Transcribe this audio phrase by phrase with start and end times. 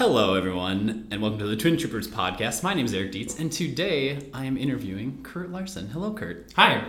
[0.00, 2.62] Hello, everyone, and welcome to the Twin Troopers podcast.
[2.62, 5.88] My name is Eric Dietz, and today I am interviewing Kurt Larson.
[5.88, 6.50] Hello, Kurt.
[6.56, 6.86] Hi.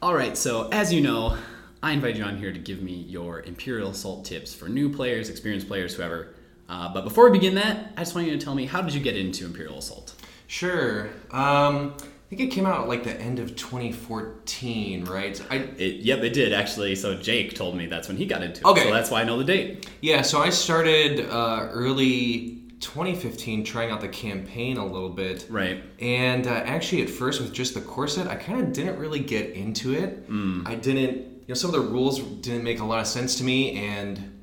[0.00, 1.36] All right, so as you know,
[1.82, 5.28] I invited you on here to give me your Imperial Assault tips for new players,
[5.28, 6.34] experienced players, whoever.
[6.66, 8.94] Uh, but before we begin that, I just want you to tell me how did
[8.94, 10.14] you get into Imperial Assault?
[10.46, 11.10] Sure.
[11.30, 11.94] Um,
[12.34, 15.40] I think it came out like the end of 2014, right?
[15.50, 16.96] I It, yep, it did actually.
[16.96, 18.64] So Jake told me that's when he got into it.
[18.64, 18.82] Okay.
[18.82, 19.88] So that's why I know the date.
[20.00, 20.20] yeah.
[20.22, 25.46] So I started uh, early 2015 trying out the campaign a little bit.
[25.48, 25.84] Right.
[26.00, 29.20] And uh, actually, at first, with just the core set, I kind of didn't really
[29.20, 30.26] get into it.
[30.66, 33.44] I didn't, you know, some of the rules didn't make a lot of sense to
[33.44, 34.40] me, and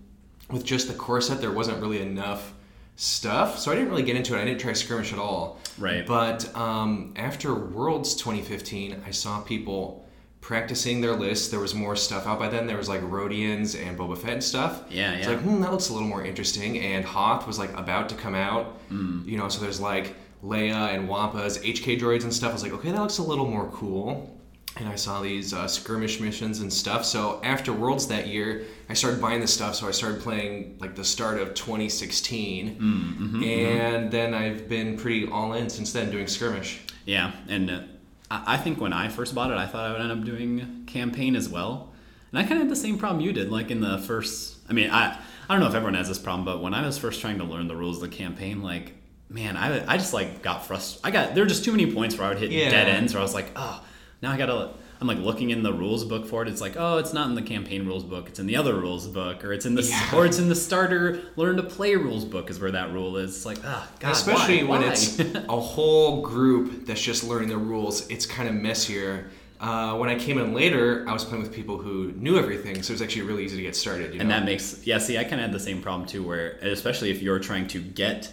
[0.50, 2.54] with just the core set, there wasn't really enough
[2.96, 3.60] stuff.
[3.60, 4.42] So I didn't really get into it.
[4.42, 5.60] I didn't try skirmish at all.
[5.78, 6.06] Right.
[6.06, 10.06] But um, after Worlds 2015, I saw people
[10.42, 11.50] practicing their lists.
[11.50, 12.68] There was more stuff out by then.
[12.68, 14.84] There was like Rodians and Boba Fett and stuff.
[14.90, 15.18] Yeah, yeah.
[15.18, 16.80] It's like, hmm, that looks a little more interesting.
[16.80, 18.78] And Hoth was like about to come out.
[18.90, 19.26] Mm.
[19.26, 22.50] You know, so there's like Leia and Wampa's HK droids and stuff.
[22.50, 24.38] I was like, okay, that looks a little more cool.
[24.78, 27.04] And I saw these uh, skirmish missions and stuff.
[27.06, 29.76] So after Worlds that year, I started buying the stuff.
[29.76, 32.76] So I started playing like the start of 2016.
[32.80, 36.80] Mm-hmm, and then I've been pretty all in since then doing skirmish.
[37.06, 37.82] Yeah, and uh,
[38.30, 40.84] I I think when I first bought it, I thought I would end up doing
[40.88, 41.92] campaign as well.
[42.32, 43.52] And I kind of had the same problem you did.
[43.52, 45.18] Like in the first, I mean, I
[45.50, 47.44] I don't know if everyone has this problem, but when I was first trying to
[47.44, 48.94] learn the rules of the campaign, like
[49.30, 51.06] man, I I just like got frustrated.
[51.06, 52.70] I got there were just too many points where I would hit Yeah.
[52.72, 53.84] dead ends where I was like, oh,
[54.22, 54.74] now I gotta.
[55.00, 56.48] I'm like looking in the rules book for it.
[56.48, 58.30] It's like, oh, it's not in the campaign rules book.
[58.30, 60.16] It's in the other rules book, or it's in the Yeah.
[60.16, 63.36] or it's in the starter learn to play rules book is where that rule is.
[63.36, 64.70] It's like, ah, God, Especially why?
[64.78, 64.92] when Why?
[64.92, 69.32] it's a whole group that's just learning the rules, it's kind of messier.
[69.60, 72.92] Uh, when I came in later, I was playing with people who knew everything, so
[72.92, 74.14] it was actually really easy to get started.
[74.14, 75.00] You And that makes yeah.
[75.00, 77.80] See, I kind of had the same problem too, where especially if you're trying to
[77.82, 78.32] get,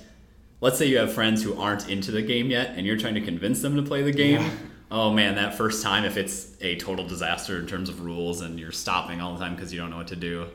[0.60, 3.22] let's say you have friends who aren't into the game yet, and you're trying to
[3.22, 4.42] convince them to play the game.
[4.42, 4.50] Yeah.
[4.90, 8.58] Oh man, that first time, if it's a total disaster in terms of rules, and
[8.58, 10.46] you're stopping all the time because you don't know what to do,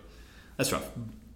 [0.57, 0.89] that's rough.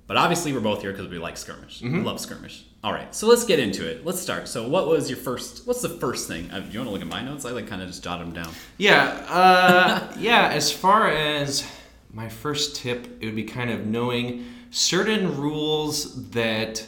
[0.08, 1.82] But obviously, we're both here because we like skirmish.
[1.82, 1.98] Mm-hmm.
[1.98, 2.64] We love skirmish.
[2.84, 4.06] All right, so let's get into it.
[4.06, 4.48] Let's start.
[4.48, 5.68] So, what was your first?
[5.68, 6.50] What's the first thing?
[6.50, 7.46] Uh, do you want to look at my notes?
[7.46, 8.52] I like kind of just jot them down.
[8.78, 10.48] Yeah, uh, yeah.
[10.48, 11.70] As far as
[12.12, 16.86] my first tip, it would be kind of knowing certain rules that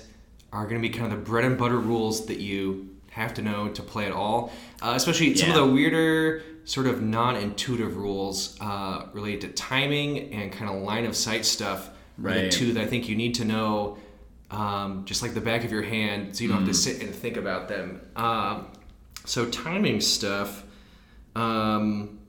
[0.52, 2.90] are going to be kind of the bread and butter rules that you
[3.20, 4.52] have to know to play at all.
[4.82, 10.52] Uh, especially some of the weirder, sort of non-intuitive rules uh, related to timing and
[10.52, 11.90] kind of line of sight stuff.
[12.18, 12.52] Right.
[12.52, 13.98] two that I think you need to know,
[14.52, 17.16] um, just like the back of your hand, so you don't have to sit and
[17.16, 18.02] think about them.
[18.18, 18.68] Um,
[19.26, 20.64] so timing stuff.
[21.36, 22.20] Um,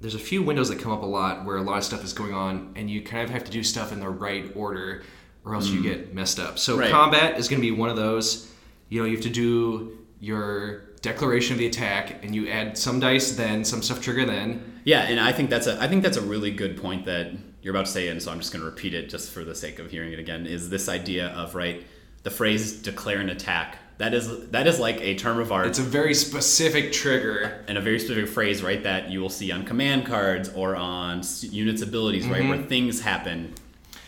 [0.00, 2.14] there's a few windows that come up a lot where a lot of stuff is
[2.14, 5.02] going on, and you kind of have to do stuff in the right order,
[5.44, 6.58] or else you get messed up.
[6.58, 6.90] So Right.
[6.90, 8.50] combat is going to be one of those.
[8.88, 13.00] You know, you have to do your declaration of the attack, and you add some
[13.00, 14.80] dice, then some stuff trigger, then.
[14.84, 17.32] Yeah, and I think that's a I think that's a really good point that
[17.62, 19.54] you're about to say, and so I'm just going to repeat it just for the
[19.54, 20.46] sake of hearing it again.
[20.46, 21.84] Is this idea of right
[22.22, 23.78] the phrase "declare an attack"?
[23.98, 27.62] That is that is like a term of art It's a very specific trigger.
[27.68, 28.82] and a very specific phrase, right?
[28.82, 32.68] That you will see on command cards or on units' abilities, right, where mm-hmm.
[32.68, 33.54] things happen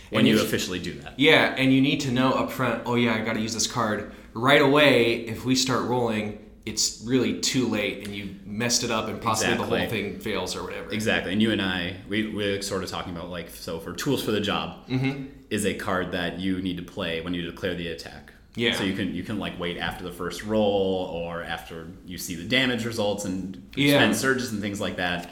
[0.08, 1.18] when And you officially do that.
[1.18, 3.66] Yeah, and you need to know up front, oh yeah, I got to use this
[3.66, 5.14] card right away.
[5.26, 9.56] If we start rolling, it's really too late and you messed it up and possibly
[9.56, 10.90] the whole thing fails or whatever.
[10.92, 14.22] Exactly, and you and I, we we're sort of talking about like so for tools
[14.22, 15.24] for the job Mm-hmm.
[15.50, 18.32] is a card that you need to play when you declare the attack.
[18.54, 18.74] Yeah.
[18.74, 22.34] So you can you can like wait after the first roll or after you see
[22.36, 23.94] the damage results and Yeah.
[23.96, 25.30] spend surges and things like that.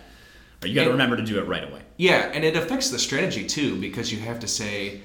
[0.63, 1.81] Or you got to remember to do it right away.
[1.97, 5.01] Yeah, and it affects the strategy too because you have to say,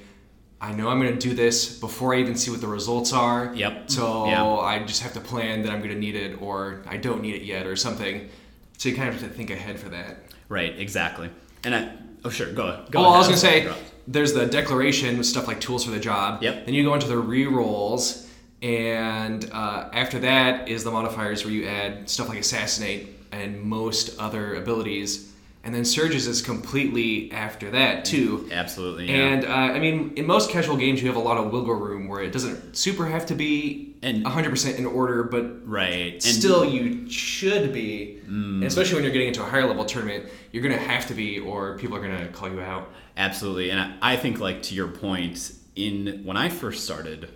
[0.65, 3.53] I know I'm going to do this before I even see what the results are.
[3.55, 3.91] Yep.
[3.91, 4.43] So Yeah.
[4.45, 7.35] I just have to plan that I'm going to need it or I don't need
[7.35, 8.29] it yet or something.
[8.77, 10.17] So you kind of have to think ahead for that.
[10.49, 10.77] Right.
[10.77, 11.29] Exactly.
[11.63, 11.91] And I
[12.23, 13.01] oh sure go go.
[13.01, 13.83] Well, I was gonna say Interrupt.
[14.07, 16.43] there's the declaration with stuff like tools for the job.
[16.43, 16.65] Yep.
[16.65, 18.29] Then you go into the re-rolls,
[18.61, 24.19] and uh, after that is the modifiers where you add stuff like assassinate and most
[24.19, 25.31] other abilities,
[25.65, 28.47] and then surges is completely after that too.
[28.51, 29.07] absolutely.
[29.07, 29.15] Yeah.
[29.15, 32.07] And uh, I mean, in most casual games, you have a lot of wiggle room
[32.07, 36.13] where it doesn't super have to be And- 100% in order, but right.
[36.13, 38.21] And still you should be.
[38.27, 41.39] And especially when you're getting into a higher level tournament, you're gonna have to be,
[41.39, 42.91] or people are gonna call you out.
[43.17, 47.29] Absolutely, and I, I think like to your point, in when I first started,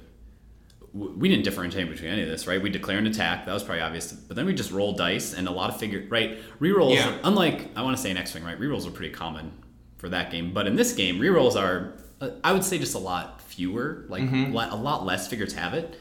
[0.93, 2.61] we didn't differentiate between any of this, right?
[2.61, 5.47] We declare an attack, that was probably obvious, but then we just roll dice and
[5.47, 6.39] a lot of figure, right?
[6.59, 7.17] Rerolls, Yeah.
[7.23, 8.59] unlike I want to say in X Wing, right?
[8.59, 9.51] Rerolls are pretty common
[9.97, 12.99] for that game, but in this game, rerolls are uh, I would say just a
[12.99, 14.53] lot fewer, like Mm-hmm.
[14.53, 15.97] le- a lot less figures have it.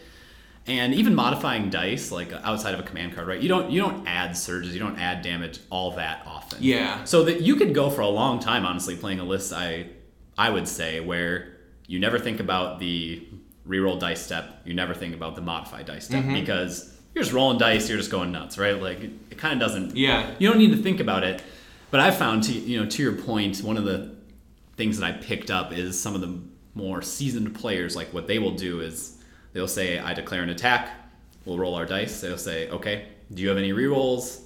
[0.67, 3.41] And even modifying dice, like outside of a command card, right?
[3.41, 6.59] You don't you don't add surges, you don't add damage all that often.
[6.63, 7.05] Yeah.
[7.05, 9.53] So that you could go for a long time, honestly, playing a list.
[9.53, 9.87] I
[10.37, 11.55] I would say where
[11.87, 13.27] you never think about the
[13.69, 16.35] reroll dice step, you never think about the modify dice step Mm-hmm.
[16.35, 18.81] because you're just rolling dice, you're just going nuts, right?
[18.81, 19.97] Like it, it kind of doesn't.
[19.97, 20.31] Yeah.
[20.39, 21.43] You don't need to think about it.
[21.91, 24.15] But I found, to you know, to your point, one of the
[24.77, 26.39] things that I picked up is some of the
[26.75, 29.17] more seasoned players, like what they will do is
[29.53, 30.91] they'll say, I declare an attack,
[31.45, 32.21] we'll roll our dice.
[32.21, 34.43] They'll say, okay, do you have any rerolls?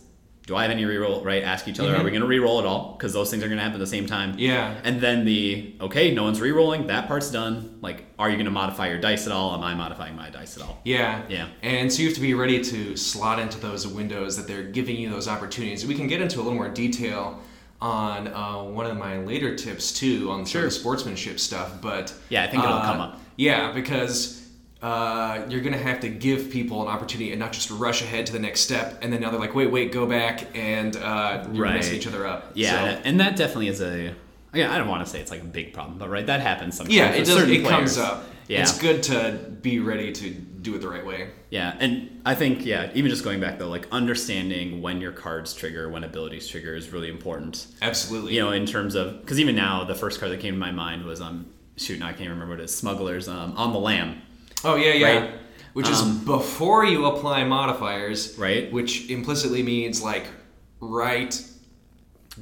[0.46, 1.24] Do I have any reroll?
[1.24, 1.42] Right?
[1.42, 2.94] Ask each other, are we going to reroll at all?
[2.96, 4.30] Because those things are going to happen at the same time.
[4.32, 4.40] Mm-hmm.
[4.40, 4.80] Yeah.
[4.82, 7.78] And then the, okay, no one's rerolling, that part's done.
[7.80, 9.54] Like, are you going to modify your dice at all?
[9.54, 10.80] Am I modifying my dice at all?
[10.84, 11.22] Yeah.
[11.28, 11.48] Yeah.
[11.62, 14.96] And so you have to be ready to slot into those windows that they're giving
[14.96, 15.86] you those opportunities.
[15.86, 17.40] We can get into a little more detail
[17.80, 22.14] on uh, one of my later tips too on some of the sportsmanship stuff, but
[22.28, 23.20] Yeah, I think it'll uh, come up.
[23.36, 24.41] Yeah, because
[24.82, 28.32] uh, you're gonna have to give people an opportunity and not just rush ahead to
[28.32, 31.62] the next step, and then now they're like, wait, wait, go back, and uh, you're
[31.64, 31.76] Right.
[31.76, 32.50] messing each other up.
[32.54, 34.14] Yeah, So- and that definitely is a.
[34.54, 36.76] Again, I don't want to say it's like a big problem, but right, that happens
[36.76, 36.94] sometimes.
[36.94, 37.48] yeah, it does.
[37.48, 38.24] It comes up.
[38.48, 41.28] Yeah, It's good to be ready to do it the right way.
[41.48, 45.54] yeah, and I think yeah, even just going back though, like understanding when your cards
[45.54, 47.66] trigger, when abilities trigger, is really important.
[47.80, 48.34] Absolutely.
[48.34, 50.72] You know, in terms of because even now, the first card that came to my
[50.72, 51.46] mind was um
[51.76, 52.74] shoot, now I can't remember what it is.
[52.76, 54.20] Smugglers um on the lam.
[54.64, 55.06] Oh yeah, yeah.
[55.20, 55.30] Right.
[55.74, 58.70] Which is Um, before you apply modifiers, Right.
[58.72, 60.26] Which implicitly means like
[60.80, 61.40] right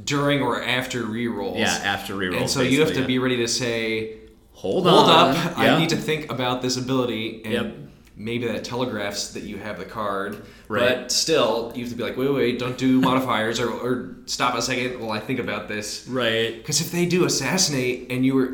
[0.05, 1.58] during or after rerolls.
[1.58, 2.40] Yeah, after reroll.
[2.40, 4.14] And so you have to basically, be ready to say, yeah.
[4.52, 5.31] hold, "Hold on.
[5.37, 5.75] up, Yeah.
[5.76, 7.76] I need to think about this ability." And Yep.
[8.17, 10.43] maybe that telegraphs that you have the card.
[10.69, 10.81] Right.
[11.02, 14.55] But still, you have to be like, "Wait, wait, don't do modifiers," or, or stop
[14.55, 16.06] a second while I think about this.
[16.08, 16.56] right.
[16.56, 18.52] Because if they do assassinate and you were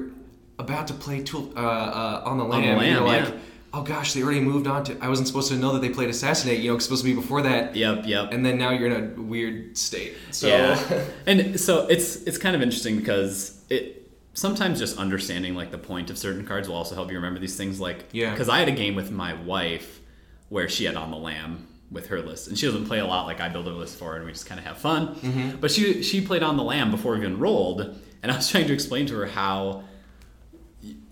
[0.59, 3.35] about to play tool, uh, uh, on the the lam, lam, you're like, yeah.
[3.77, 4.97] Oh gosh, they already moved on to.
[5.03, 6.61] I wasn't supposed to know that they played assassinate.
[6.61, 7.77] You know, it's supposed to be before that.
[7.77, 8.07] Yep.
[8.07, 8.33] Yep.
[8.33, 10.17] And then now you're in a weird state.
[10.31, 15.73] So Yeah, and so it's it's kind of interesting because it sometimes just understanding like
[15.73, 17.79] the point of certain cards will also help you remember these things.
[17.79, 18.31] Like Yeah.
[18.31, 20.01] because I had a game with my wife
[20.49, 23.27] where she had on the lam with her list, and she doesn't play a lot.
[23.27, 25.17] Like I build a list for her, and we just kind of have fun.
[25.17, 25.57] Mm-hmm.
[25.61, 27.81] But she she played on the lam before we even rolled,
[28.23, 29.85] and I was trying to explain to her how.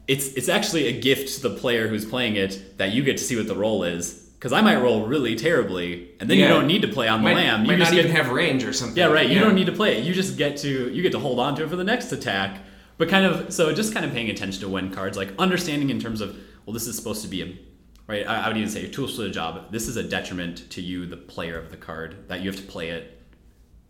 [0.07, 3.25] It's, it's actually a gift to the player who's playing it that you get to
[3.25, 6.49] see what the roll is because I might roll really terribly and then Yeah.
[6.49, 7.63] you don't need to play on the might, lam.
[7.63, 8.99] You might just not get even have range or something.
[8.99, 9.29] yeah, right.
[9.29, 10.05] You don't need to play it.
[10.05, 12.61] You just get to you get to hold on to it for the next attack.
[12.99, 15.99] But kind of so just kind of paying attention to when cards like understanding in
[15.99, 16.37] terms of
[16.67, 17.59] well this is supposed to be a
[18.07, 18.27] right.
[18.29, 19.73] I, I would even say tools for the job.
[19.73, 22.67] This is a detriment to you, the player of the card, that you have to
[22.67, 23.14] play it.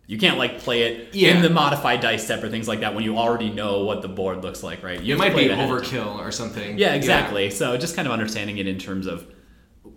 [0.06, 1.30] You can't like play it Yeah.
[1.34, 4.08] in the modified dice step or things like that when you already know what the
[4.08, 5.00] board looks like, right?
[5.00, 5.98] You It might be it ahead of time.
[6.00, 6.76] overkill or something.
[6.78, 7.50] Yeah, exactly.
[7.50, 9.26] So just kind of understanding it in terms of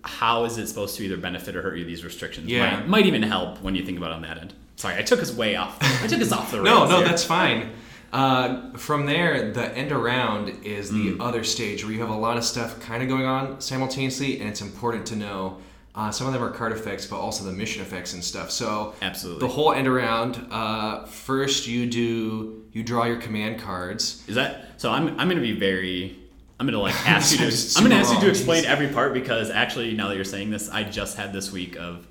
[0.04, 2.78] how is it supposed to either benefit or hurt you these restrictions Yeah.
[2.78, 4.54] might, might even help when you think about it on that end.
[4.78, 5.78] Sorry, I took us way off.
[6.04, 6.66] I took us off the rails.
[6.66, 7.08] No, no, here.
[7.08, 7.72] that's fine.
[8.14, 11.18] Uh, from there, the end around is the Mm.
[11.20, 14.48] other stage where you have a lot of stuff kind of going on simultaneously, and
[14.48, 15.58] it's important to know.
[15.98, 18.52] Uh, some of them are card effects, but also the mission effects and stuff.
[18.52, 19.48] So Absolutely.
[19.48, 20.48] the whole end around.
[20.52, 24.24] Uh, first, you do you draw your command cards.
[24.28, 24.92] Is that so?
[24.92, 26.16] I'm I'm gonna be very.
[26.60, 27.78] I'm gonna like ask you to.
[27.78, 30.70] I'm gonna ask you to explain every part because actually, now that you're saying this,
[30.70, 32.08] I just had this week of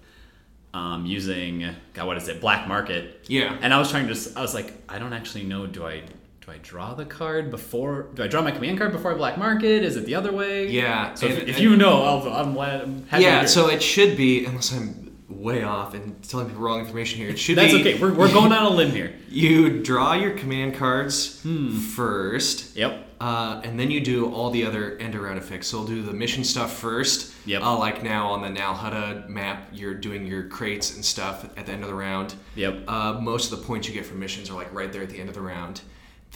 [0.74, 2.40] um, using God, what is it?
[2.40, 3.26] Black market.
[3.28, 3.56] Yeah.
[3.60, 4.32] And I was trying to.
[4.34, 5.64] I was like, I don't actually know.
[5.68, 6.02] Do I
[6.46, 8.08] do I draw the card before?
[8.14, 9.82] Do I draw my command card before I black market?
[9.82, 10.68] Is it the other way?
[10.68, 12.82] Yeah, So if, and- if and- you know, I'll, I'm glad.
[12.82, 16.78] I'm happy yeah, so it should be, unless I'm way off and telling people wrong
[16.80, 17.28] information here.
[17.30, 18.02] It should that's be That's okay.
[18.02, 19.12] We're, we're going on a limb here.
[19.28, 21.76] you draw your command cards Hmm.
[21.76, 22.76] first.
[22.76, 23.02] Yep.
[23.20, 25.66] Uh, and then you do all the other end around effects.
[25.68, 27.34] So we'll do the mission stuff first.
[27.46, 27.62] Yep.
[27.62, 31.66] Uh, like now on the Nal Hutta map, you're doing your crates and stuff at
[31.66, 32.34] the end of the round.
[32.54, 32.84] Yep.
[32.86, 35.18] Uh, most of the points you get from missions are like right there at the
[35.18, 35.80] end of the round.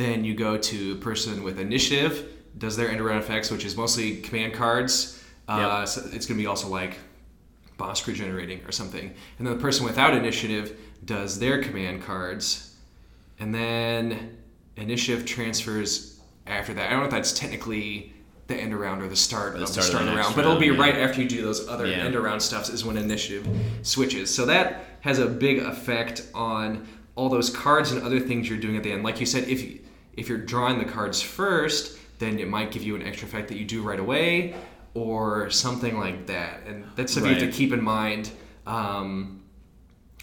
[0.01, 2.27] Then you go to person with initiative,
[2.57, 5.23] does their end around effects, which is mostly command cards.
[5.47, 5.89] Uh, Yep.
[5.89, 6.97] so it's going to be also like
[7.79, 9.13] Bossk regenerating or something.
[9.39, 12.75] And then the person without initiative does their command cards.
[13.41, 14.39] And then
[14.77, 16.87] initiative transfers after that.
[16.87, 18.15] I don't know if that's technically
[18.47, 20.47] the end around or the start the of start the start of the round, but
[20.47, 20.81] it'll be yeah.
[20.81, 21.97] right after you do those other Yeah.
[22.07, 23.47] end around stuffs is when initiative
[23.83, 24.35] switches.
[24.35, 28.79] So that has a big effect on all those cards and other things you're doing
[28.79, 29.03] at the end.
[29.03, 29.80] Like you said, if
[30.15, 33.59] if you're drawing the cards first, then it might give you an extra effect that
[33.59, 34.55] you do right away,
[34.95, 36.61] or something like that.
[36.67, 38.31] And that's something you have to keep in mind.
[38.67, 39.43] Um,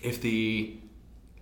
[0.02, 0.78] if the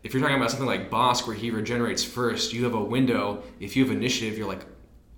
[0.04, 3.44] if you're talking about something like Bossk where he regenerates first, you have a window.
[3.60, 4.64] If you have initiative, you're like,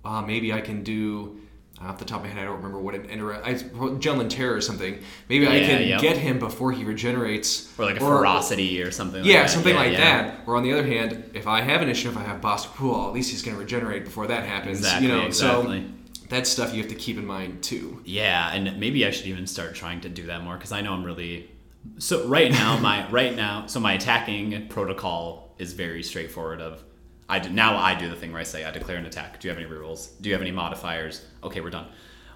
[0.04, 1.40] uh, maybe I can do.
[1.80, 3.32] Off the top of my head, I don't remember what an enter.
[3.34, 4.98] I Junlin Terror or something.
[5.28, 6.00] Maybe I can yep.
[6.00, 9.20] get him before he regenerates, Or like a ferocity or something.
[9.22, 9.50] like yeah, that.
[9.50, 10.22] something Yeah, like yeah.
[10.22, 10.40] that.
[10.46, 13.06] Or on the other hand, if I have an issue, if I have Bossk cool.
[13.06, 14.78] At least he's going to regenerate before that happens.
[14.78, 15.80] Exactly, you know, exactly.
[15.82, 18.02] so that's stuff you have to keep in mind too.
[18.04, 20.92] Yeah, and maybe I should even start trying to do that more because I know
[20.92, 21.50] I'm really.
[21.98, 26.60] So right now, my right now, so my attacking protocol is very straightforward.
[26.60, 26.82] Of
[27.28, 29.38] I do, now I do the thing where I say I declare an attack.
[29.40, 30.10] Do you have any rerolls?
[30.20, 31.24] Do you have any modifiers?
[31.42, 31.86] Okay, we're done.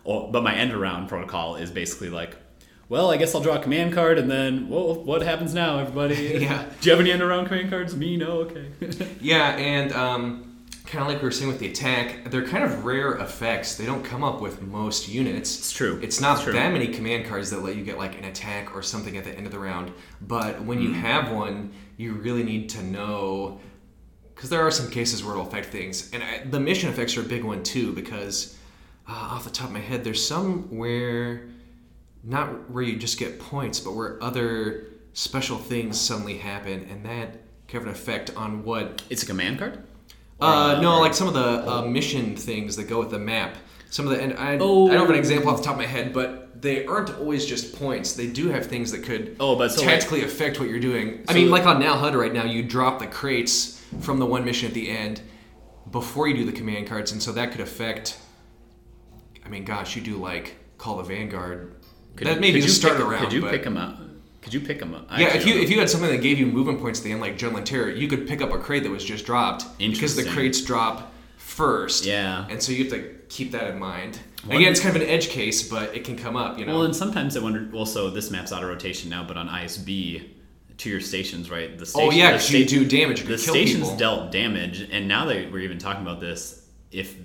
[0.04, 2.37] Or, but my end around protocol is basically like,
[2.88, 6.14] well, I guess I'll draw a command card and then, well, what happens now, everybody?
[6.42, 6.64] Yeah.
[6.80, 7.96] Do you have any end around command cards?
[7.96, 8.68] Me, no, okay.
[9.20, 12.84] Yeah, and um, kind of like we were saying with the attack, they're kind of
[12.84, 13.76] rare effects.
[13.76, 15.56] They don't come up with most units.
[15.58, 15.99] It's true.
[16.02, 16.52] It's not It's true.
[16.52, 19.30] that many command cards that let you get like an attack or something at the
[19.32, 19.90] end of the round.
[20.20, 23.61] But when you have one, you really need to know
[24.42, 27.20] because there are some cases where it'll affect things, and I, the mission effects are
[27.20, 27.92] a big one too.
[27.92, 28.58] Because
[29.08, 31.46] uh, off the top of my head, there's some where
[32.25, 37.42] not where you just get points, but where other special things suddenly happen, and that
[37.68, 39.78] can have an effect on what it's a command card.
[40.40, 43.54] Uh, no, like some of the uh, mission things that go with the map.
[43.90, 44.88] Some of the and I, Oh.
[44.88, 47.46] I don't have an example off the top of my head, but they aren't always
[47.46, 48.14] just points.
[48.14, 51.25] They do have things that could Oh, but so, like- tactically affect what you're doing.
[51.28, 54.44] I mean, like on Nal Hutta right now, you drop the crates from the one
[54.44, 55.20] mission at the end
[55.90, 58.18] before you do the command cards, and so that could affect.
[59.44, 61.75] I mean, gosh, you do like Call the Vanguard.
[62.16, 63.25] Could that maybe just start pick, around.
[63.25, 63.99] Could you but- pick them up?
[64.42, 65.06] Could you pick them up?
[65.08, 67.12] I yeah, if you if you had something that gave you movement points at the
[67.12, 70.16] end, like Adrenaline Terror, you could pick up a crate that was just dropped because
[70.16, 72.04] the crates drop first.
[72.04, 72.46] Yeah.
[72.50, 74.18] and so you have to keep that in mind.
[74.44, 76.58] One- Again, it's kind of an edge case, but it can come up.
[76.58, 76.75] You know.
[76.75, 77.68] Well, and sometimes I wonder.
[77.72, 80.28] Well, so this map's auto rotation now, but on ISB,
[80.82, 81.76] to your stations, right?
[81.76, 83.22] The oh, station, oh yeah, the because you do damage.
[83.22, 83.96] The stations people.
[83.96, 87.16] dealt damage, and now that we're even talking about this, if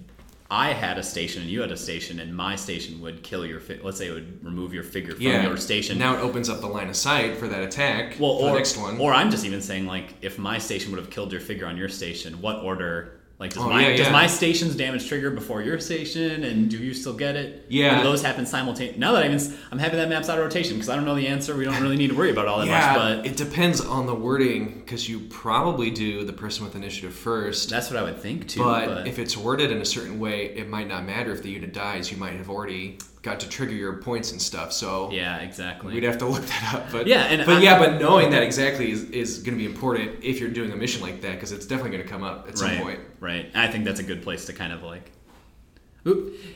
[0.49, 3.59] I had a station and you had a station, and my station would kill your,
[3.59, 5.43] fi- let's say it would remove your figure from yeah.
[5.43, 5.97] your station.
[5.97, 8.17] Now it opens up the line of sight for that attack.
[8.19, 8.97] well, for or the next one.
[8.99, 11.75] or I'm just even saying like, if my station would have killed your figure on
[11.75, 13.16] your station, what order?
[13.39, 14.11] Like, does Oh, my yeah, does yeah.
[14.11, 17.65] my station's damage trigger before your station, and do you still get it?
[17.69, 17.93] Yeah.
[17.93, 18.99] Or do those happen simultaneously?
[18.99, 21.05] Now that I even, s- I'm happy that map's out of rotation because I don't
[21.05, 21.55] know the answer.
[21.55, 24.07] We don't really need to worry about all that yeah, much, but it depends on
[24.07, 27.69] the wording because you probably do the person with initiative first.
[27.69, 28.61] That's what I would think too.
[28.63, 31.51] But, But, if it's worded in a certain way, it might not matter if the
[31.51, 32.11] unit dies.
[32.11, 34.71] You might have already got to trigger your points and stuff.
[34.71, 35.93] So yeah, exactly.
[35.93, 36.91] we'd have to look that up.
[36.91, 39.65] But Yeah, and but I- yeah, but knowing that exactly is, is going to be
[39.65, 42.47] important if you're doing a mission like that because it's definitely going to come up
[42.47, 42.99] at some right, point.
[43.19, 43.51] right.
[43.55, 45.11] I think that's a good place to kind of like,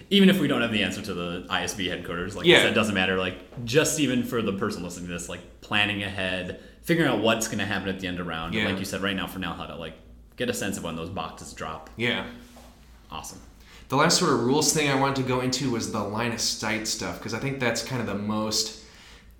[0.09, 2.67] even if we don't have the answer to the ISB headquarters, like Yeah.
[2.67, 3.17] It doesn't matter.
[3.17, 7.47] Like just even for the person listening to this, like planning ahead, figuring out what's
[7.47, 8.53] going to happen at the end of round.
[8.53, 8.69] And Yeah.
[8.69, 9.95] like you said, right now for Nal Hutta like
[10.37, 11.89] get a sense of when those boxes drop.
[11.97, 12.25] Yeah.
[13.11, 13.39] Awesome.
[13.91, 16.39] The last sort of rules thing I wanted to go into was the line of
[16.39, 18.85] sight stuff because I think that's kind of the most.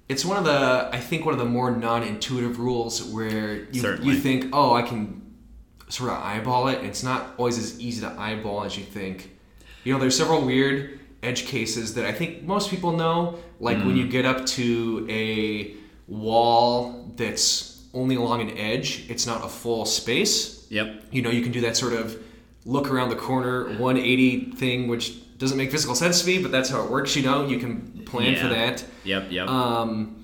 [0.09, 4.13] It's one of the I think one of the more non-intuitive rules where you, Certainly.
[4.13, 5.21] you think oh I can
[5.87, 6.83] sort of eyeball it.
[6.83, 9.31] It's not always as easy to eyeball as you think.
[9.85, 13.39] You know, there's several weird edge cases that I think most people know.
[13.61, 14.11] Like when you mm.
[14.11, 15.77] get up to a
[16.07, 21.03] wall that's only along an edge, it's not a full space Yep.
[21.11, 22.21] you know you can do that sort of
[22.65, 26.69] look around the corner 180 thing which doesn't make physical sense to me but that's
[26.69, 29.31] how it works you know you can plan for that Yep.
[29.31, 29.47] Yep.
[29.47, 30.17] um,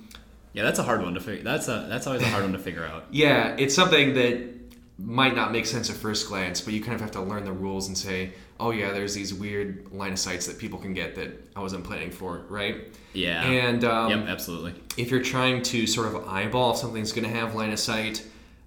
[0.53, 1.43] yeah, that's a hard one to figure.
[1.43, 3.05] That's a that's always a hard one to figure out.
[3.11, 4.55] yeah it's something that
[4.99, 7.51] might not make sense at first glance but you kind of have to learn the
[7.51, 11.13] rules and say oh yeah there's these weird line of sights that people can get
[11.15, 12.77] that i wasn't planning for right
[13.13, 13.43] Yeah.
[13.43, 14.27] and um, yep.
[14.27, 14.73] Absolutely.
[14.97, 18.23] if you're trying to sort of eyeball if something's going to have line of sight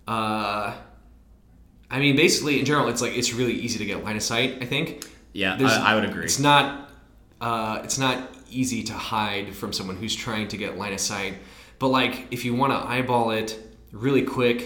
[0.06, 0.74] uh,
[1.90, 4.59] i mean basically in general it's like it's really easy to get line of sight
[4.61, 6.25] i think Yeah, I, I would agree.
[6.25, 6.90] It's not
[7.40, 8.16] uh, it's not
[8.50, 11.35] easy to hide from someone who's trying to get line of sight.
[11.78, 13.56] But like if you want to eyeball it
[13.92, 14.59] really quick,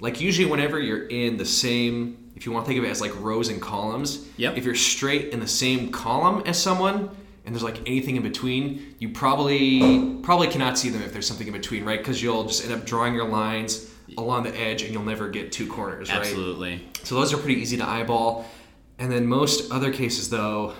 [0.00, 3.00] like usually whenever you're in the same if you want to think of it as
[3.00, 4.56] like rows and columns, Yep.
[4.58, 7.08] if you're straight in the same column as someone
[7.44, 11.46] and there's like anything in between, you probably probably cannot see them if there's something
[11.46, 11.98] in between, right?
[12.00, 15.52] Because you'll just end up drawing your lines along the edge and you'll never get
[15.52, 16.18] two corners, right?
[16.18, 16.86] Absolutely.
[17.02, 18.46] So those are pretty easy to eyeball.
[18.98, 20.74] And then most other cases, though,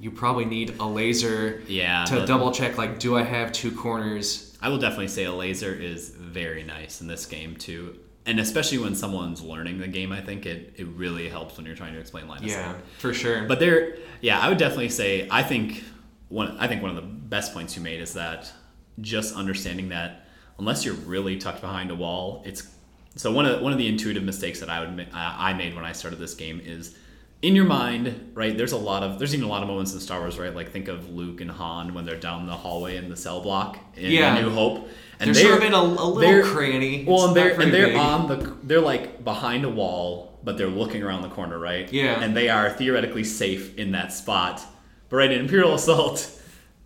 [0.00, 2.04] you probably need a laser Yeah.
[2.06, 2.78] to double check.
[2.78, 4.56] Like, do I have two corners?
[4.62, 8.78] I will definitely say a laser is very nice in this game too, and especially
[8.78, 10.12] when someone's learning the game.
[10.12, 12.80] I think it, it really helps when you're trying to explain line of Yeah, sight.
[12.98, 13.44] for sure.
[13.44, 15.82] But there, yeah, I would definitely say I think
[16.28, 18.52] one I think one of the best points you made is that
[19.00, 20.26] just understanding that
[20.60, 22.68] unless you're really tucked behind a wall, it's
[23.16, 25.52] so one of the, one of the intuitive mistakes that I would ma- uh, I
[25.54, 26.94] made when I started this game is
[27.42, 28.56] in your mind, right?
[28.56, 30.54] There's a lot of there's even a lot of moments in Star Wars, right?
[30.54, 33.78] Like think of Luke and Han when they're down the hallway in the cell block
[33.96, 34.36] in Yeah.
[34.36, 34.88] A New Hope,
[35.18, 37.04] and they're sort of in a, a little cranny.
[37.08, 37.96] well, and they're and they're big.
[37.96, 41.90] on the they're like behind a wall, but they're looking around the corner, right?
[41.92, 42.20] Yeah.
[42.22, 44.60] And they are theoretically safe in that spot.
[45.08, 46.30] But right in Imperial Assault,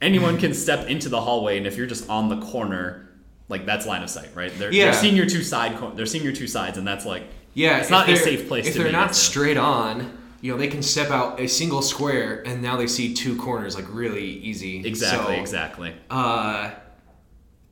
[0.00, 3.03] anyone can step into the hallway, and if you're just on the corner,
[3.48, 4.52] like that's line of sight, right?
[4.58, 4.86] They're, Yeah.
[4.86, 7.24] they're seeing your two side cor- they're seeing your two sides, and that's like
[7.54, 10.82] Yeah, it's not a safe place If they're not straight on, you know, they can
[10.82, 14.84] step out a single square, and now they see two corners like really easy.
[14.86, 15.92] exactly, So, exactly.
[16.10, 16.70] Uh,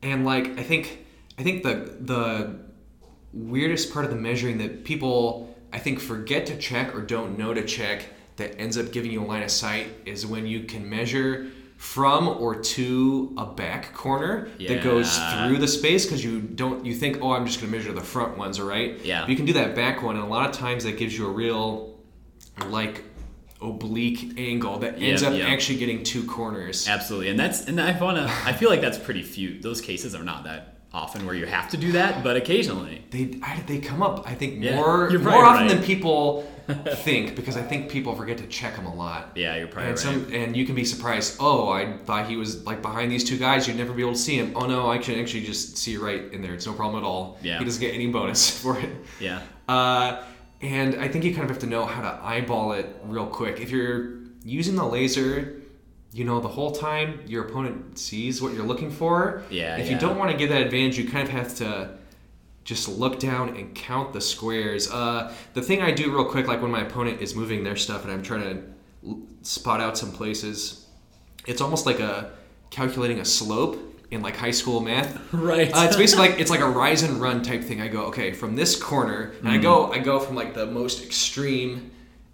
[0.03, 0.99] and like I think
[1.39, 2.59] I think the the
[3.33, 7.55] weirdest part of the measuring that people I think forget to check or don't know
[7.55, 8.05] to check
[8.37, 11.47] that ends up giving you a line of sight is when you can measure
[11.83, 16.95] from or to a back corner that goes through the space because you don't you
[16.95, 19.23] think oh I'm just gonna measure the front ones right Yeah.
[19.23, 21.27] But you can do that back one and a lot of times that gives you
[21.27, 21.99] a real
[22.69, 23.03] like
[23.61, 25.49] oblique angle that ends Yep, up yep.
[25.49, 28.33] actually getting two corners Absolutely, and that's and I wanna.
[28.45, 29.61] I feel like that's pretty few.
[29.61, 33.03] Those cases are not that often where you have to do that, but occasionally.
[33.11, 35.69] they I, they come up I think Yeah, more more often right.
[35.75, 36.43] than people
[36.97, 39.33] think because I think people forget to check them a lot.
[39.35, 40.27] Yeah, you're probably And right.
[40.27, 41.37] some and you can be surprised.
[41.41, 43.67] Oh, I thought he was like behind these two guys.
[43.67, 44.53] You'd never be able to see him.
[44.55, 46.55] Oh no, I can actually just see right in there.
[46.55, 47.39] It's no problem at all.
[47.43, 47.59] Yeah.
[47.59, 48.91] He doesn't get any bonus for it.
[49.19, 50.23] yeah, Uh,
[50.61, 53.61] and I think you kind of have to know how to eyeball it real quick.
[53.61, 55.62] If you're using the laser,
[56.13, 59.43] you know, the whole time your opponent sees what you're looking for.
[59.51, 59.93] Yeah, If yeah.
[59.95, 61.97] you don't want to give that advantage, you kind of have to
[62.65, 64.91] just look down and count the squares.
[64.91, 68.05] Uh, the thing I do real quick, like when my opponent is moving their stuff
[68.05, 68.63] and I'm trying to
[69.09, 70.87] l- spot out some places,
[71.47, 72.33] it's almost like a
[72.71, 73.79] calculating a slope
[74.11, 75.19] in like high school math.
[75.33, 75.73] right.
[75.75, 77.81] Uh, it's basically like it's like a rise and run type thing.
[77.81, 81.03] I go okay from this corner, and I go I go from like the most
[81.03, 81.91] extreme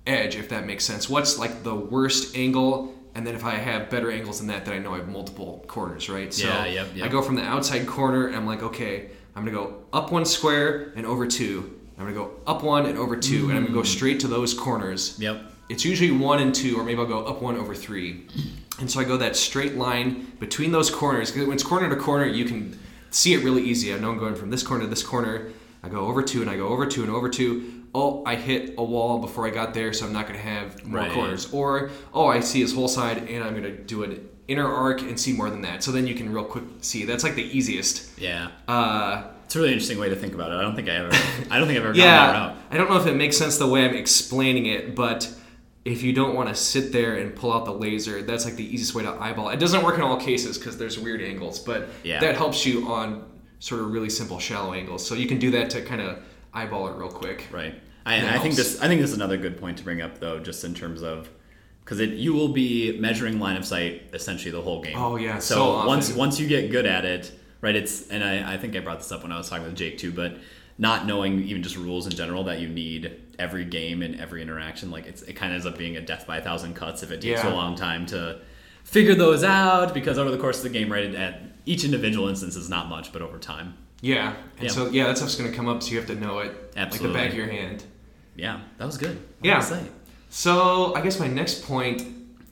[0.07, 1.09] edge, if that makes sense.
[1.09, 4.75] What's like the worst angle, and then if I have better angles than that, then
[4.75, 6.33] I know I have multiple corners, right?
[6.33, 7.05] So Yeah, yep, yep.
[7.05, 10.25] I go from the outside corner, and I'm like okay, I'm gonna go up one
[10.25, 11.81] square and over two.
[11.99, 13.87] I'm gonna go up one and over two, and I'm gonna go mm.
[13.87, 15.17] straight to those corners.
[15.19, 15.43] yep.
[15.69, 18.27] It's usually one and two, or maybe I'll go up one over three.
[18.81, 21.33] And so I go that straight line between those corners.
[21.33, 22.79] 'cause when it's corner to corner, you can
[23.11, 23.93] see it really easy.
[23.93, 25.49] I know I'm going from this corner to this corner.
[25.83, 27.78] I go over two, and I go over two, and over two.
[27.95, 30.85] Oh, I hit a wall before I got there, so I'm not going to have
[30.85, 31.13] more Right.
[31.13, 31.53] corners.
[31.53, 35.01] Or, oh, I see his whole side, and I'm going to do an inner arc
[35.03, 35.83] and see more than that.
[35.83, 37.05] So then you can real quick see.
[37.05, 38.19] That's like the easiest.
[38.19, 38.49] Yeah.
[38.67, 40.57] Uh, It's a really interesting way to think about it.
[40.57, 41.11] I don't think I ever.
[41.51, 42.57] I don't think I've ever gone that yeah, route.
[42.71, 45.31] I don't know if it makes sense the way I'm explaining it, but
[45.85, 48.65] if you don't want to sit there and pull out the laser, that's like the
[48.75, 49.49] easiest way to eyeball.
[49.49, 52.21] It It doesn't work in all cases because there's weird angles, but Yeah.
[52.21, 53.25] that helps you on
[53.59, 55.05] sort of really simple shallow angles.
[55.07, 56.19] So you can do that to kind of
[56.55, 57.49] eyeball it real quick.
[57.51, 57.81] Right.
[58.07, 58.81] I, I think this.
[58.81, 61.29] I think this is another good point to bring up, though, just in terms of
[61.85, 64.97] because it you will be measuring line of sight essentially the whole game.
[64.97, 67.75] Oh, yeah, So, so once once you get good at it, right?
[67.77, 69.99] It's and I, I think I brought this up when I was talking with Jake
[69.99, 70.39] too, but
[70.79, 74.91] not knowing even just rules in general that you need every game and every interaction,
[74.91, 77.11] like it's it kind of ends up being a death by a thousand cuts if
[77.11, 77.53] it takes Yeah.
[77.53, 78.41] a long time to
[78.85, 82.57] figure those out because over the course of the game, right, at each individual instance
[82.57, 84.73] is not much, but over time, Yeah, and Yeah.
[84.73, 87.09] so yeah, that stuff's gonna come up, so you have to know it Absolutely.
[87.09, 87.85] like the back of your hand.
[88.37, 89.17] yeah, that was good.
[89.41, 89.59] What Yeah.
[89.59, 89.83] I?
[90.31, 92.03] So I guess my next point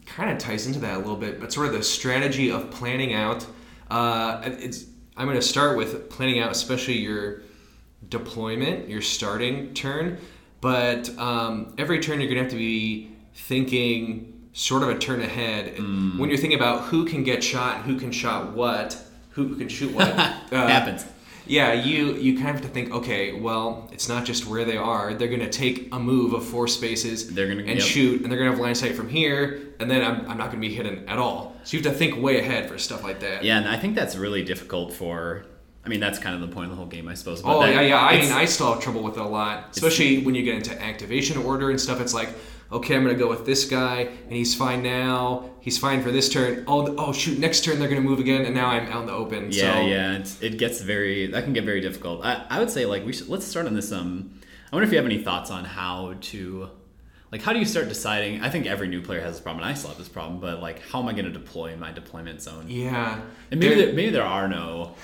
[0.06, 3.12] kind of ties into that a little bit, but sort of the strategy of planning
[3.14, 3.46] out.
[3.90, 4.85] Uh, it's
[5.16, 7.42] I'm going to start with planning out, especially your
[8.09, 10.18] deployment, your starting turn.
[10.61, 15.20] But um, every turn you're going to have to be thinking sort of a turn
[15.20, 18.98] ahead when you're thinking about who can get shot, who can shot what,
[19.30, 20.09] who can shoot what.
[20.09, 21.04] uh, Happens.
[21.46, 24.76] Yeah, you you kind of have to think, okay, well, it's not just where they
[24.76, 25.14] are.
[25.14, 27.82] They're going to take a move of four spaces They're gonna- and yep.
[27.82, 30.37] shoot, and they're going to have line of sight from here, and then I'm, I'm
[30.38, 31.56] not going to be hidden at all.
[31.64, 33.44] So you have to think way ahead for stuff like that.
[33.44, 35.46] Yeah, and I think that's really difficult for.
[35.85, 37.42] I mean, that's kind of the point of the whole game, I suppose.
[37.42, 38.00] But Oh that- yeah, yeah.
[38.00, 40.80] I mean, I still have trouble with it a lot, especially when you get into
[40.82, 42.00] activation order and stuff.
[42.00, 42.28] It's like,
[42.72, 45.50] okay, I'm gonna go with this guy, and he's fine now.
[45.61, 46.64] He's fine for this turn.
[46.66, 49.12] Oh, oh shoot, next turn they're gonna move again, and now I'm out in the
[49.12, 49.48] open.
[49.50, 52.24] Yeah, so, yeah, it gets very that can get very difficult.
[52.24, 53.92] I, I would say like we should let's start on this.
[53.92, 54.38] Um,
[54.72, 56.68] I wonder if you have any thoughts on how to,
[57.31, 58.42] like, how do you start deciding?
[58.42, 60.40] I think every new player has this problem, and I still have this problem.
[60.40, 62.64] But like, how am I going to deploy in my deployment zone?
[62.68, 63.20] Yeah.
[63.52, 64.94] And maybe There- there, maybe there are no.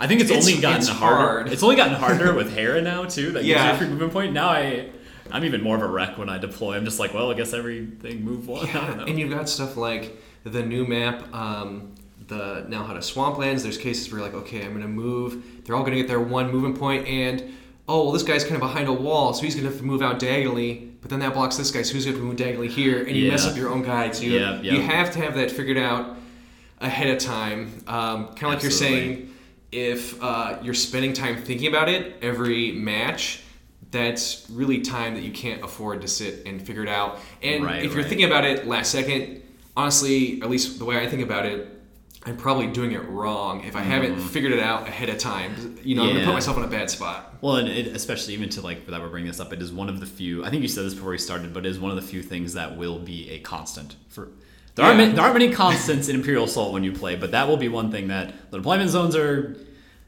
[0.00, 1.16] I think it's, It's- only gotten it's harder.
[1.16, 1.48] hard.
[1.52, 3.26] It's only gotten harder with Hera now too.
[3.32, 3.68] That gives Yeah.
[3.68, 4.32] you a free movement point.
[4.32, 4.90] Now I,
[5.32, 6.76] I'm even more of a wreck when I deploy.
[6.76, 8.66] I'm just like, well, I guess everything move one.
[8.68, 9.04] I don't know.
[9.04, 11.94] And you've got stuff like the new map, um,
[12.26, 13.62] the Nal Hutta swamplands.
[13.62, 15.64] There's cases where you're like, okay, I'm gonna move.
[15.64, 17.54] They're all gonna get their one moving point, and
[17.88, 20.02] oh, well, this guy's kind of behind a wall, so he's gonna have to move
[20.02, 23.04] out diagonally but then that blocks this guy, so who's going to move diagonally here?
[23.04, 24.22] And you mess up your own guides.
[24.22, 24.72] You, Yeah, yeah.
[24.72, 26.16] you have to have that figured out
[26.80, 27.82] ahead of time.
[27.86, 29.34] Um, kind of like you're saying,
[29.70, 33.42] if uh, you're spending time thinking about it every match,
[33.90, 37.18] that's really time that you can't afford to sit and figure it out.
[37.42, 38.06] And Right, if you're right.
[38.08, 39.42] thinking about it last second,
[39.76, 41.74] honestly, at least the way I think about it,
[42.26, 45.78] I'm probably doing it wrong if I haven't figured it out ahead of time.
[45.82, 46.26] You know, I'm gonna Mm-hmm.
[46.28, 47.36] Put myself in a bad spot.
[47.40, 49.88] Well, and it, especially even to like that we're bringing this up, it is one
[49.88, 50.44] of the few.
[50.44, 52.22] I think you said this before we started, but it is one of the few
[52.22, 54.28] things that will be a constant for.
[54.74, 57.48] There aren't many, there aren't many constants in Imperial Assault when you play, but that
[57.48, 59.56] will be one thing that the deployment zones are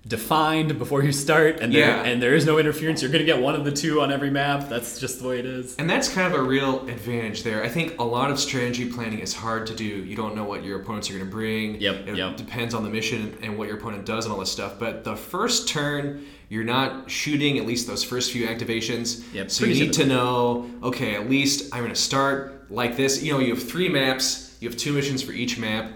[0.06, 2.02] defined before you start, and there, Yeah.
[2.04, 3.02] and there is no interference.
[3.02, 4.68] You're going to get one of the two on every map.
[4.68, 5.76] That's just the way it is.
[5.76, 7.62] And that's kind of a real advantage there.
[7.62, 9.84] I think a lot of strategy planning is hard to do.
[9.84, 11.80] You don't know what your opponents are going to bring.
[11.80, 12.36] Yep, It yep.
[12.38, 14.78] depends on the mission and what your opponent does and all this stuff.
[14.78, 19.22] But the first turn, you're not shooting at least those first few activations.
[19.34, 23.22] Yep, So you need to know, okay, at least I'm going to start like this.
[23.22, 25.92] You know, you have three maps, you have two missions for each map.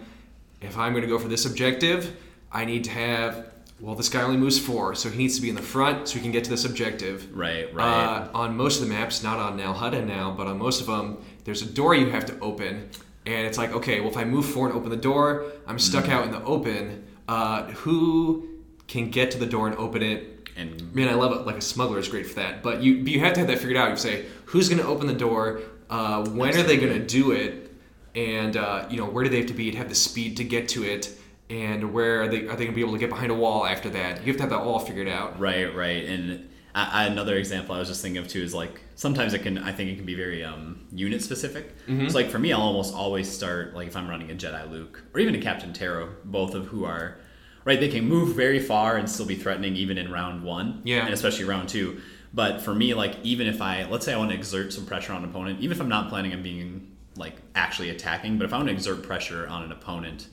[0.60, 2.14] If I'm going to go for this objective,
[2.52, 3.46] I need to have,
[3.84, 6.14] well, this guy only moves four, so he needs to be in the front so
[6.14, 7.28] he can get to this objective.
[7.36, 7.84] Right, right.
[7.84, 10.86] Uh, on most of the maps, not on Nal Hutta now, but on most of
[10.86, 12.88] them, there's a door you have to open,
[13.26, 16.04] and it's like, okay, well, if I move forward and open the door, I'm stuck
[16.06, 16.10] Mm.
[16.12, 17.04] out in the open.
[17.28, 18.48] Uh, who
[18.86, 20.30] can get to the door and open it?
[20.56, 21.46] and Man, I love it.
[21.46, 22.62] Like a smuggler is great for that.
[22.62, 23.90] But you, but you have to have that figured out.
[23.90, 25.60] You say, who's going to open the door?
[25.90, 27.72] Uh, when are they going to do it?
[28.14, 30.44] And uh, you know, where do they have to be to have the speed to
[30.44, 31.10] get to it?
[31.50, 32.46] And where are they?
[32.46, 34.20] Are they going to be able to get behind a wall after that?
[34.20, 35.38] You have to have that all figured out.
[35.38, 36.04] Right, right.
[36.04, 39.42] And I, I, another example I was just thinking of too is like sometimes it
[39.42, 41.76] can I think it can be very um, unit specific.
[41.86, 42.08] Mm-hmm.
[42.08, 45.02] So like for me, I'll almost always start like if I'm running a Jedi Luke
[45.12, 47.18] or even a Captain Terro, both of who are
[47.64, 47.78] right.
[47.78, 50.80] They can move very far and still be threatening even in round one.
[50.84, 51.04] Yeah.
[51.04, 52.00] and especially round two.
[52.32, 55.12] But for me, like even if I let's say I want to exert some pressure
[55.12, 58.52] on an opponent, even if I'm not planning on being like actually attacking, but if
[58.52, 60.28] I want to exert pressure on an opponent,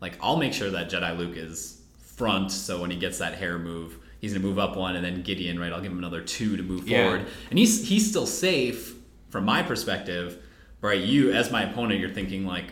[0.00, 1.80] like I'll make sure that Jedi Luke is
[2.16, 5.22] front, so when he gets that Hera move, he's gonna move up one, and then
[5.22, 5.72] Gideon, right?
[5.72, 7.04] I'll give him another two to move Yeah.
[7.04, 8.94] forward, and he's he's still safe
[9.30, 10.38] from my perspective,
[10.80, 11.00] right?
[11.00, 12.66] You as my opponent, you're thinking like,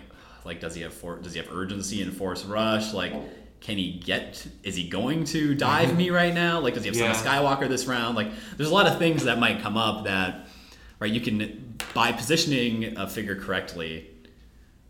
[0.45, 2.93] like does he have for, does he have urgency and force rush?
[2.93, 3.12] Like,
[3.61, 4.47] can he get?
[4.62, 6.61] Is he going to dive me right now?
[6.61, 7.12] Like, does he have Yeah.
[7.14, 8.17] Skywalker this round?
[8.17, 10.47] Like, there's a lot of things that might come up that,
[11.01, 11.11] right?
[11.12, 14.09] You can by positioning a figure correctly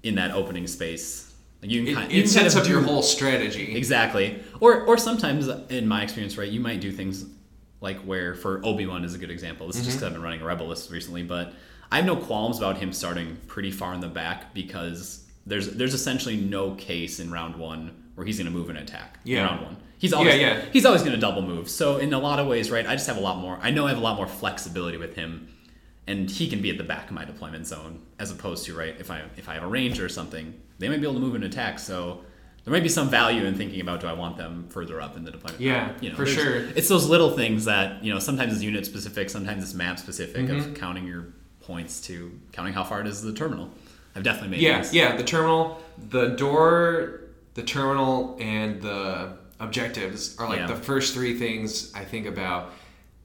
[0.03, 1.28] in that opening space.
[1.63, 3.77] Like you can It, kind, it you can kind sets of up your whole strategy.
[3.77, 4.43] Exactly.
[4.61, 7.25] Or or sometimes in my experience, right, you might do things
[7.81, 9.67] like where for Obi Wan is a good example.
[9.67, 10.07] This is just mm-hmm.
[10.07, 11.53] because I've been running a Rebel list recently, but
[11.91, 15.95] I have no qualms about him starting pretty far in the back because there's there's
[15.95, 19.19] essentially no case in round one where he's going to move and attack.
[19.25, 19.45] in Yeah.
[19.45, 19.77] round one.
[19.99, 20.65] He's always Yeah, yeah.
[20.73, 21.69] he's always going to double move.
[21.69, 23.59] So in a lot of ways, right, I just have a lot more.
[23.63, 25.49] I know I have a lot more flexibility with him.
[26.07, 28.97] And he can be at the back of my deployment zone, as opposed to right
[28.99, 31.35] if I if I have a ranger or something, they might be able to move
[31.35, 31.79] and attack.
[31.79, 32.21] So
[32.65, 35.25] there might be some value in thinking about do I want them further up in
[35.25, 35.61] the deployment?
[35.61, 36.57] Yeah, you know, for sure.
[36.77, 40.47] It's those little things that you know sometimes it's unit specific, sometimes it's map specific
[40.47, 40.71] Mm-hmm.
[40.73, 41.27] of counting your
[41.61, 43.71] points to counting how far it is to the terminal.
[44.17, 44.95] I've definitely made Yeah, these.
[44.95, 45.17] yeah.
[45.17, 47.21] The terminal, the door,
[47.55, 50.67] the terminal, and the objectives are like Yeah.
[50.67, 52.73] the first three things I think about.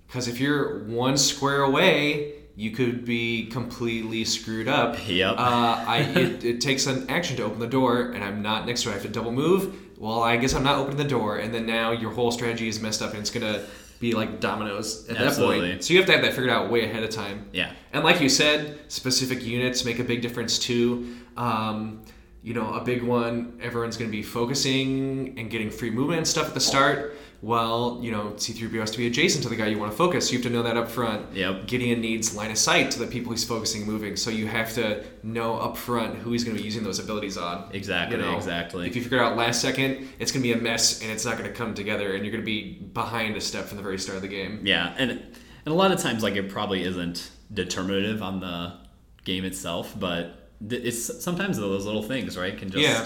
[0.08, 4.98] Because if you're one square away, you could be completely screwed up.
[5.08, 5.34] Yep.
[5.38, 8.84] Uh, I it, it takes an action to open the door, and I'm not next
[8.84, 8.92] to it.
[8.92, 9.80] I have to double move.
[9.98, 12.80] Well, I guess I'm not opening the door, and then now your whole strategy is
[12.80, 13.66] messed up, and it's gonna
[14.00, 15.84] be like dominoes at that point.
[15.84, 17.48] So you have to have that figured out way ahead of time.
[17.54, 17.72] Yeah.
[17.94, 21.16] And like you said, specific units make a big difference too.
[21.38, 22.04] Um,
[22.44, 26.28] you know, a big one, everyone's going to be focusing and getting free movement and
[26.28, 27.16] stuff at the start.
[27.44, 30.32] Well, you know, C3PO has to be adjacent to the guy you want to focus.
[30.32, 31.36] You have to know that up front.
[31.36, 31.68] Yep.
[31.68, 34.16] Gideon needs line of sight to the people he's focusing moving.
[34.16, 37.38] So you have to know up front who he's going to be using those abilities
[37.38, 37.70] on.
[37.74, 38.88] Exactly, exactly.
[38.88, 41.26] If you figure it out last second, it's going to be a mess and it's
[41.26, 43.84] not going to come together and you're going to be behind a step from the
[43.84, 44.62] very start of the game.
[44.64, 48.78] Yeah, and and a lot of times like it probably isn't determinative on the
[49.26, 53.06] game itself, but it's sometimes those little things, right, can just Yeah.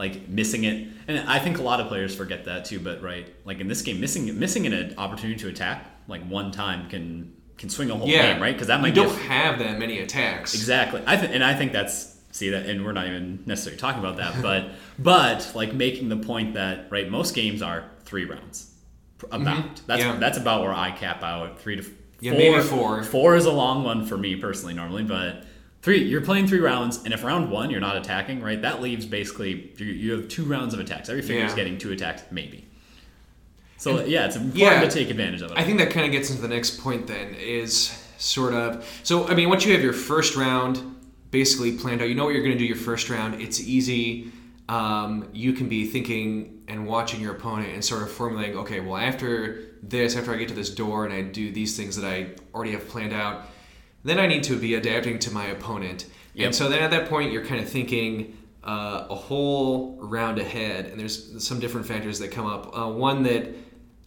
[0.00, 0.88] Like missing it.
[1.06, 3.82] And I think a lot of players forget that too, but right, like in this
[3.82, 8.08] game missing missing an opportunity to attack like one time can can swing a whole
[8.08, 8.32] Yeah.
[8.32, 8.56] game, right?
[8.58, 10.54] Cuz that might you be a don't have that many attacks.
[10.54, 11.02] Exactly.
[11.06, 14.16] I th- and I think that's see that and we're not even necessarily talking about
[14.16, 18.66] that, but but like making the point that right most games are 3 rounds.
[19.30, 19.82] About.
[19.86, 20.12] That's Mm-hmm.
[20.14, 20.18] Yeah.
[20.18, 21.84] that's about where I cap out 3 to
[22.20, 23.02] Yeah, maybe four.
[23.02, 25.44] 4 is a long one for me personally normally, but
[25.82, 28.60] 3 you're playing 3 rounds and if round 1 you're not attacking, right?
[28.60, 31.08] That leaves basically you, have 2 rounds of attacks.
[31.08, 31.56] Every figure is Yeah.
[31.56, 32.66] getting 2 attacks maybe.
[33.76, 35.58] So yeah, it's important yeah, to take advantage of it.
[35.58, 38.86] I think that kind of gets into the next point then is sort of.
[39.02, 40.96] So, I mean, once you have your first round
[41.30, 43.40] basically planned out, you know what you're going to do your first round.
[43.40, 44.32] It's easy.
[44.68, 48.96] Um, you can be thinking and watching your opponent and sort of formulating, okay, well,
[48.96, 52.34] after this, after I get to this door and I do these things that I
[52.54, 53.46] already have planned out,
[54.04, 56.06] then I need to be adapting to my opponent.
[56.34, 56.46] Yep.
[56.46, 60.86] And so then at that point, you're kind of thinking uh, a whole round ahead,
[60.86, 62.76] and there's some different factors that come up.
[62.76, 63.48] Uh, one that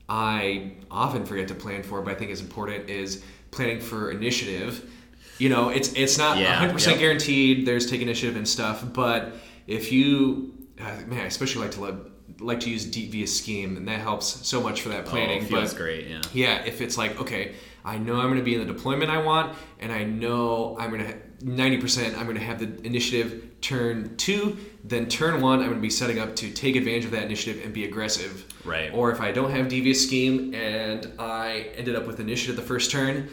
[0.09, 4.89] I often forget to plan for, but I think is important, is planning for initiative.
[5.37, 6.99] You know, it's it's not Yeah, 100% yep.
[6.99, 7.65] guaranteed.
[7.67, 9.33] There's take initiative and stuff, but
[9.67, 11.95] if you, uh, man, I especially like to like,
[12.39, 15.43] like to use deep devious scheme, and that helps so much for that planning.
[15.43, 16.07] oh, feels but great.
[16.07, 16.21] Yeah.
[16.33, 19.17] yeah, if it's like, okay, I know I'm going to be in the deployment I
[19.17, 21.13] want, and I know I'm going to,
[21.45, 25.81] 90% I'm going to have the initiative turn two, then turn one, I'm going to
[25.81, 28.45] be setting up to take advantage of that initiative and be aggressive.
[28.63, 28.91] Right.
[28.93, 32.91] Or if I don't have devious scheme and I ended up with initiative the first
[32.91, 33.29] turn,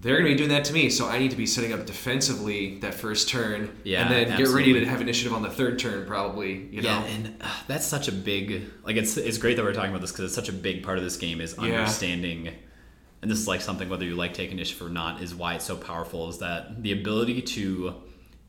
[0.00, 1.86] they're going to be doing that to me, so I need to be setting up
[1.86, 5.78] defensively that first turn, Yeah, and then get ready to have initiative on the third
[5.78, 6.66] turn, probably.
[6.72, 9.72] You know, Yeah, and uh, that's such a big like it's it's great that we're
[9.72, 11.86] talking about this because it's such a big part of this game is Yeah.
[13.22, 15.64] And this is like something whether you like taking initiative or not is why it's
[15.64, 17.94] so powerful is that the ability to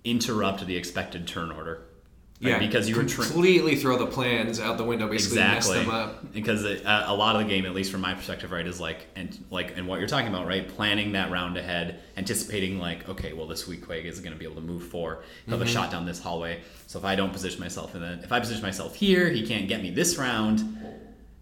[0.03, 1.81] interrupt the expected turn order.
[2.41, 2.49] Right?
[2.53, 5.86] yeah, because you were tra- completely throw the plans out the window, basically exactly mess
[5.86, 6.33] them up.
[6.33, 8.81] because it, uh, a lot of the game at least from my perspective right is
[8.81, 13.07] like and like and what you're talking about right planning that round ahead anticipating like
[13.07, 15.59] okay well this Weequay is going to be able to move four he'll Mm-hmm.
[15.59, 18.31] have a shot down this hallway so if i don't position myself in the if
[18.33, 20.59] i position myself here he can't get me this round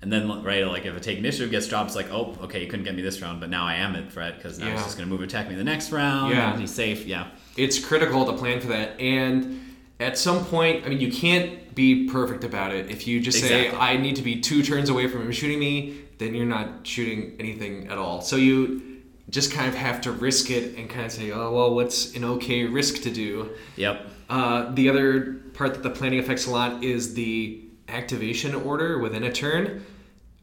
[0.01, 2.67] and then right like if a take initiative gets dropped it's like oh okay you
[2.67, 4.97] couldn't get me this round but now i am at threat because now he's just
[4.97, 6.51] going to move attack me the next round Yeah.
[6.51, 7.27] and he's safe yeah.
[7.57, 9.59] It's critical to plan for that and
[9.99, 12.89] at some point i mean you can't be perfect about it.
[12.91, 15.99] If you just say i need to be two turns away from him shooting me
[16.17, 18.21] then you're not shooting anything at all.
[18.21, 18.81] So you
[19.29, 22.23] just kind of have to risk it and kind of say oh well what's an
[22.23, 23.49] okay risk to do?
[23.75, 24.07] Yep.
[24.29, 29.23] Uh, the other part that the planning affects a lot is the activation order within
[29.23, 29.85] a turn,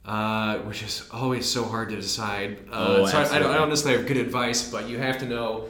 [0.05, 2.59] uh, which is always so hard to decide.
[2.71, 5.19] Uh, Oh, so I, I, don't, I don't necessarily have good advice, but you have
[5.19, 5.69] to know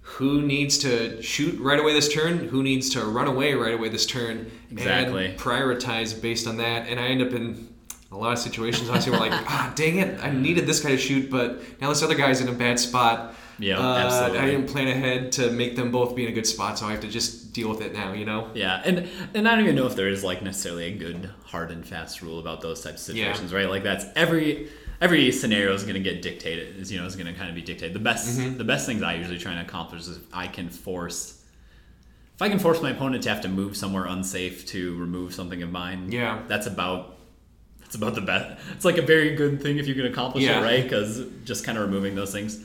[0.00, 3.88] who needs to shoot right away this turn, who needs to run away right away
[3.90, 5.26] this turn, Exactly.
[5.26, 6.88] and prioritize based on that.
[6.88, 7.68] And I end up in
[8.10, 10.96] a lot of situations honestly where like, ah, dang it, I needed this guy to
[10.98, 13.34] shoot, but now this other guy's in a bad spot.
[13.58, 14.38] Yeah, uh, absolutely.
[14.38, 16.92] I didn't plan ahead to make them both be in a good spot, so I
[16.92, 18.12] have to just deal with it now.
[18.12, 18.50] You know?
[18.54, 21.70] Yeah, and and I don't even know if there is like necessarily a good hard
[21.70, 23.24] and fast rule about those types of Yeah.
[23.24, 23.68] situations, right?
[23.68, 24.68] Like that's every
[25.00, 26.76] every scenario is going to get dictated.
[26.76, 27.94] Is you know is going to kind of be dictated.
[27.94, 28.58] The best Mm-hmm.
[28.58, 31.34] the best things I usually try and accomplish is if I can force
[32.36, 35.60] if I can force my opponent to have to move somewhere unsafe to remove something
[35.64, 36.12] of mine.
[36.12, 36.42] Yeah.
[36.46, 37.16] that's about.
[37.80, 38.60] That's about the best.
[38.74, 40.60] It's like a very good thing if you can accomplish Yeah.
[40.60, 40.82] it, right?
[40.84, 42.60] Because just kind of removing those things,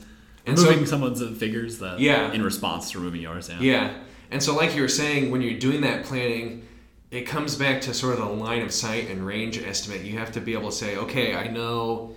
[0.46, 2.32] And so- someone's figures that, Yeah.
[2.32, 3.48] in response to removing yours.
[3.48, 3.56] Yeah.
[3.60, 3.90] Yeah.
[4.30, 6.62] And so, like you were saying, when you're doing that planning,
[7.10, 10.02] it comes back to sort of the line of sight and range estimate.
[10.02, 12.14] You have to be able to say, okay, I know.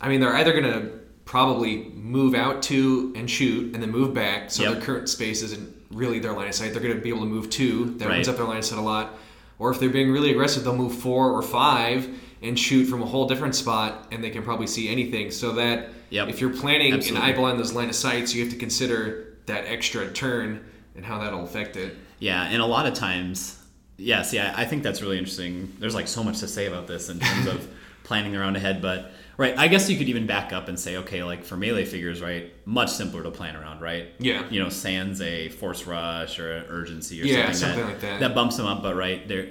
[0.00, 0.90] I mean, they're either going to
[1.24, 4.72] probably move out to and shoot and then move back, so Yep.
[4.72, 6.72] their current space isn't really their line of sight.
[6.72, 7.94] They're going to be able to move two.
[7.98, 8.12] That Right.
[8.14, 9.18] opens up their line of sight a lot.
[9.58, 12.08] Or if they're being really aggressive, they'll move four or five
[12.42, 15.30] and shoot from a whole different spot, and they can probably see anything.
[15.30, 16.28] So that Yep.
[16.28, 17.26] if you're planning Absolutely.
[17.28, 20.64] an eyeball on those line of sights, you have to consider that extra turn
[20.96, 21.96] and how that'll affect it.
[22.18, 23.58] Yeah, and a lot of times,
[23.96, 25.74] yeah, see, I, I think that's really interesting.
[25.78, 27.68] There's like so much to say about this in terms of
[28.04, 31.22] planning around ahead, but right, I guess you could even back up and say, okay,
[31.22, 34.08] like for melee figures, right, much simpler to plan around, right?
[34.18, 34.44] Yeah.
[34.50, 38.00] You know, sans a force rush or an urgency or Yeah, something, something that, like
[38.00, 38.20] that.
[38.20, 39.48] That bumps them up, but right, there.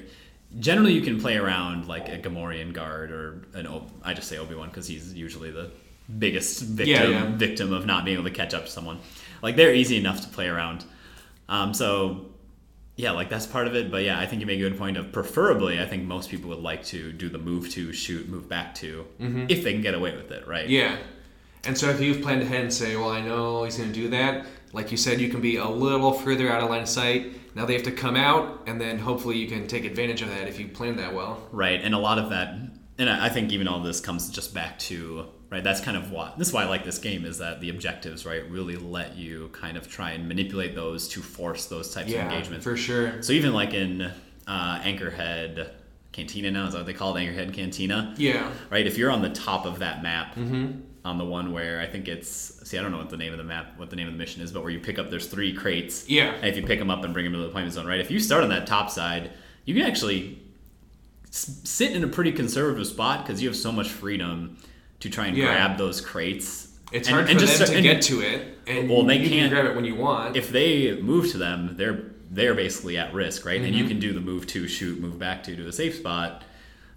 [0.59, 4.37] Generally, you can play around like a Gamorrean guard or an O- I just say
[4.39, 5.69] Obi Wan because he's usually the
[6.17, 7.35] biggest victim yeah.
[7.35, 8.99] victim of not being able to catch up to someone.
[9.41, 10.85] Like they're easy enough to play around.
[11.47, 12.25] Um, so
[12.95, 13.89] yeah, like that's part of it.
[13.89, 16.49] But yeah, I think you make a good point of preferably, I think most people
[16.49, 19.93] would like to do the move to, shoot, move back to, if they can get
[19.93, 20.65] away with it, right?
[20.65, 20.73] Mm-hmm.
[20.73, 20.97] Yeah.
[21.63, 24.09] And so if you've planned ahead and say, well, I know he's going to do
[24.09, 27.55] that, like you said, you can be a little further out of line of sight.
[27.55, 30.47] Now they have to come out, and then hopefully you can take advantage of that
[30.47, 31.41] if you plan that well.
[31.51, 31.79] Right.
[31.81, 32.53] And a lot of that,
[32.97, 36.38] and I think even all this comes just back to, right, that's kind of what,
[36.38, 39.49] this is why I like this game is that the objectives, right, really let you
[39.53, 42.63] kind of try and manipulate those to force those types of Yeah, engagements.
[42.63, 43.21] for sure.
[43.23, 44.12] So even like in
[44.47, 45.71] uh, Anchorhead
[46.12, 47.21] Cantina now, is that what they call it?
[47.21, 48.13] Anchorhead Cantina?
[48.17, 48.51] Yeah.
[48.69, 48.85] right?
[48.85, 50.81] If you're on the top of that map, Mm-hmm.
[51.05, 52.29] on the one where I think it's
[52.67, 54.19] see, I don't know what the name of the map, what the name of the
[54.19, 56.07] mission is, but where you pick up, there's three crates.
[56.09, 56.33] Yeah.
[56.33, 57.99] And if you pick them up and bring them to the deployment zone, right?
[57.99, 59.31] If you start on that top side,
[59.65, 60.41] you can actually
[61.29, 64.57] s- sit in a pretty conservative spot because you have so much freedom
[65.01, 65.45] to try and Yeah.
[65.45, 68.89] grab those crates It's And- hard and for just them to get to it, and
[68.89, 70.35] Well, they you can't- can grab it when you want.
[70.35, 71.99] if they move to them, they're
[72.31, 73.59] they're basically at risk, right?
[73.62, 73.88] And you Mm-hmm.
[73.89, 76.43] can do the move to, shoot, move back to to a safe spot.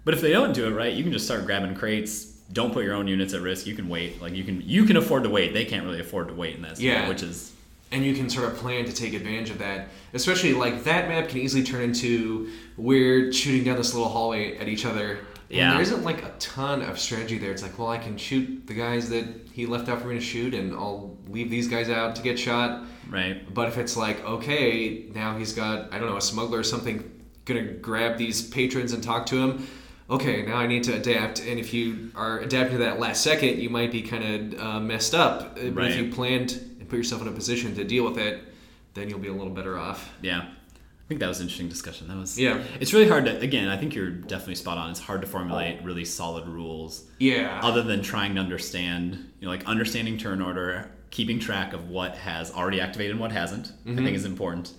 [0.05, 2.25] But if they don't do it right, you can just start grabbing crates.
[2.51, 3.65] Don't put your own units at risk.
[3.67, 4.19] You can wait.
[4.21, 5.53] Like you can you can afford to wait.
[5.53, 6.63] They can't really afford to wait in.
[6.63, 6.73] Yeah.
[6.79, 7.09] Yeah.
[7.09, 7.51] Which is
[7.91, 9.89] and you can sort of plan to take advantage of that.
[10.15, 14.67] Especially like that map can easily turn into we're shooting down this little hallway at
[14.67, 15.19] each other.
[15.53, 15.73] And Yeah.
[15.73, 17.51] there isn't like a ton of strategy there.
[17.51, 20.21] It's like, well, I can shoot the guys that he left out for me to
[20.21, 22.85] shoot, and I'll leave these guys out to get shot.
[23.09, 23.53] right.
[23.53, 27.03] But if it's like, okay, now he's got, I don't know, a smuggler or something,
[27.45, 29.67] gonna grab these patrons and talk to him.
[30.09, 31.39] Okay, now I need to adapt.
[31.39, 34.79] And if you are adapting to that last second, you might be kind of uh,
[34.79, 35.55] messed up.
[35.55, 38.41] But if you planned and put yourself in a position to deal with it,
[38.95, 40.09] then you'll be a little better off.
[40.21, 40.45] Yeah.
[41.03, 42.07] I think that was an interesting discussion.
[42.07, 42.63] That was Yeah.
[42.79, 43.67] It's really hard to again.
[43.67, 44.89] I think you're definitely spot on.
[44.89, 47.59] It's hard to formulate really solid rules Yeah.
[47.61, 52.15] other than trying to understand, you know, like understanding turn order, keeping track of what
[52.17, 53.67] has already activated and what hasn't.
[53.85, 54.03] I Mm-hmm.
[54.05, 54.71] think is important.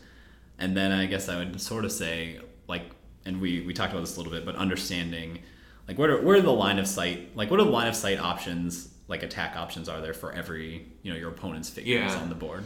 [0.58, 2.84] And then I guess I would sort of say, like,
[3.26, 5.40] and we we talked about this a little bit, but understanding,
[5.88, 7.94] like, what are what are the line of sight, like, what are the line of
[7.94, 12.18] sight options, like attack options, are there for every you know your opponent's figures Yeah.
[12.18, 12.64] on the board?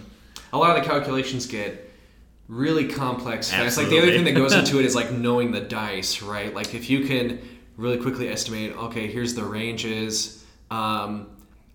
[0.53, 1.88] a lot of the calculations get
[2.49, 3.77] really complex fast.
[3.77, 6.53] Like the other thing that goes into it is like knowing the dice, right?
[6.53, 7.41] Like if you can
[7.77, 10.45] really quickly estimate, okay, here's the ranges.
[10.71, 11.29] Um,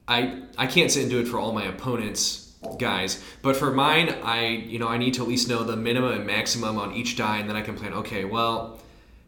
[0.08, 4.10] I I can't sit and do it for all my opponents guys, but for mine,
[4.24, 7.16] I you know I need to at least know the minimum and maximum on each
[7.16, 7.94] die, and then I can plan.
[7.94, 8.80] Okay, well.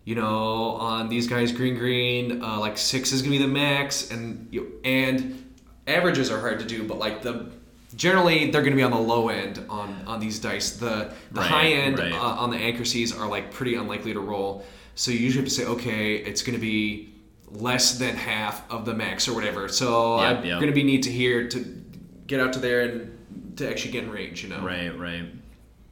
[0.08, 4.12] You know, on these guys, green, green, uh, like six is gonna be the max,
[4.12, 5.52] and you, and
[5.88, 7.50] averages are hard to do, but like the
[7.96, 10.72] generally they're going to be on the low end on on these dice.
[10.78, 12.12] The the Right, high end right.
[12.12, 14.66] uh, on the accuracies are like pretty unlikely to roll.
[14.96, 17.14] So you usually have to say, okay, it's going to be
[17.50, 19.68] less than half of the max or whatever.
[19.68, 20.60] So Yep, I'm yep.
[20.60, 21.84] going to be need to here to
[22.28, 24.44] get out to there and to actually get in range.
[24.44, 24.62] You know.
[24.62, 25.26] Right, right.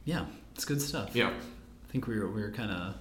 [0.04, 1.14] Yeah, it's good stuff.
[1.14, 1.28] Yeah.
[1.30, 2.94] I think we were we were kind of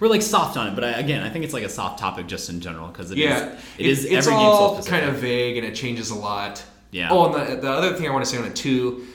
[0.00, 2.26] we're like soft on it, but I, again, I think it's like a soft topic
[2.26, 5.56] just in general because it is Yeah, it is it's every all kind of vague
[5.58, 6.62] and it changes a lot.
[6.90, 7.08] Yeah.
[7.10, 9.06] Oh, and the, the other thing I want to say on it too,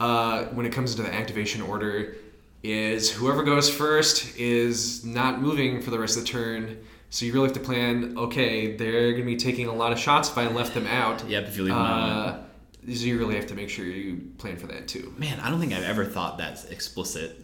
[0.00, 2.16] uh, when it comes into the activation order,
[2.62, 6.78] is whoever goes first is not moving for the rest of the turn.
[7.10, 8.16] So you really have to plan.
[8.16, 11.28] Okay, they're going to be taking a lot of shots if I left them out.
[11.28, 12.28] Yep, if you leave them out.
[12.28, 12.42] Uh,
[12.86, 15.14] so you really have to make sure you plan for that too.
[15.18, 17.38] Man, I don't think I've ever thought that explicit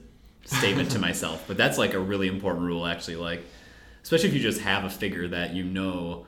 [0.45, 3.17] statement to myself, but that's like a really important rule actually.
[3.17, 3.45] Like,
[4.03, 6.27] especially if you just have a figure that you know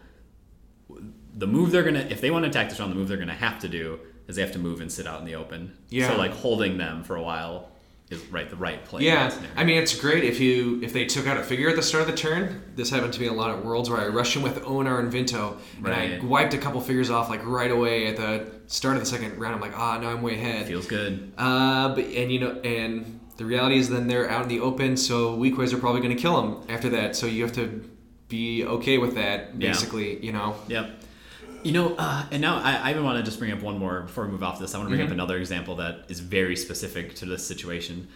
[1.37, 3.35] the move they're gonna if they want to attack this round, the move they're gonna
[3.35, 5.77] have to do is they have to move and sit out in the open.
[5.89, 6.09] Yeah.
[6.09, 7.69] So like holding them for a while
[8.11, 9.03] is right the right play.
[9.03, 9.33] Yeah.
[9.57, 12.03] I mean it's great if you if they took out a figure at the start
[12.03, 12.63] of the turn.
[12.75, 15.13] This happened to me a lot at Worlds where I rushed in with Onar and
[15.13, 19.01] Vinto, and I wiped a couple figures off like right away at the start of
[19.03, 19.55] the second round.
[19.55, 20.67] I'm like, ah, now I'm way ahead.
[20.67, 21.33] feels good.
[21.39, 24.97] Uh, but and you know, and the reality is then they're out in the open,
[24.97, 27.15] so Weequays are probably going to kill them after that.
[27.17, 27.89] So you have to
[28.29, 29.71] be okay with that, Yeah.
[29.71, 30.25] basically.
[30.25, 30.57] You know.
[30.69, 30.91] Yep.
[31.63, 34.03] You know, uh, and now I, I even want to just bring up one more
[34.03, 34.75] before we move off this.
[34.75, 35.11] I want to bring Mm-hmm.
[35.13, 38.09] up another example that is very specific to this situation,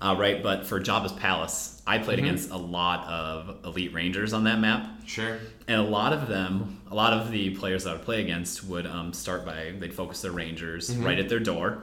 [0.00, 0.42] uh, right?
[0.42, 2.26] But for Jabba's Palace, I played Mm-hmm.
[2.26, 5.38] against a lot of elite rangers on that map, Sure.
[5.66, 8.64] and a lot of them, a lot of the players that I would play against
[8.64, 11.04] would um, start by they'd focus their rangers Mm-hmm.
[11.04, 11.82] right at their door,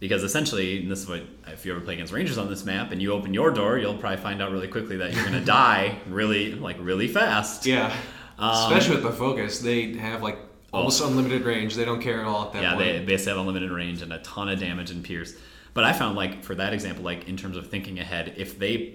[0.00, 2.90] because essentially, and this is what if you ever play against rangers on this map,
[2.90, 5.44] and you open your door, you'll probably find out really quickly that you're going to
[5.44, 7.64] die really like really fast.
[7.66, 7.94] Yeah.
[8.40, 10.38] Um, Especially with the focus, they have like
[10.72, 11.74] almost unlimited range.
[11.74, 12.84] They don't care at all at that Yeah, point.
[12.84, 15.34] they basically have unlimited range and a ton of damage and pierce.
[15.74, 18.94] But I found like for that example, like in terms of thinking ahead, if they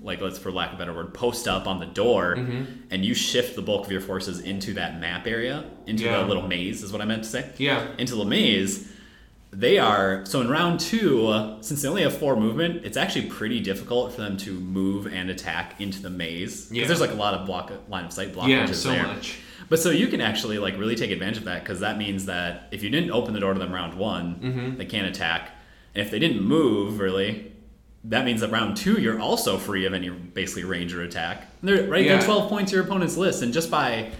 [0.00, 2.64] like let's for lack of a better word, post up on the door Mm-hmm.
[2.90, 6.22] and you shift the bulk of your forces into that map area, into Yeah.
[6.22, 7.50] the little maze is what I meant to say.
[7.58, 7.86] Yeah.
[7.98, 8.88] Into the maze,
[9.52, 13.26] they are so in round two, uh, since they only have four movement, it's actually
[13.26, 16.66] pretty difficult for them to move and attack into the maze.
[16.68, 16.86] Because Yeah.
[16.88, 19.02] there's like a lot of block line of sight blockages Yeah, so there.
[19.06, 19.36] much.
[19.68, 22.68] But so you can actually like really take advantage of that because that means that
[22.70, 24.76] if you didn't open the door to them round one, Mm-hmm.
[24.78, 25.50] they can't attack,
[25.94, 27.52] and if they didn't move really,
[28.04, 31.46] that means that round two you're also free of any basically ranger attack.
[31.60, 32.16] And they're right Yeah.
[32.16, 34.10] there, twelve points to your opponent's list, and just by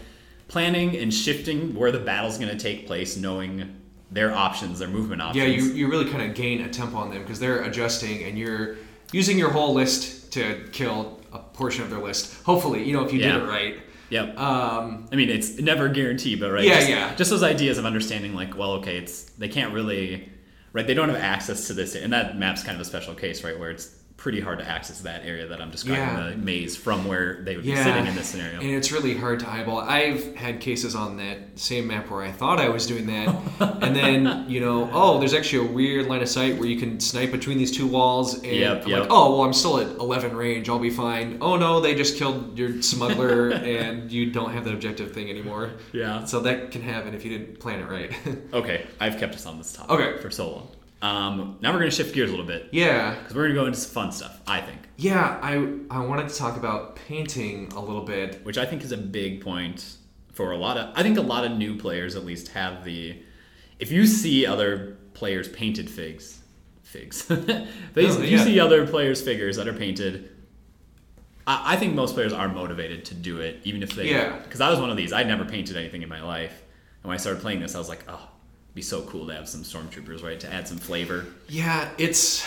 [0.48, 3.74] planning and shifting where the battle's going to take place, knowing
[4.10, 5.42] their options, their movement options.
[5.44, 8.38] Yeah, you, you really kind of gain a tempo on them because they're adjusting and
[8.38, 8.76] you're
[9.12, 12.42] using your whole list to kill a portion of their list.
[12.44, 13.32] Hopefully, you know, if you Yeah.
[13.38, 13.76] did it right.
[14.12, 14.38] Yep.
[14.38, 16.64] Um, I mean, it's never guaranteed, but right?
[16.64, 17.14] Yeah, just, yeah.
[17.14, 20.30] Just those ideas of understanding, like, well, okay, it's they can't really,
[20.74, 20.86] right?
[20.86, 23.58] They don't have access to this, and that map's kind of a special case, right?
[23.58, 23.88] Where it's
[24.22, 26.30] pretty hard to access that area that I'm describing Yeah.
[26.30, 28.60] the maze from where they would be sitting in this scenario.
[28.60, 29.78] And it's really hard to eyeball.
[29.80, 33.34] I've had cases on that same map where I thought I was doing that,
[33.82, 37.00] and then you know, oh, there's actually a weird line of sight where you can
[37.00, 39.00] snipe between these two walls, and Yep, I'm yep.
[39.00, 40.68] like, oh, well, I'm still at 11 range.
[40.68, 41.38] I'll be fine.
[41.40, 45.72] Oh no, they just killed your smuggler, and you don't have that objective thing anymore.
[45.92, 46.26] Yeah.
[46.26, 48.12] So that can happen if you didn't plan it right.
[48.54, 50.22] Okay, I've kept us on this topic Okay.
[50.22, 50.68] for so long.
[51.02, 53.16] Um, now we're gonna shift gears a little bit yeah.
[53.18, 54.40] because we're gonna go into some fun stuff.
[54.46, 55.54] I think, Yeah, I
[55.90, 58.44] I wanted to talk about painting a little bit.
[58.44, 59.96] which I think is a big point
[60.32, 60.96] for a lot of.
[60.96, 63.20] I think a lot of new players at least have the.
[63.80, 66.40] If you see other players painted figs,
[66.84, 67.24] figs.
[67.26, 68.44] they, Oh, if you yeah.
[68.44, 70.30] see other players' figures that are painted,
[71.48, 74.08] I, I think most players are motivated to do it, even if they.
[74.10, 74.38] Yeah.
[74.38, 75.12] Because I was one of these.
[75.12, 76.62] I'd never painted anything in my life,
[77.02, 78.28] and when I started playing this, I was like, oh,
[78.74, 80.40] be so cool to have some stormtroopers, right?
[80.40, 81.26] To add some flavor.
[81.48, 82.44] Yeah, it's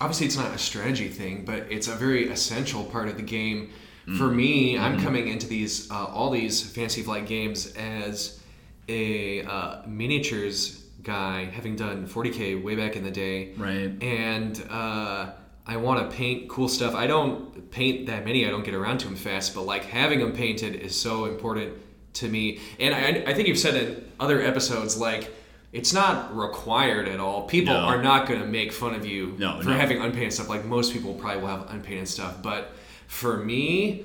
[0.00, 3.70] obviously it's not a strategy thing, but it's a very essential part of the game.
[4.18, 8.38] For me, I'm coming into these uh, all these fantasy flight games as
[8.86, 13.90] a uh, miniatures guy, having done 40k way back in the day, Right.
[14.02, 15.30] and uh,
[15.66, 16.94] I want to paint cool stuff.
[16.94, 18.46] I don't paint that many.
[18.46, 21.72] I don't get around to them fast, but like having them painted is so important
[22.14, 22.60] to me.
[22.78, 25.30] And I, I think you've said in other episodes, like
[25.74, 27.42] it's not required at all.
[27.42, 27.80] People No.
[27.80, 29.76] are not going to make fun of you No, for no.
[29.76, 30.48] having unpainted stuff.
[30.48, 32.72] Like most people probably will have unpainted stuff, but
[33.08, 34.04] for me,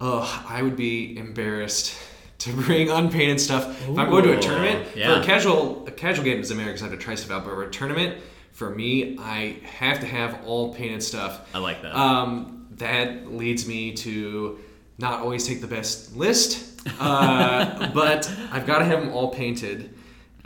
[0.00, 1.94] ugh, I would be embarrassed
[2.38, 3.88] to bring unpainted stuff.
[3.88, 5.14] If I'm going to a tournament yeah.
[5.14, 7.44] for a casual a casual game doesn't matter because I have to try stuff out.
[7.44, 8.18] But for a tournament,
[8.52, 11.48] for me, I have to have all painted stuff.
[11.54, 11.94] I like that.
[11.94, 14.58] Um, that leads me to
[14.98, 19.94] not always take the best list, uh, but I've got to have them all painted.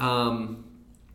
[0.01, 0.65] Um,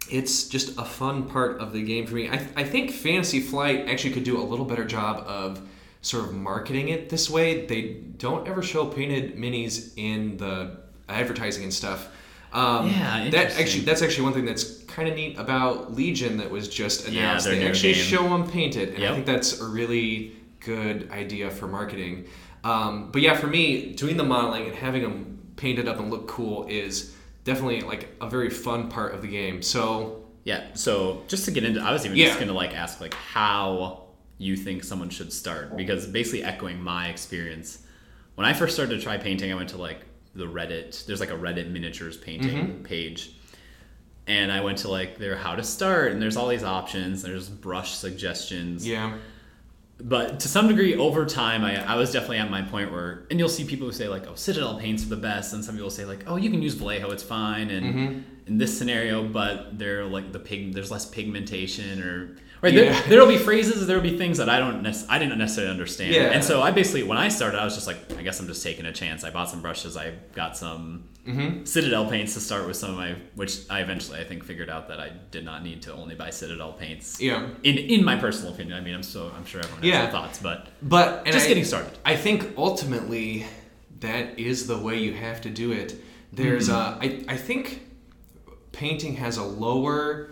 [0.09, 2.29] it's just a fun part of the game for me.
[2.29, 5.59] I, I think Fantasy Flight actually could do a little better job of
[6.01, 7.65] sort of marketing it this way.
[7.65, 10.77] They don't ever show painted minis in the
[11.09, 12.07] advertising and stuff.
[12.53, 16.49] Um, Yeah, that actually that's actually one thing that's kind of neat about Legion that
[16.49, 17.45] was just announced.
[17.45, 18.03] their they actually game.
[18.03, 22.27] show them painted, and I think that's a really good idea for marketing.
[22.63, 26.27] Um, but yeah, for me, doing the modeling and having them painted up and look
[26.27, 27.14] cool is
[27.45, 29.61] definitely like a very fun part of the game.
[29.61, 30.73] So Yeah.
[30.73, 32.27] So just to get into, I was even Yeah.
[32.27, 34.03] just gonna like ask like how
[34.37, 37.79] you think someone should start because basically echoing my experience.
[38.35, 40.01] When I first started to try painting, I went to like
[40.35, 41.05] the Reddit.
[41.05, 42.83] There's like a Reddit miniatures painting Mm-hmm.
[42.83, 43.31] page,
[44.27, 47.21] and I went to like their how to start, and there's all these options.
[47.23, 48.85] There's brush suggestions.
[48.85, 49.15] yeah,
[49.97, 53.39] But to some degree, over time, I, I was definitely at my point where, and
[53.39, 55.89] you'll see people who say like, "Oh, Citadel paints are the best," and some people
[55.89, 58.19] say like, "Oh, you can use Vallejo, it's fine." And Mm-hmm.
[58.47, 62.91] in this scenario, but they're like the pig, there's less pigmentation, or right Yeah.
[62.91, 66.13] there, there'll be phrases, there'll be things that I don't, nec- I didn't necessarily understand.
[66.13, 66.23] Yeah.
[66.25, 68.61] And so I basically, when I started, I was just like, I guess I'm just
[68.63, 69.23] taking a chance.
[69.23, 71.65] I bought some brushes, I got some Mm-hmm.
[71.65, 74.87] Citadel paints to start with some of my, which I eventually I think figured out
[74.89, 77.19] that I did not need to only buy Citadel paints.
[77.19, 77.47] yeah.
[77.63, 80.01] In in my personal opinion, I mean, I'm so I'm sure everyone has Yeah.
[80.03, 81.93] their thoughts, but But and Just I- getting started.
[82.05, 83.45] I think ultimately
[84.01, 85.95] that is the way you have to do it.
[86.31, 86.99] There's Mm-hmm.
[87.03, 87.81] uh, I I think
[88.71, 90.31] painting has a lower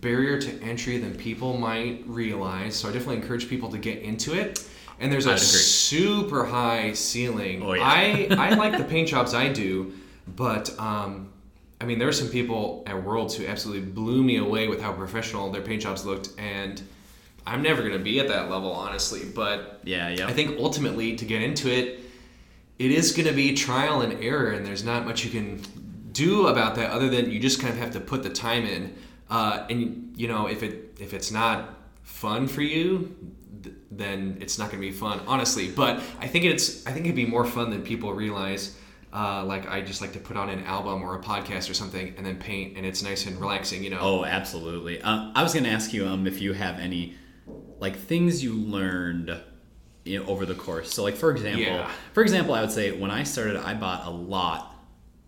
[0.00, 2.74] barrier to entry than people might realize.
[2.76, 4.66] So I definitely encourage people to get into it.
[4.98, 7.62] And there's a super high ceiling.
[7.62, 7.82] Oh, yeah.
[7.84, 9.92] I I like the paint jobs I do,
[10.36, 11.32] but um,
[11.80, 14.92] I mean there were some people at Worlds who absolutely blew me away with how
[14.92, 16.80] professional their paint jobs looked, and
[17.46, 19.22] I'm never gonna be at that level honestly.
[19.24, 20.26] But yeah, yeah.
[20.26, 22.02] I think ultimately to get into it,
[22.78, 25.62] it is going to be trial and error, and there's not much you can
[26.12, 28.94] do about that other than you just kind of have to put the time in.
[29.30, 33.14] Uh, and you know, if it if it's not fun for you,
[33.62, 35.70] th- then it's not going to be fun, honestly.
[35.70, 38.76] But I think it's I think it'd be more fun than people realize.
[39.12, 42.14] Uh, like I just like to put on an album or a podcast or something
[42.16, 43.98] and then paint, and it's nice and relaxing, you know.
[44.00, 45.02] Oh, absolutely.
[45.02, 47.14] Uh, I was going to ask you um, if you have any
[47.78, 49.38] like things you learned
[50.04, 50.92] you know, over the course.
[50.94, 51.90] So, like for example, Yeah.
[52.14, 54.74] for example, I would say when I started, I bought a lot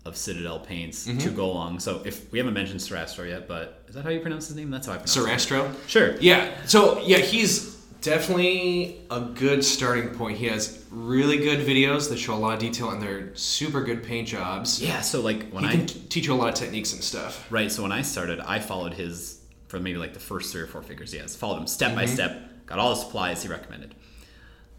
[0.03, 1.19] of Citadel paints Mm-hmm.
[1.19, 1.79] to go along.
[1.79, 4.71] So, if we haven't mentioned Sarastro yet, but is that how you pronounce his name?
[4.71, 5.19] That's how I pronounce it.
[5.53, 5.73] Sarastro.
[5.87, 6.15] Sure.
[6.19, 6.51] Yeah.
[6.65, 7.74] So yeah, he's
[8.05, 10.37] definitely a good starting point.
[10.37, 14.03] He has really good videos that show a lot of detail and they're super good
[14.03, 14.81] paint jobs.
[14.81, 15.01] Yeah.
[15.01, 17.45] So, like when He I can teach you a lot of techniques and stuff.
[17.51, 17.71] Right.
[17.71, 20.81] So when I started, I followed his for maybe like the first three or four
[20.83, 21.35] figures he has.
[21.35, 21.99] Followed him step Mm-hmm.
[21.99, 22.65] by step.
[22.67, 23.95] Got all the supplies he recommended.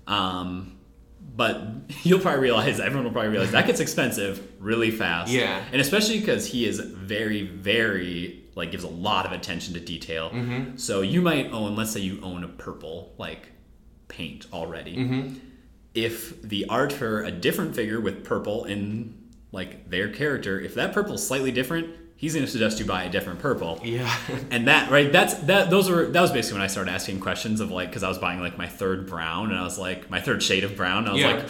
[0.06, 0.78] Um,
[1.36, 1.62] but
[2.04, 5.32] you'll probably realize everyone will probably realize that gets expensive really fast.
[5.32, 5.62] Yeah.
[5.72, 10.30] And especially because he is very, very like gives a lot of attention to detail.
[10.30, 10.76] Mm-hmm.
[10.78, 13.52] So you might own, let's say you own a purple like
[14.08, 14.96] paint already.
[14.96, 15.34] Mm-hmm.
[15.94, 19.14] If the art for a different figure with purple in
[19.52, 23.10] like their character, if that purple's slightly different, he's going to suggest you buy a
[23.10, 23.78] different purple.
[23.84, 24.14] Yeah.
[24.50, 25.70] And that right, that's that.
[25.70, 28.18] Those were that was basically when I started asking questions of like because I was
[28.18, 31.06] buying like my third brown and I was like my third shade of brown.
[31.06, 31.34] And I was Yeah.
[31.34, 31.48] like,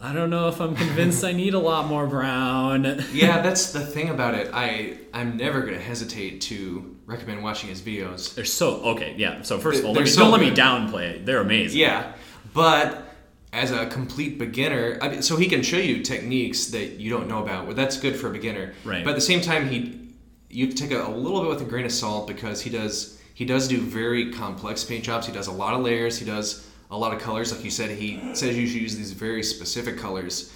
[0.00, 3.02] I don't know if I'm convinced I need a lot more brown.
[3.12, 4.50] yeah, that's the thing about it.
[4.52, 8.34] I I'm never gonna hesitate to recommend watching his videos.
[8.34, 9.14] They're so okay.
[9.16, 9.42] Yeah.
[9.42, 11.26] So first of all, let me, so don't let me downplay it.
[11.26, 11.80] They're amazing.
[11.80, 12.12] Yeah,
[12.52, 13.06] but
[13.52, 17.26] as a complete beginner, I mean, so he can show you techniques that you don't
[17.26, 17.66] know about.
[17.66, 18.74] Well, that's good for a beginner.
[18.84, 19.02] Right.
[19.02, 20.06] But at the same time, he
[20.50, 23.46] you take it a little bit with a grain of salt because he does he
[23.46, 25.26] does do very complex paint jobs.
[25.26, 26.18] He does a lot of layers.
[26.18, 27.52] He does a lot of colors.
[27.52, 30.52] Like you said, he says you should use these very specific colors.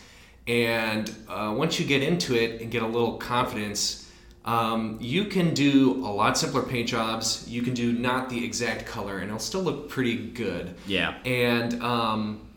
[0.47, 4.11] And uh, once you get into it and get a little confidence,
[4.45, 7.47] um, you can do a lot simpler paint jobs.
[7.49, 10.75] You can do not the exact color, and it'll still look pretty good.
[10.87, 11.19] Yeah.
[11.25, 12.49] And um,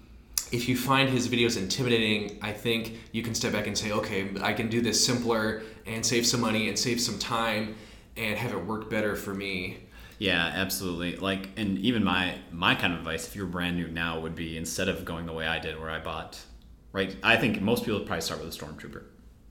[0.51, 4.29] if you find his videos intimidating, I think you can step back and say, okay,
[4.41, 7.75] I can do this simpler and save some money and save some time
[8.15, 9.77] and have it work better for me.
[10.23, 11.17] Yeah, absolutely.
[11.17, 14.55] Like, and even my my kind of advice, if you're brand new now, would be
[14.57, 16.39] instead of going the way I did, where I bought,
[16.93, 17.13] right?
[17.21, 19.03] I think most people would probably start with a stormtrooper.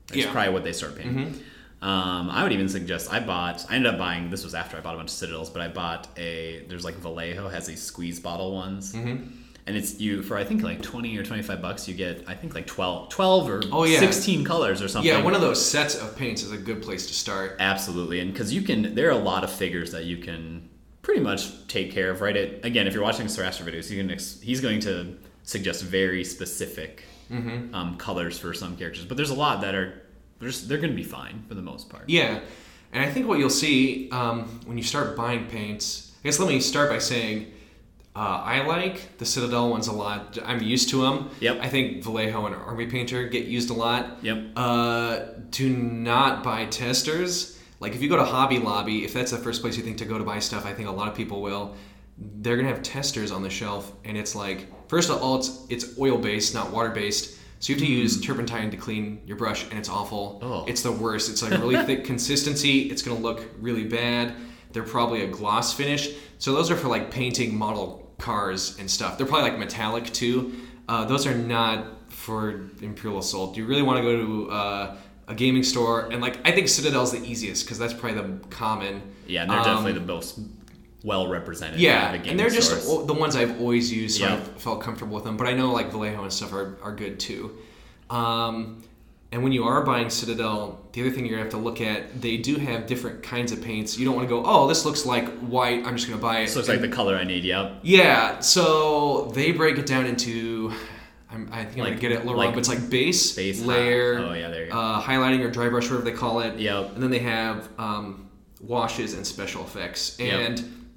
[0.07, 0.23] That's Yeah.
[0.25, 0.33] Mm-hmm.
[0.33, 1.41] probably what they start painting.
[1.81, 3.65] Um, I would even suggest I bought.
[3.69, 4.29] I ended up buying.
[4.29, 6.65] This was after I bought a bunch of Citadels, but I bought a.
[6.69, 8.93] There's like Vallejo has these squeeze bottle ones.
[8.95, 9.27] Mm-hmm.
[9.65, 12.33] And it's you for I think like twenty or twenty five bucks you get I
[12.35, 13.99] think like 12, 12 or Oh, yeah.
[13.99, 15.09] sixteen colors or something.
[15.09, 17.55] Yeah, one of those sets of paints is a good place to start.
[17.59, 20.69] Absolutely, and because you can, there are a lot of figures that you can
[21.01, 22.19] pretty much take care of.
[22.19, 22.35] Right?
[22.35, 26.23] It, again, if you're watching Sarastro videos, you can ex- he's going to suggest very
[26.23, 27.73] specific Mm-hmm.
[27.73, 30.03] um, colors for some characters, but there's a lot that are
[30.39, 32.07] they're just, they're going to be fine for the most part.
[32.09, 32.41] Yeah,
[32.91, 36.49] and I think what you'll see um, when you start buying paints, I guess let
[36.49, 37.51] me start by saying
[38.15, 40.37] uh, I like the Citadel ones a lot.
[40.45, 41.31] I'm used to them.
[41.39, 41.59] Yep.
[41.61, 44.23] I think Vallejo and Army Painter get used a lot.
[44.23, 44.51] Yep.
[44.55, 47.59] Uh, do not buy Testors.
[47.79, 50.05] Like if you go to Hobby Lobby, if that's the first place you think to
[50.05, 51.75] go to buy stuff, I think a lot of people will.
[52.17, 55.97] They're gonna have Testors on the shelf, and it's like first of all, it's it's
[55.97, 57.39] oil based, not water based.
[57.59, 60.39] So you have to use turpentine to clean your brush, and it's awful.
[60.43, 60.65] Oh.
[60.67, 61.31] It's the worst.
[61.31, 62.91] It's like really thick consistency.
[62.91, 64.35] It's gonna look really bad.
[64.71, 66.09] They're probably a gloss finish.
[66.37, 69.17] So those are for like painting model cars and stuff.
[69.17, 70.53] They're probably like metallic too.
[70.87, 73.53] Uh, those are not for Imperial Assault.
[73.55, 74.95] Do You really want to go to uh,
[75.27, 79.01] a gaming store, and like I think Citadel's the easiest because that's probably the common.
[79.27, 80.39] Yeah, and they're Um, definitely the most
[81.03, 81.79] well represented.
[81.81, 82.87] yeah, the and they're just stores.
[82.89, 84.33] o- the ones I've always used, so Yeah.
[84.35, 85.35] I've felt comfortable with them.
[85.37, 87.51] But I know like Vallejo and stuff are, are good too.
[88.09, 88.83] Um,
[89.33, 92.21] and when you are buying Citadel, the other thing you're gonna have to look at,
[92.21, 93.97] they do have different kinds of paints.
[93.97, 95.83] You don't want to go, oh, this looks like white.
[95.87, 96.49] I'm just gonna buy it.
[96.49, 97.43] so it's like the color I need.
[97.43, 97.79] Yep.
[97.81, 100.71] Yeah, so they break it down into.
[101.31, 103.35] I'm, I think I'm gonna get it a little like wrong, but it's like base,
[103.35, 104.77] base, layer, oh, yeah, there you go.
[104.77, 106.59] uh, highlighting or dry brush, whatever they call it.
[106.59, 106.93] Yep.
[106.93, 108.29] And then they have um,
[108.61, 110.19] washes and special effects.
[110.19, 110.31] Yep.
[110.31, 110.87] And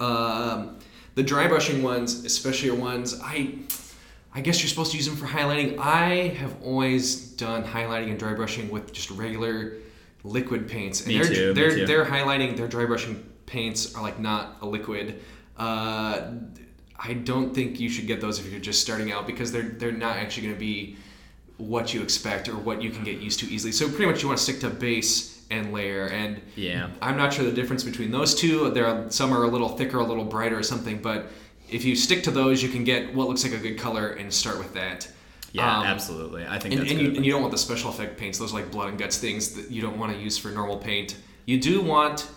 [0.00, 0.78] um,
[1.14, 3.58] the dry brushing ones, especially ones, I
[4.34, 5.78] I guess you're supposed to use them for highlighting.
[5.78, 9.74] I have always done highlighting and dry brushing with just regular
[10.22, 11.00] liquid paints.
[11.00, 14.66] And Me they're, too, they're, they're highlighting, their dry brushing paints are like not a
[14.66, 15.20] liquid.
[15.56, 16.32] Uh,
[16.98, 19.92] I don't think you should get those if you're just starting out because they're they're
[19.92, 20.96] not actually going to be
[21.56, 23.72] what you expect or what you can get used to easily.
[23.72, 26.88] So pretty much you want to stick to base and layer and Yeah.
[27.02, 28.70] I'm not sure the difference between those two.
[28.70, 31.26] There are some are a little thicker, a little brighter or something, but
[31.70, 34.32] if you stick to those, you can get what looks like a good color and
[34.32, 35.08] start with that.
[35.52, 36.46] Yeah, Um, absolutely.
[36.46, 38.52] I think And, that's and, you, and you don't want the special effect paints, those
[38.52, 41.16] like blood and guts things that you don't want to use for normal paint.
[41.46, 42.28] You do want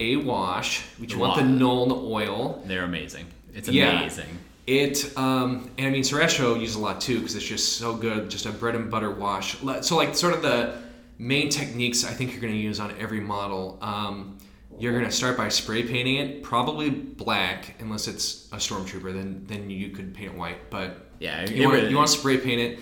[0.00, 2.62] a wash, which you want the Nuln oil.
[2.66, 3.26] They're amazing.
[3.54, 4.00] It's Yeah.
[4.00, 4.38] amazing.
[4.66, 8.30] It um, and I mean Sarastro uses a lot too because it's just so good,
[8.30, 9.56] just a bread and butter wash.
[9.82, 10.78] So like sort of the
[11.18, 13.78] main techniques I think you're going to use on every model.
[13.82, 14.38] Um,
[14.78, 19.12] you're going to start by spray painting it, probably black, unless it's a stormtrooper.
[19.12, 20.70] Then then you could paint it white.
[20.70, 22.78] But Yeah, you want really- you want to spray paint it,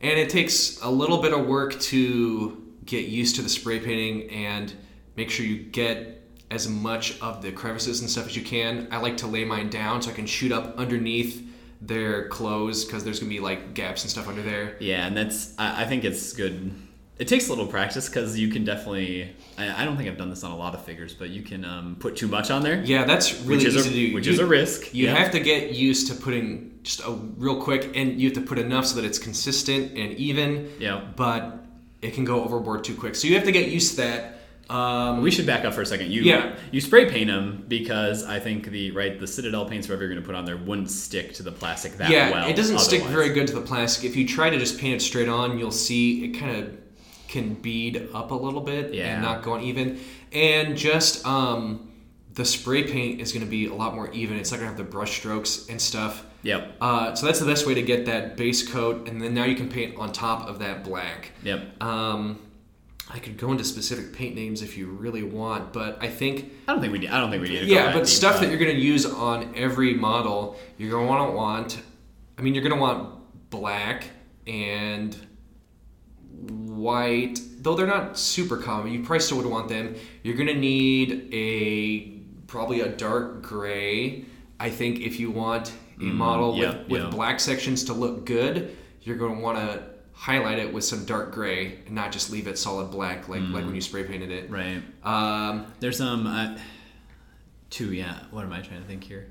[0.00, 4.28] and it takes a little bit of work to get used to the spray painting
[4.30, 4.72] and
[5.16, 6.16] make sure you get
[6.50, 8.88] as much of the crevices and stuff as you can.
[8.90, 11.46] I like to lay mine down so I can shoot up underneath
[11.80, 14.76] their clothes because there's gonna be like gaps and stuff under there.
[14.80, 16.72] Yeah, and that's I, I think it's good.
[17.20, 19.30] It takes a little practice because you can definitely.
[19.58, 21.64] I, I don't think I've done this on a lot of figures, but you can
[21.66, 22.82] um, put too much on there.
[22.82, 24.14] Yeah, that's really Which is a- easy to do.
[24.14, 25.14] which You- is a risk, You yeah.
[25.16, 28.58] have to get used to putting just a real quick, and you have to put
[28.58, 30.70] enough so that it's consistent and even.
[30.78, 31.02] Yeah.
[31.14, 31.58] But
[32.00, 34.36] it can go overboard too quick, so you have to get used to that.
[34.70, 36.12] Um, We should back up for a second.
[36.12, 36.54] You Yeah.
[36.72, 40.22] you spray paint them because I think the right the Citadel paints whatever you're going
[40.22, 42.48] to put on there wouldn't stick to the plastic that yeah, well.
[42.48, 44.08] it doesn't stick very good to the plastic.
[44.08, 46.79] If you try to just paint it straight on, you'll see it kind of
[47.30, 49.14] can bead up a little bit Yeah.
[49.14, 50.00] and not go on even.
[50.32, 51.88] And just um,
[52.34, 54.36] the spray paint is going to be a lot more even.
[54.36, 56.24] It's not going to have the brush strokes and stuff.
[56.42, 56.76] Yep.
[56.80, 59.54] Uh, so that's the best way to get that base coat, and then now you
[59.54, 61.32] can paint on top of that black.
[61.42, 61.82] Yep.
[61.82, 62.40] Um,
[63.12, 66.72] I could go into specific paint names if you really want, but I think I
[66.72, 67.10] don't think we need.
[67.10, 67.64] I don't think we need.
[67.68, 71.30] Yeah, but stuff that you're going to use on every model, you're going to want
[71.30, 71.82] to want.
[72.38, 74.04] I mean, you're going to want black
[74.46, 75.14] and
[76.48, 78.92] white, though they're not super common.
[78.92, 79.94] You probably still would want them.
[80.22, 84.24] You're to need a probably a dark gray.
[84.58, 87.10] I think if you want a model yeah, with, with yeah.
[87.10, 91.32] black sections to look good, you're going to want to highlight it with some dark
[91.32, 94.50] gray and not just leave it solid black like like when you spray painted it.
[94.50, 94.82] right.
[95.02, 96.58] Um, There's um uh,
[97.70, 97.92] two.
[97.92, 98.18] Yeah.
[98.30, 99.30] What am I trying to think here?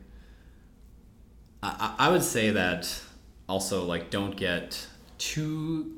[1.62, 3.02] I I would say that
[3.48, 4.88] also like don't get
[5.20, 5.96] too.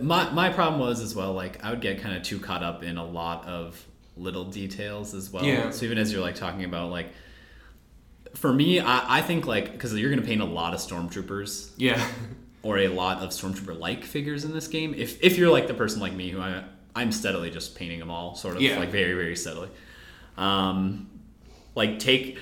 [0.00, 2.82] My my problem was as well like I would get kind of too caught up
[2.82, 3.82] in a lot of
[4.16, 5.44] little details as well.
[5.44, 5.70] Yeah.
[5.70, 7.08] So even as you're like talking about like.
[8.34, 12.00] For me, I, I think like because you're gonna paint a lot of stormtroopers yeah.
[12.62, 15.74] or a lot of stormtrooper like figures in this game if if you're like the
[15.74, 16.62] person like me who I
[16.94, 18.78] I'm steadily just painting them all sort of Yeah.
[18.78, 19.68] like very very steadily
[20.36, 21.10] um
[21.74, 22.38] like take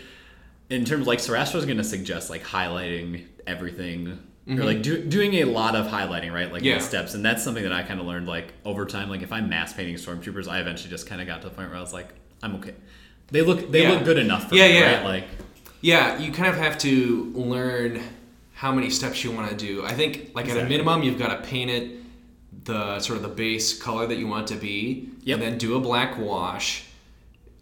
[0.69, 4.19] in terms like Sarastro's going to suggest like highlighting everything
[4.49, 6.67] or like do, doing a lot of highlighting right like Mm-hmm.
[6.67, 6.79] Yeah.
[6.79, 9.49] steps and that's something that I kind of learned like over time like if I'm
[9.49, 11.93] mass painting stormtroopers I eventually just kind of got to the point where I was
[11.93, 12.09] like
[12.43, 12.75] I'm okay
[13.31, 13.91] they look they Yeah.
[13.93, 14.95] look good enough for Yeah, me yeah.
[14.97, 15.25] right like
[15.83, 18.01] Yeah, you kind of have to learn
[18.55, 19.85] how many steps you want to do.
[19.85, 21.93] I think, like at a minimum, you've got to paint it
[22.65, 25.35] the sort of the base color that you want it to be, Yep.
[25.39, 26.83] and then do a black wash.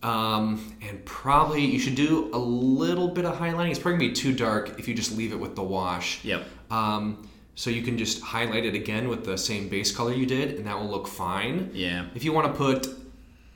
[0.02, 3.70] Um, and probably you should do a little bit of highlighting.
[3.70, 6.24] It's probably gonna be too dark if you just leave it with the wash.
[6.24, 10.26] yep Um, so you can just highlight it again with the same base color you
[10.26, 11.70] did, and that will look fine.
[11.72, 12.86] yeah If you want to put,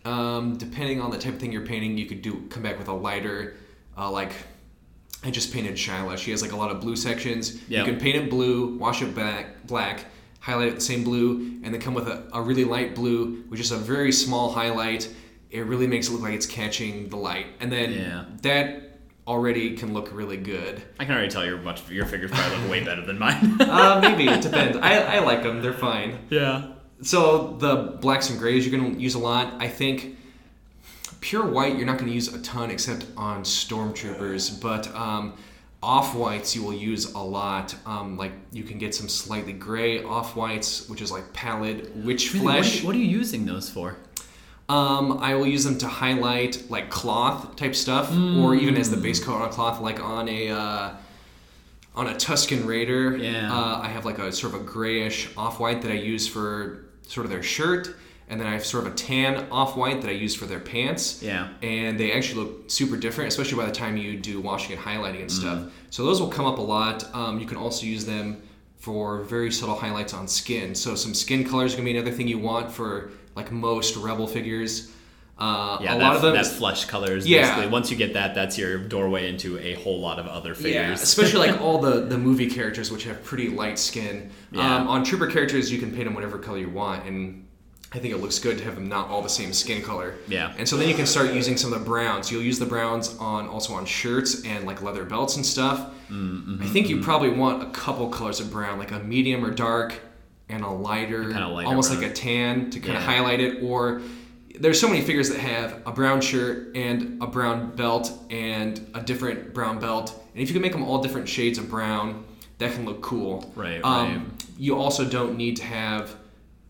[0.05, 2.89] um, depending on the type of thing you're painting, you could do come back with
[2.89, 3.57] a lighter,
[3.99, 4.33] uh, like
[5.23, 6.17] I just painted Shyla.
[6.17, 7.61] She has like a lot of blue sections.
[7.69, 7.81] Yeah.
[7.81, 10.07] You can paint it blue, wash it back black,
[10.41, 13.59] highlight it the same blue, and then come with a, a really light blue with
[13.59, 15.11] just a very small highlight.
[15.51, 18.25] It really makes it look like it's catching the light, and then Yeah.
[18.43, 18.90] that
[19.31, 20.83] already can look really good.
[20.99, 24.01] I can already tell your much your figures probably look way better than mine Uh,
[24.03, 24.77] maybe it depends.
[24.77, 26.11] I, I like them; they're fine.
[26.31, 26.73] yeah
[27.03, 29.47] So the blacks and grays you're going to use a lot.
[29.67, 30.17] I think
[31.21, 35.35] pure white you're not going to use a ton except on stormtroopers, but um,
[35.83, 37.75] off whites you will use a lot.
[37.87, 42.33] Um, like you can get some slightly gray off whites, which is like Pallid Wych
[42.35, 42.81] Really, what, are flesh.
[42.81, 43.97] you, what are you using those for
[44.71, 48.09] Um, I will use them to highlight like cloth type stuff,
[48.39, 50.91] or even as the base coat on a cloth, like on a uh,
[51.97, 53.17] on a Tusken Raider.
[53.17, 53.53] Yeah.
[53.53, 56.85] Uh, I have like a sort of a grayish off white that I use for
[57.03, 57.97] sort of their shirt,
[58.29, 60.61] and then I have sort of a tan off white that I use for their
[60.61, 61.21] pants.
[61.21, 61.49] Yeah.
[61.63, 65.23] And they actually look super different, especially by the time you do washing and highlighting
[65.23, 65.59] and stuff.
[65.59, 65.71] Mm.
[65.91, 67.13] So those will come up a lot.
[67.13, 68.41] Um, you can also use them
[68.79, 70.77] for very subtle highlights on skin.
[70.77, 73.11] So some skin colors are gonna be another thing you want for
[73.43, 74.91] like most rebel figures.
[75.39, 76.35] Uh, Yeah, a lot of them.
[76.35, 77.27] that flesh colors.
[77.27, 77.41] Yeah.
[77.43, 80.75] Basically, once you get that, that's your doorway into a whole lot of other figures.
[80.75, 84.31] Yeah, especially like all the the movie characters, which have pretty light skin.
[84.53, 84.77] Yeah.
[84.77, 87.47] Um, on trooper characters, you can paint them whatever color you want, and
[87.93, 90.15] I think it looks good to have them not all the same skin color.
[90.29, 90.53] Yeah.
[90.59, 92.31] And so then you can start using some of the browns.
[92.31, 95.79] You'll use the browns on also on shirts and like leather belts and stuff.
[96.11, 99.51] Mm-hmm, I think you probably want a couple colors of brown, like a medium or
[99.51, 99.99] dark,
[100.51, 102.03] and a lighter, kinda lighter almost brown.
[102.03, 103.63] like a tan to kind of highlight it.
[103.63, 104.03] Or
[104.59, 109.01] there's so many figures that have a brown shirt and a brown belt and a
[109.01, 112.25] different brown belt, and if you can make them all different shades of brown,
[112.59, 113.51] that can look cool.
[113.57, 114.21] Right, Um, right.
[114.59, 116.15] You also don't need to have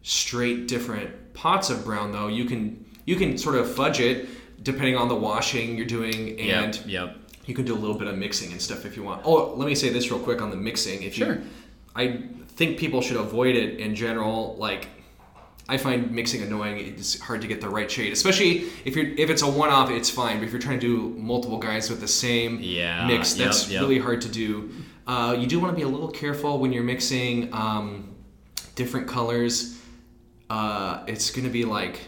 [0.02, 2.28] straight different pots of brown though.
[2.28, 4.28] You can you can sort of fudge it
[4.62, 6.84] depending on the washing you're doing and Yep.
[6.86, 7.16] Yep.
[7.46, 9.22] you can do a little bit of mixing and stuff if you want.
[9.24, 11.02] Oh, let me say this real quick on the mixing.
[11.02, 11.34] If Sure.
[11.36, 11.42] you,
[11.96, 12.22] I
[12.60, 14.54] think people should avoid it in general.
[14.58, 14.86] Like,
[15.66, 16.76] I find mixing annoying.
[16.78, 19.88] It's hard to get the right shade, especially if you're if it's a one-off.
[19.88, 23.38] It's fine, but if you're trying to do multiple guys with the same Yeah, mix,
[23.38, 23.80] yep, that's yep.
[23.80, 24.70] really hard to do.
[25.06, 28.14] Uh, you do want to be a little careful when you're mixing um,
[28.74, 29.80] different colors.
[30.50, 32.00] Uh, it's going to be like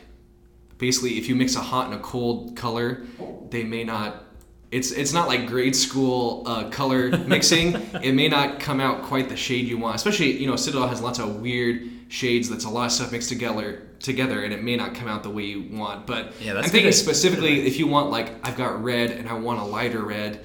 [0.76, 3.06] basically if you mix a hot and a cold color,
[3.48, 4.24] they may not
[4.72, 7.74] it's it's not like grade school uh, color mixing.
[8.02, 9.94] it may not come out quite the shade you want.
[9.94, 12.48] Especially you know Citadel has lots of weird shades.
[12.48, 15.30] That's a lot of stuff mixed together together, and it may not come out the
[15.30, 16.06] way you want.
[16.06, 19.60] But Yeah, I'm thinking specifically if you want like I've got red and I want
[19.60, 20.42] a lighter red,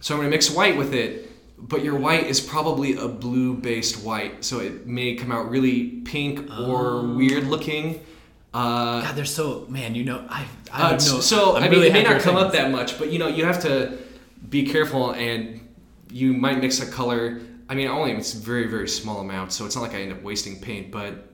[0.00, 1.26] so I'm gonna mix white with it.
[1.60, 6.00] But your white is probably a blue based white, so it may come out really
[6.06, 8.00] pink or weird looking.
[8.54, 9.94] Uh, God, they're so man.
[9.94, 10.98] You know, I I uh, know.
[10.98, 13.28] so I'm I mean, really it may not come up that much, but you know,
[13.28, 13.98] you have to
[14.48, 15.60] be careful, and
[16.10, 17.40] you might mix a color.
[17.68, 20.22] I mean, only it's very very small amount, so it's not like I end up
[20.22, 21.28] wasting paint, but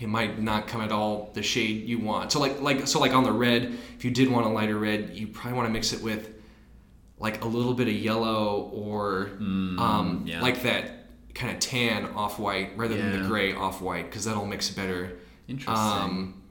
[0.00, 2.32] it might not come at all the shade you want.
[2.32, 5.10] So like like so like on the red, if you did want a lighter red,
[5.14, 6.30] you probably want to mix it with
[7.18, 10.42] like a little bit of yellow or um, yeah.
[10.42, 14.46] like that kind of tan off white rather than the gray off white because that'll
[14.46, 15.18] mix better.
[15.48, 15.74] Interesting.
[15.74, 16.42] Um,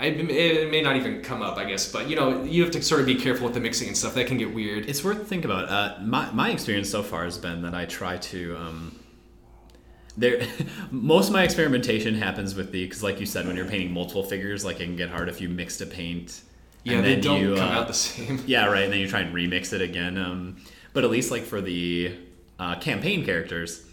[0.00, 2.82] I, it may not even come up, I guess, but you know, you have to
[2.82, 4.14] sort of be careful with the mixing and stuff.
[4.14, 4.88] That can get weird.
[4.88, 5.68] It's worth to think about.
[5.68, 8.56] Uh, my my experience so far has been that I try to.
[8.56, 8.96] Um,
[10.16, 10.40] there,
[10.90, 14.22] most of my experimentation happens with the because, like you said, when you're painting multiple
[14.22, 16.40] figures, like it can get hard if you mix to paint.
[16.82, 18.42] yeah, and they then don't you, come uh, out the same.
[18.46, 18.84] Yeah, right.
[18.84, 20.16] And then you try and remix it again.
[20.16, 20.56] Um,
[20.94, 22.16] but at least like for the
[22.58, 23.84] uh, campaign characters,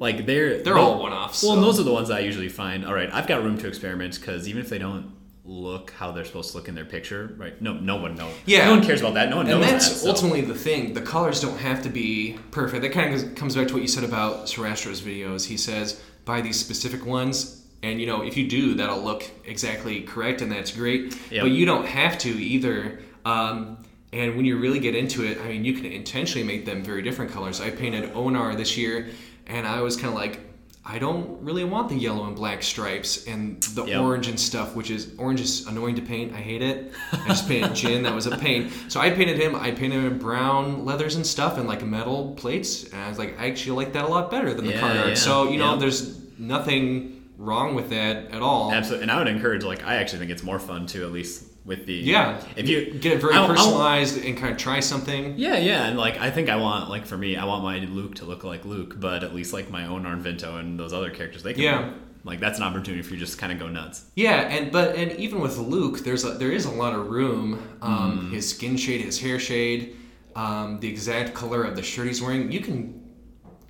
[0.00, 2.84] like they're They're all one-offs, Well, so- and those are the ones I usually find.
[2.84, 5.12] All right, I've got room to experiment because even if they don't
[5.44, 7.60] look how they're supposed to look in their picture, right?
[7.60, 8.32] No, no one knows.
[8.46, 8.66] Yeah.
[8.66, 9.28] no one cares about that.
[9.28, 9.94] No one And knows that's that.
[9.96, 10.94] so- ultimately the thing.
[10.94, 12.82] The colors don't have to be perfect.
[12.82, 15.46] That kind of comes back to what you said about Sarastro's videos.
[15.46, 20.02] He says buy these specific ones, and you know if you do, that'll look exactly
[20.02, 21.16] correct, and that's great.
[21.32, 21.42] Yep.
[21.42, 23.00] But you don't have to either.
[23.24, 23.78] Um,
[24.12, 27.02] and when you really get into it, I mean, you can intentionally make them very
[27.02, 27.60] different colors.
[27.60, 29.08] I painted Onar this year,
[29.48, 30.38] and I was kind of like.
[30.84, 34.00] I don't really want the yellow and black stripes and the Yep.
[34.00, 36.32] orange and stuff, which is orange is annoying to paint.
[36.32, 36.92] I hate it.
[37.12, 38.02] I just painted Jyn.
[38.02, 38.70] That was a pain.
[38.88, 39.54] So I painted him.
[39.54, 42.84] I painted him brown leathers and stuff and like metal plates.
[42.84, 44.96] And I was like, I actually like that a lot better than the Yeah, card
[44.96, 45.08] art.
[45.10, 45.78] yeah, So you know, yeah.
[45.78, 48.72] there's nothing wrong with that at all.
[48.72, 49.62] Absolutely, and I would encourage.
[49.64, 52.40] Like, I actually think it's more fun to at least with the Yeah.
[52.56, 55.34] If you Get it very I don't- I don't- personalized and kind of try something.
[55.36, 58.16] Yeah, yeah, and like I think I want like for me, I want my Luke
[58.16, 61.42] to look like Luke, but at least like my own Arnvinto and those other characters,
[61.42, 61.62] they can.
[61.62, 61.90] Yeah.
[62.24, 64.04] Like that's an opportunity for you just kind of go nuts.
[64.14, 67.60] Yeah, and but and even with Luke, there's a, there is a lot of room.
[67.80, 68.34] Um, Mm-hmm.
[68.34, 69.96] His skin shade, his hair shade,
[70.36, 72.50] um, the exact color of the shirt he's wearing.
[72.52, 73.00] You can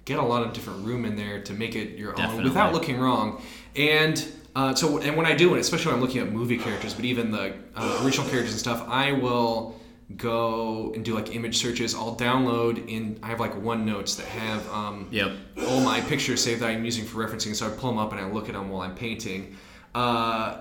[0.05, 2.99] get a lot of different room in there to make it your own without looking
[2.99, 3.41] wrong.
[3.77, 4.23] And
[4.55, 7.05] uh, so, and when I do it, especially when I'm looking at movie characters, but
[7.05, 9.81] even the uh, original characters and stuff, I will
[10.17, 11.95] go and do like image searches.
[11.95, 13.19] I'll download in.
[13.23, 14.69] I have like OneNotes that have.
[14.71, 15.33] Um, Yep.
[15.69, 18.21] all my pictures saved that I'm using for referencing, so I pull them up and
[18.21, 19.57] I look at them while I'm painting.
[19.95, 20.59] Uh,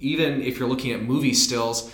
[0.00, 1.92] even if you're looking at movie stills,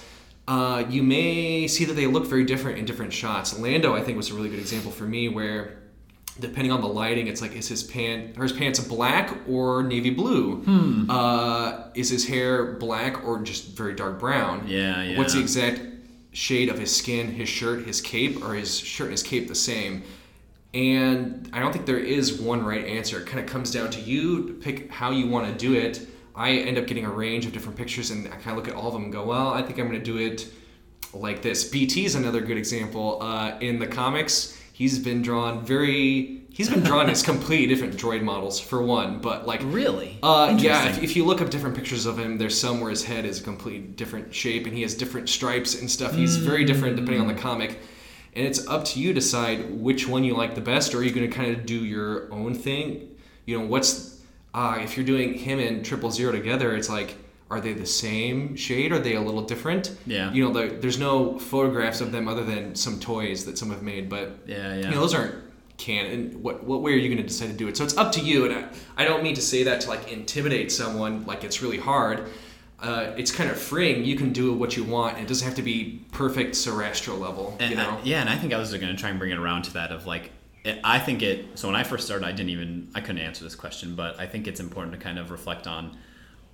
[0.48, 3.58] uh, you may see that they look very different in different shots.
[3.58, 5.82] Lando, I think, was a really good example for me where.
[6.38, 10.10] Depending on the lighting, it's like is his pant, are his pants black or navy
[10.10, 10.62] blue?
[11.08, 14.66] Uh, is his hair black or just very dark brown?
[14.68, 15.16] Yeah, yeah.
[15.18, 15.80] What's the exact
[16.32, 19.54] shade of his skin, his shirt, his cape, or his shirt and his cape the
[19.54, 20.02] same?
[20.74, 23.20] And I don't think there is one right answer.
[23.20, 26.06] It kind of comes down to you to pick how you want to do it.
[26.34, 28.74] I end up getting a range of different pictures, and I kind of look at
[28.74, 30.52] all of them and go, well, I think I'm going to do it
[31.14, 31.64] like this.
[31.64, 33.22] BT is another good example.
[33.22, 36.42] Uh, in the comics, he's been drawn very.
[36.50, 40.18] He's been drawn as completely different droid models for one, but like Really?
[40.22, 43.04] uh, yeah, if, if you look up different pictures of him, there's some where his
[43.04, 46.14] head is a complete different shape and he has different stripes and stuff.
[46.14, 47.78] He's very different depending on the comic.
[48.34, 51.02] And it's up to you to decide which one you like the best, or are
[51.02, 53.16] you going to kind of do your own thing?
[53.44, 54.20] You know, what's,
[54.54, 57.16] uh, if you're doing him and Triple Zero together, it's like,
[57.50, 58.90] are they the same shade?
[58.92, 59.96] Are they a little different?
[60.06, 60.32] Yeah.
[60.32, 63.82] You know, the, there's no photographs of them other than some toys that some have
[63.82, 64.90] made, but Yeah, you yeah.
[64.90, 65.34] know, those aren't
[65.78, 66.42] canon.
[66.42, 67.76] What what way are you going to decide to do it?
[67.76, 68.46] So it's up to you.
[68.46, 68.68] And I,
[69.02, 71.24] I don't mean to say that to like intimidate someone.
[71.26, 72.28] Like it's really hard.
[72.80, 74.04] Uh, it's kind of freeing.
[74.04, 75.18] You can do what you want.
[75.18, 77.56] It doesn't have to be perfect Sarastro level.
[77.60, 77.90] And you know.
[77.90, 79.72] I- yeah, and I think I was going to try and bring it around to
[79.74, 80.30] that of like,
[80.64, 81.58] it, I think it.
[81.58, 84.26] So when I first started, I didn't even I couldn't answer this question, but I
[84.26, 85.96] think it's important to kind of reflect on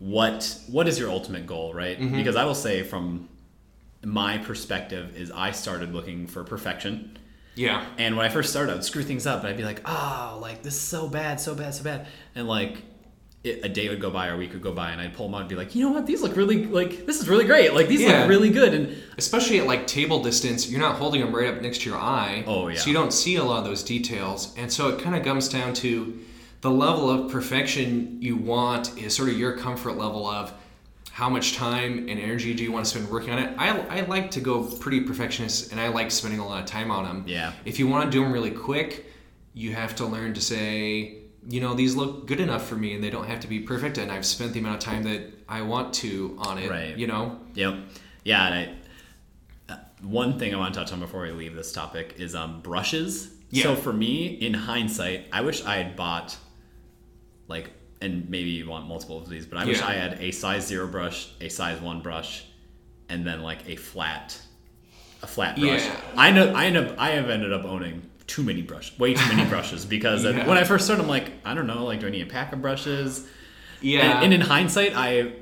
[0.03, 1.99] what what is your ultimate goal, right?
[1.99, 2.17] Mm-hmm.
[2.17, 3.29] Because I will say from
[4.05, 7.17] my perspective is I started looking for perfection.
[7.55, 7.87] yeah.
[7.99, 10.39] And when I first started, I would screw things up, and I'd be like, "Oh,
[10.43, 12.83] like this is so bad, so bad, so bad," and like.
[13.45, 15.27] It, a day would go by or a week would go by and I'd pull
[15.27, 17.45] them out and be like, you know what, these look really like this is really
[17.45, 17.75] great.
[17.75, 18.21] Like these Yeah.
[18.21, 21.61] look really good and Especially at like table distance, you're not holding them right up
[21.61, 22.45] next to your eye.
[22.47, 22.79] Oh, yeah.
[22.79, 25.49] So you don't see a lot of those details, and so it kind of comes
[25.49, 26.21] down to
[26.63, 30.53] the level of perfection you want is sort of your comfort level of.
[31.11, 33.55] how much time and energy do you want to spend working on it?
[33.59, 36.91] I, I like to go pretty perfectionist and I like spending a lot of time
[36.91, 37.25] on them.
[37.27, 37.53] Yeah.
[37.67, 39.05] If you want to do them really quick,
[39.53, 43.05] you have to learn to say, you know, these look good enough for me and
[43.05, 45.61] they don't have to be perfect and I've spent the amount of time that I
[45.61, 46.97] want to on it, Right.
[46.97, 47.39] you know?
[47.55, 47.75] Yep.
[48.25, 48.55] Yeah, and
[49.69, 52.35] I, uh, one thing I want to touch on before we leave this topic is
[52.35, 53.35] um, brushes.
[53.51, 53.65] Yeah.
[53.65, 56.39] So for me, in hindsight, I wish I had bought
[57.49, 57.71] like,
[58.01, 59.89] and maybe you want multiple of these, but I wish Yeah.
[59.89, 62.45] I had a size zero brush, a size one brush,
[63.09, 64.41] and then like a flat,
[65.23, 65.85] a flat brush.
[65.85, 65.97] Yeah.
[66.17, 69.29] I know I end up I have ended up owning too many brushes, way too
[69.35, 70.47] many brushes because Yeah.
[70.47, 72.53] when I first started, I'm like, I don't know, like, do I need a pack
[72.53, 73.29] of brushes?
[73.81, 74.17] Yeah.
[74.17, 75.33] And, and in hindsight, I,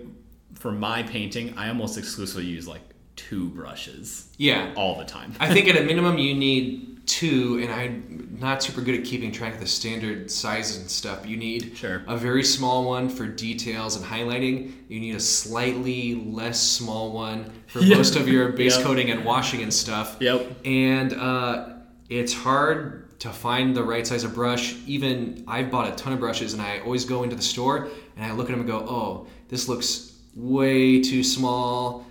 [0.55, 2.83] for my painting, I almost exclusively use like
[3.17, 4.73] two brushes yeah.
[4.77, 5.35] all the time.
[5.39, 9.33] I think at a minimum you need two, and I'm not super good at keeping
[9.33, 11.27] track of the standard sizes and stuff.
[11.27, 12.03] You need Sure.
[12.07, 14.73] a very small one for details and highlighting.
[14.89, 17.97] You need a slightly less small one for Yeah.
[17.97, 18.85] most of your base Yep.
[18.87, 20.17] coating and washing and stuff.
[20.21, 20.61] Yep.
[20.65, 21.69] And uh,
[22.09, 24.77] it's hard to find the right size of brush.
[24.87, 28.25] Even I've bought a ton of brushes, and I always go into the store and
[28.25, 32.07] I look at them and go, "Oh, this looks way too small."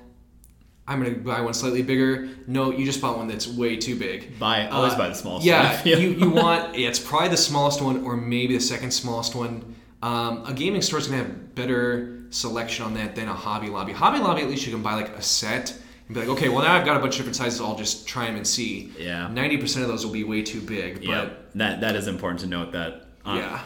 [0.90, 2.28] I'm gonna buy one slightly bigger.
[2.48, 4.38] No, you just bought one that's way too big.
[4.40, 5.46] Buy always Uh, buy the smallest.
[5.46, 5.88] Yeah, one.
[5.88, 9.76] you, you want yeah, it's probably the smallest one or maybe the second smallest one.
[10.02, 13.94] Um, a gaming store's gonna have better selection on that than a Hobby Lobby.
[13.94, 15.72] Hobby Lobby, at least you can buy like a set
[16.08, 17.62] and be like, okay, well now I've got a bunch of different sizes.
[17.62, 18.92] I'll just try them and see.
[18.98, 19.28] Yeah.
[19.32, 20.96] Ninety percent of those will be way too big.
[20.96, 21.52] But Yep.
[21.56, 23.06] That that is important to note that.
[23.26, 23.62] uh, yeah,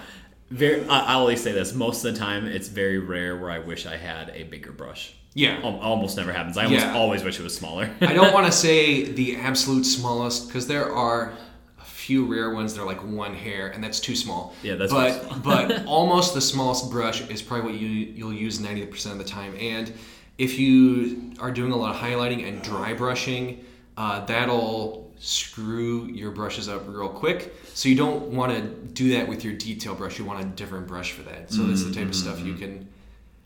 [0.49, 0.83] Very.
[0.89, 1.73] I, I'll always say this.
[1.73, 5.13] Most of the time, it's very rare where I wish I had a bigger brush.
[5.33, 5.59] Yeah.
[5.63, 6.57] Almost never happens.
[6.57, 6.93] I almost Yeah.
[6.95, 7.89] always wish it was smaller.
[8.01, 11.33] I don't want to say the absolute smallest because there are
[11.79, 14.53] a few rare ones that are like one hair, and that's too small.
[14.63, 18.85] Yeah, that's but but almost the smallest brush is probably what you you'll use ninety
[18.85, 19.55] percent of the time.
[19.59, 19.91] And
[20.37, 23.63] if you are doing a lot of highlighting and dry brushing,
[23.97, 27.53] uh, that'll screw your brushes up real quick.
[27.73, 30.19] So you don't want to do that with your detail brush.
[30.19, 31.51] You want a different brush for that.
[31.51, 32.47] So that's the type of stuff Mm-hmm.
[32.47, 32.89] you can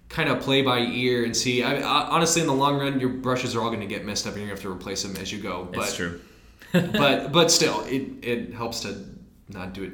[0.10, 1.64] kind of play by ear and see.
[1.64, 4.26] I, I, honestly, in the long run, your brushes are all going to get messed
[4.26, 5.68] up, and you're going to have to replace them as you go.
[5.72, 6.22] But it's true.
[6.72, 9.06] but but still, it it helps to
[9.50, 9.94] not do it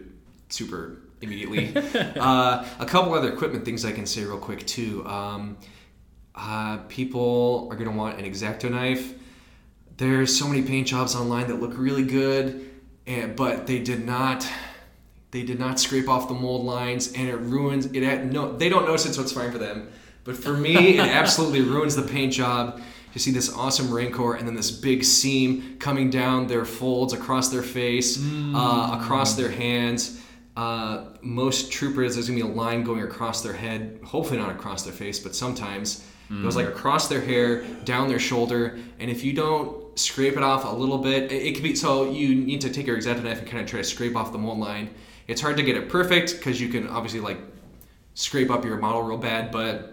[0.50, 1.74] super immediately.
[2.20, 5.06] uh, a couple other equipment things I can say real quick too.
[5.06, 5.58] Um,
[6.36, 9.14] uh, people are going to want an X-Acto knife.
[9.98, 12.72] There's so many paint jobs online that look really good,
[13.06, 14.48] and but they did not.
[15.30, 18.04] They did not scrape off the mold lines, and it ruins it.
[18.04, 19.90] Had, no, they don't notice it, so it's fine for them.
[20.24, 22.82] But for me, it absolutely ruins the paint job.
[23.14, 27.50] You see this awesome rancor, and then this big seam coming down their folds across
[27.50, 28.18] their face,
[28.56, 30.20] uh, across their hands.
[30.58, 34.00] Uh, most troopers, there's gonna be a line going across their head.
[34.04, 38.20] Hopefully not across their face, but sometimes it goes like across their hair, down their
[38.20, 38.80] shoulder.
[39.00, 41.76] And if you don't scrape it off a little bit, it, it could be.
[41.76, 44.32] So you need to take your X-Acto knife and kind of try to scrape off
[44.32, 44.90] the mold line.
[45.28, 47.38] It's hard to get it perfect because you can obviously like
[48.16, 49.93] scrape up your model real bad, but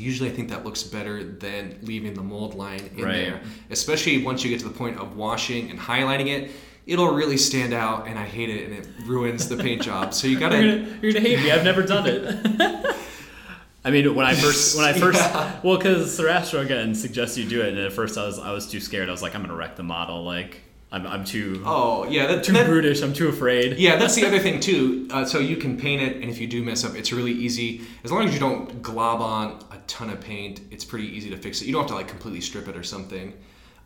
[0.00, 3.12] usually I think that looks better than leaving the mold line in Right.
[3.16, 3.40] there.
[3.70, 6.50] Especially once you get to the point of washing and highlighting it,
[6.86, 10.12] it'll really stand out, and I hate it, and it ruins the paint job.
[10.14, 10.56] So you You're gotta.
[10.56, 11.50] gonna, you're gonna hate me.
[11.52, 12.96] I've never done it.
[13.84, 15.58] I mean, when I first, when I first, Yeah.
[15.62, 18.66] well, because Sarastro again suggests you do it, and at first I was, I was
[18.70, 19.08] too scared.
[19.08, 20.22] I was like, I'm gonna wreck the model.
[20.22, 20.60] Like,
[20.92, 23.00] I'm, I'm too, Oh yeah, that, too that- brutish.
[23.02, 23.78] I'm too afraid.
[23.78, 25.06] yeah, that's the other thing too.
[25.10, 27.82] Uh, so you can paint it, and if you do mess up, it's really easy.
[28.04, 31.36] As long as you don't glob on a ton of paint, it's pretty easy to
[31.36, 31.66] fix it.
[31.66, 33.34] You don't have to like completely strip it or something.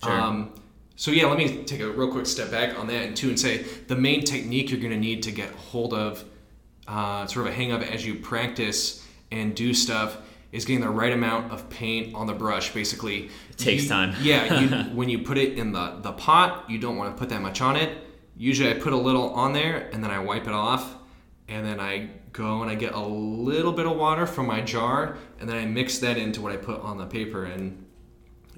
[0.02, 0.12] Sure.
[0.12, 0.54] Um,
[0.96, 3.38] so yeah, let me take a real quick step back on that and too, and
[3.38, 6.24] say the main technique you're going to need to get hold of,
[6.88, 10.16] uh, sort of a hang of as you practice and do stuff,
[10.54, 12.72] is getting the right amount of paint on the brush.
[12.72, 14.14] Basically, it takes time.
[14.20, 17.28] yeah, you, when you put it in the the pot, you don't want to put
[17.30, 17.98] that much on it.
[18.36, 20.94] Usually, I put a little on there and then I wipe it off,
[21.48, 25.18] and then I go and I get a little bit of water from my jar,
[25.40, 27.83] and then I mix that into what I put on the paper and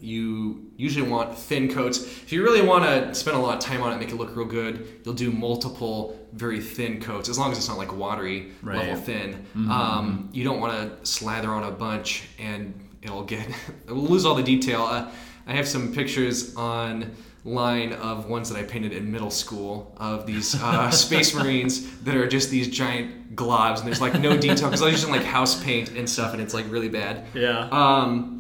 [0.00, 1.98] you usually want thin coats.
[2.02, 4.34] If you really want to spend a lot of time on it, make it look
[4.36, 8.52] real good, you'll do multiple very thin coats, as long as it's not like watery
[8.62, 8.78] Right.
[8.78, 9.46] level thin.
[9.70, 13.48] Um, you don't want to slather on a bunch and it'll get
[13.86, 14.82] it'll lose all the detail.
[14.82, 15.10] Uh,
[15.46, 20.54] I have some pictures online of ones that I painted in middle school of these
[20.60, 24.82] uh, space marines that are just these giant globs and there's like no detail because
[24.82, 27.24] I was using like house paint and stuff and it's like really bad.
[27.34, 27.68] Yeah.
[27.70, 28.35] Um,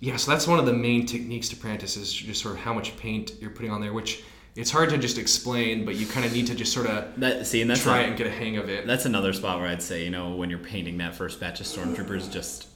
[0.00, 2.72] yeah, so that's one of the main techniques to practice is just sort of how
[2.74, 4.22] much paint you're putting on there, which
[4.56, 7.46] it's hard to just explain, but you kind of need to just sort of that
[7.46, 8.86] see, and that's try a- and get a hang of it.
[8.86, 11.66] That's another spot where I'd say, you know, when you're painting that first batch of
[11.66, 12.66] stormtroopers, just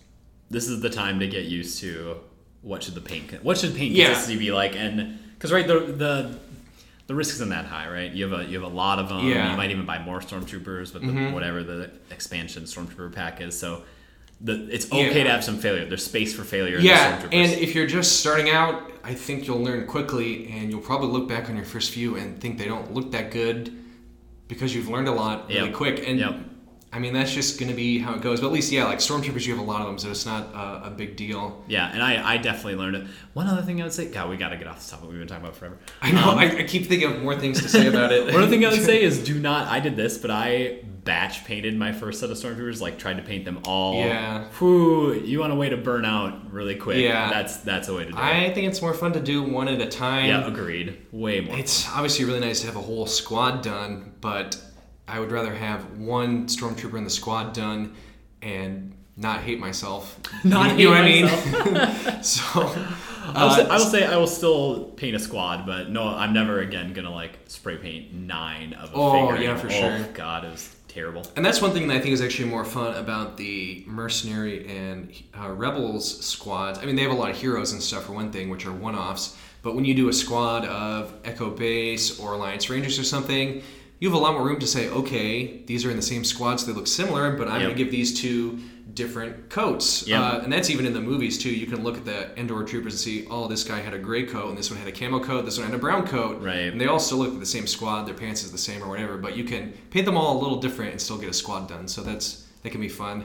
[0.51, 2.19] this is the time to get used to
[2.63, 4.07] what should the paint what should paint Yeah.
[4.07, 6.39] consistency be like, and because right the the
[7.07, 8.11] the risk isn't that high, right?
[8.13, 9.27] You have a you have a lot of them.
[9.27, 9.37] Yeah.
[9.43, 9.51] Mm-hmm.
[9.51, 13.59] You might even buy more stormtroopers with the, whatever the expansion stormtrooper pack is.
[13.59, 13.83] So.
[14.41, 15.25] The, it's okay Yeah.
[15.25, 15.87] to have some failure.
[15.87, 16.79] There's space for failure.
[16.79, 20.71] in Yeah, the and if you're just starting out, I think you'll learn quickly, and
[20.71, 23.73] you'll probably look back on your first few and think they don't look that good
[24.49, 25.73] because you've learned a lot really Yep.
[25.75, 26.09] quick.
[26.09, 26.37] And Yep.
[26.93, 28.41] I mean, that's just going to be how it goes.
[28.41, 30.55] But at least, yeah, like stormtroopers, you have a lot of them, so it's not
[30.55, 31.65] uh, a big deal.
[31.67, 33.07] Yeah, and I, I definitely learned it.
[33.33, 35.09] One other thing I would say, God, we got to get off this topic.
[35.09, 35.77] We've been talking about forever.
[36.03, 36.31] I know.
[36.31, 38.27] Um, I, I keep thinking of more things to say about it.
[38.33, 39.67] One other thing I would say is do not.
[39.67, 42.81] I did this, but I batch painted my first set of stormtroopers.
[42.81, 43.95] Like tried to paint them all.
[43.95, 44.45] Yeah.
[44.59, 46.99] Whew, you want a way to burn out really quick.
[46.99, 47.31] Yeah.
[47.31, 48.21] That's that's a way to do it.
[48.21, 50.27] I think it's more fun to do one at a time.
[50.27, 50.99] Yeah, agreed.
[51.13, 51.57] Way more.
[51.59, 54.61] It's obviously really nice to have a whole squad done, but
[55.07, 57.95] I would rather have one stormtrooper in the squad done
[58.43, 60.19] and not hate myself.
[60.45, 62.23] Not you know what I mean?
[62.23, 62.43] so
[63.27, 66.09] I will, say, uh, I will say I will still paint a squad, but no,
[66.09, 69.45] I'm never again gonna like spray paint nine of a Oh, figure.
[69.45, 70.07] yeah, for oh, sure.
[70.15, 71.27] God, it was terrible.
[71.35, 75.13] And that's one thing that I think is actually more fun about the mercenary and
[75.39, 76.79] uh, rebels squads.
[76.79, 78.73] I mean, they have a lot of heroes and stuff for one thing, which are
[78.73, 79.37] one-offs.
[79.63, 83.63] But when you do a squad of Echo Base or Alliance Rangers or something,
[84.01, 86.57] you have a lot more room to say, okay, these are in the same squad,
[86.57, 87.63] so they look similar, but I'm Yep.
[87.63, 88.59] going to give these two
[88.93, 90.07] different coats.
[90.07, 90.21] Yep.
[90.21, 91.51] Uh, and that's even in the movies too.
[91.51, 94.25] You can look at the Endor troopers and see, oh, this guy had a gray
[94.25, 96.41] coat, and this one had a camo coat, this one had a brown coat.
[96.43, 96.71] Right.
[96.73, 98.05] And they all still look like the same squad.
[98.05, 100.61] Their pants is the same or whatever, but you can paint them all a little
[100.61, 101.89] different and still get a squad done.
[101.89, 103.25] So that's that can be fun.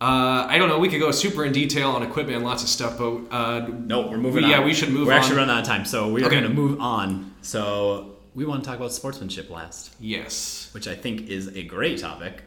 [0.00, 0.78] Uh, I don't know.
[0.80, 4.08] We could go super in detail on equipment and lots of stuff, but uh, No,
[4.08, 4.50] we're moving We- on.
[4.50, 5.06] yeah, we should move on.
[5.08, 6.40] We're actually running out of time, so we're Okay.
[6.40, 7.32] going to move on.
[7.42, 11.98] So we want to talk about sportsmanship last, yes, which I think is a great
[11.98, 12.42] topic.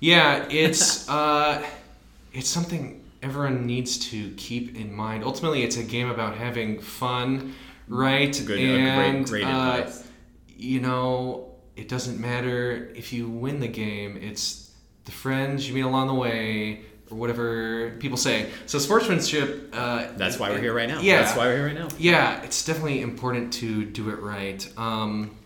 [0.00, 1.62] yeah, it's uh,
[2.32, 5.24] it's something everyone needs to keep in mind.
[5.24, 7.54] Ultimately, it's a game about having fun,
[7.88, 8.32] right?
[8.46, 9.90] Good, and great, great uh,
[10.56, 14.16] you know, it doesn't matter if you win the game.
[14.16, 14.72] It's
[15.04, 18.50] the friends you meet along the way, or whatever people say.
[18.66, 19.70] So sportsmanship.
[19.72, 21.00] Uh, That's why we're here right now.
[21.00, 21.22] Yeah.
[21.22, 21.88] That's why we're here right now.
[21.98, 24.66] Yeah, it's definitely important to do it right.
[24.76, 25.36] Um,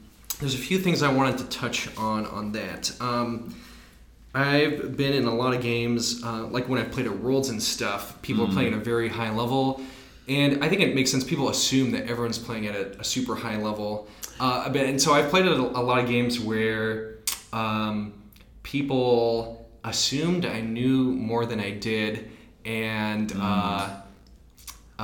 [0.41, 2.93] there's a few things I wanted to touch on on that.
[3.01, 3.55] Um,
[4.35, 7.63] I've been in a lot of games, uh, like when I've played at Worlds and
[7.63, 8.21] stuff.
[8.21, 9.81] People are playing at a very high level,
[10.27, 11.23] and I think it makes sense.
[11.23, 14.09] People assume that everyone's playing at a, a super high level,
[14.41, 17.19] uh, and so I've played at a, a lot of games where
[17.53, 18.13] um,
[18.65, 22.31] people assumed I knew more than I did,
[22.65, 23.33] and.
[23.39, 24.01] Uh,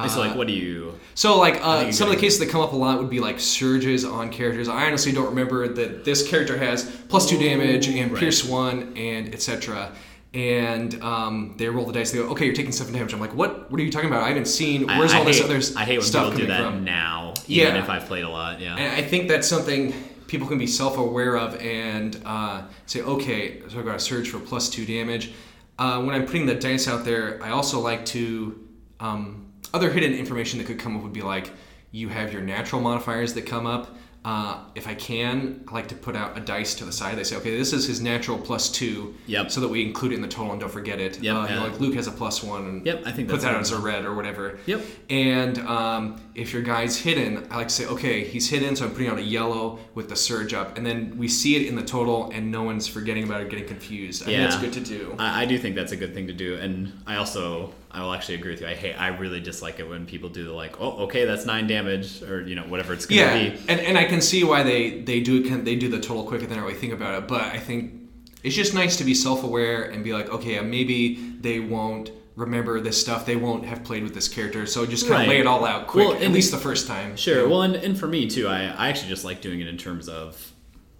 [0.08, 0.94] so, like, what do you?
[1.16, 3.40] so like uh, some of the cases that come up a lot would be like
[3.40, 4.68] surges on characters.
[4.68, 8.20] I honestly don't remember that this character has plus two damage and Right.
[8.20, 9.90] pierce one and etc.
[10.32, 12.12] And um, they roll the dice.
[12.12, 13.12] They go, okay, you're taking seven damage.
[13.12, 13.68] I'm like, what?
[13.70, 14.22] What are you talking about?
[14.22, 14.86] I haven't seen.
[14.86, 16.70] Where's I all this hate- other s- I hate when stuff people do coming that
[16.76, 16.84] from?
[16.84, 17.82] now, even Yeah.
[17.82, 18.60] if I've played a lot.
[18.60, 18.76] Yeah.
[18.76, 19.92] And I think that's something
[20.30, 24.38] people can be self-aware of and uh, say, okay, so I got a surge for
[24.38, 25.32] plus two damage.
[25.76, 28.68] Uh, when I'm putting the dice out there, I also like to
[29.00, 31.50] um, other hidden information that could come up would be like
[31.90, 33.96] you have your natural modifiers that come up.
[34.22, 37.16] Uh, if I can, I like to put out a dice to the side.
[37.16, 39.50] They say, okay, this is his natural plus two, Yep.
[39.50, 41.22] so that we include it in the total and don't forget it.
[41.22, 43.40] Yep, uh, you know, like Luke has a plus one, and Yep, I think put
[43.40, 43.60] that good.
[43.62, 44.58] as a red or whatever.
[44.66, 44.82] Yep.
[45.08, 48.90] And um, if your guy's hidden, I like to say, okay, he's hidden, so I'm
[48.92, 51.82] putting out a yellow with the surge up, and then we see it in the
[51.82, 54.22] total, and no one's forgetting about it, getting confused.
[54.22, 54.42] I think Yeah.
[54.48, 55.14] that's good to do.
[55.18, 58.12] I, I do think that's a good thing to do, and I also I will
[58.12, 58.66] actually agree with you.
[58.68, 61.66] I hate I really dislike it when people do the like, oh, okay, that's nine
[61.66, 63.58] damage, or you know whatever it's gonna Yeah, be.
[63.68, 65.46] and, and I can see why they they do it.
[65.48, 67.94] Can, they do the total quicker than I really think about it, but I think
[68.42, 72.80] it's just nice to be self-aware and be like, okay, uh, maybe they won't remember
[72.80, 73.26] this stuff.
[73.26, 75.86] They won't have played with this character, so just kind of lay it all out
[75.88, 77.16] quick, Well, at least the first time.
[77.16, 77.46] Sure.
[77.48, 80.08] Well, and, and for me too, I, I actually just like doing it in terms
[80.08, 80.52] of,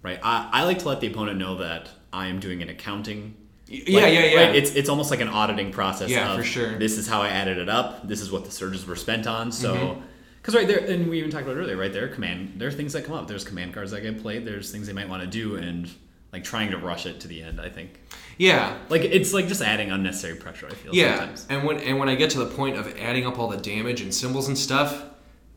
[0.03, 0.19] right?
[0.21, 3.35] I, I like to let the opponent know that I am doing an accounting.
[3.71, 4.45] Yeah, like, yeah, yeah.
[4.47, 4.55] Right?
[4.55, 6.09] It's it's almost like an auditing process.
[6.09, 6.77] Yeah, of, for sure.
[6.77, 8.07] This is how I added it up.
[8.07, 9.51] This is what the surges were spent on.
[9.51, 9.75] So.
[9.75, 10.01] Mm-hmm.
[10.41, 12.53] Because right there, and we even talked about it earlier, right there, command.
[12.57, 13.27] There are things that come up.
[13.27, 14.43] There's command cards that get played.
[14.43, 15.87] There's things they might want to do, and
[16.33, 17.61] like trying to rush it to the end.
[17.61, 17.99] I think,
[18.37, 18.77] yeah.
[18.89, 20.65] like it's like just adding unnecessary pressure.
[20.65, 21.45] I feel Yeah, sometimes.
[21.49, 24.01] and when and when I get to the point of adding up all the damage
[24.01, 25.03] and symbols and stuff,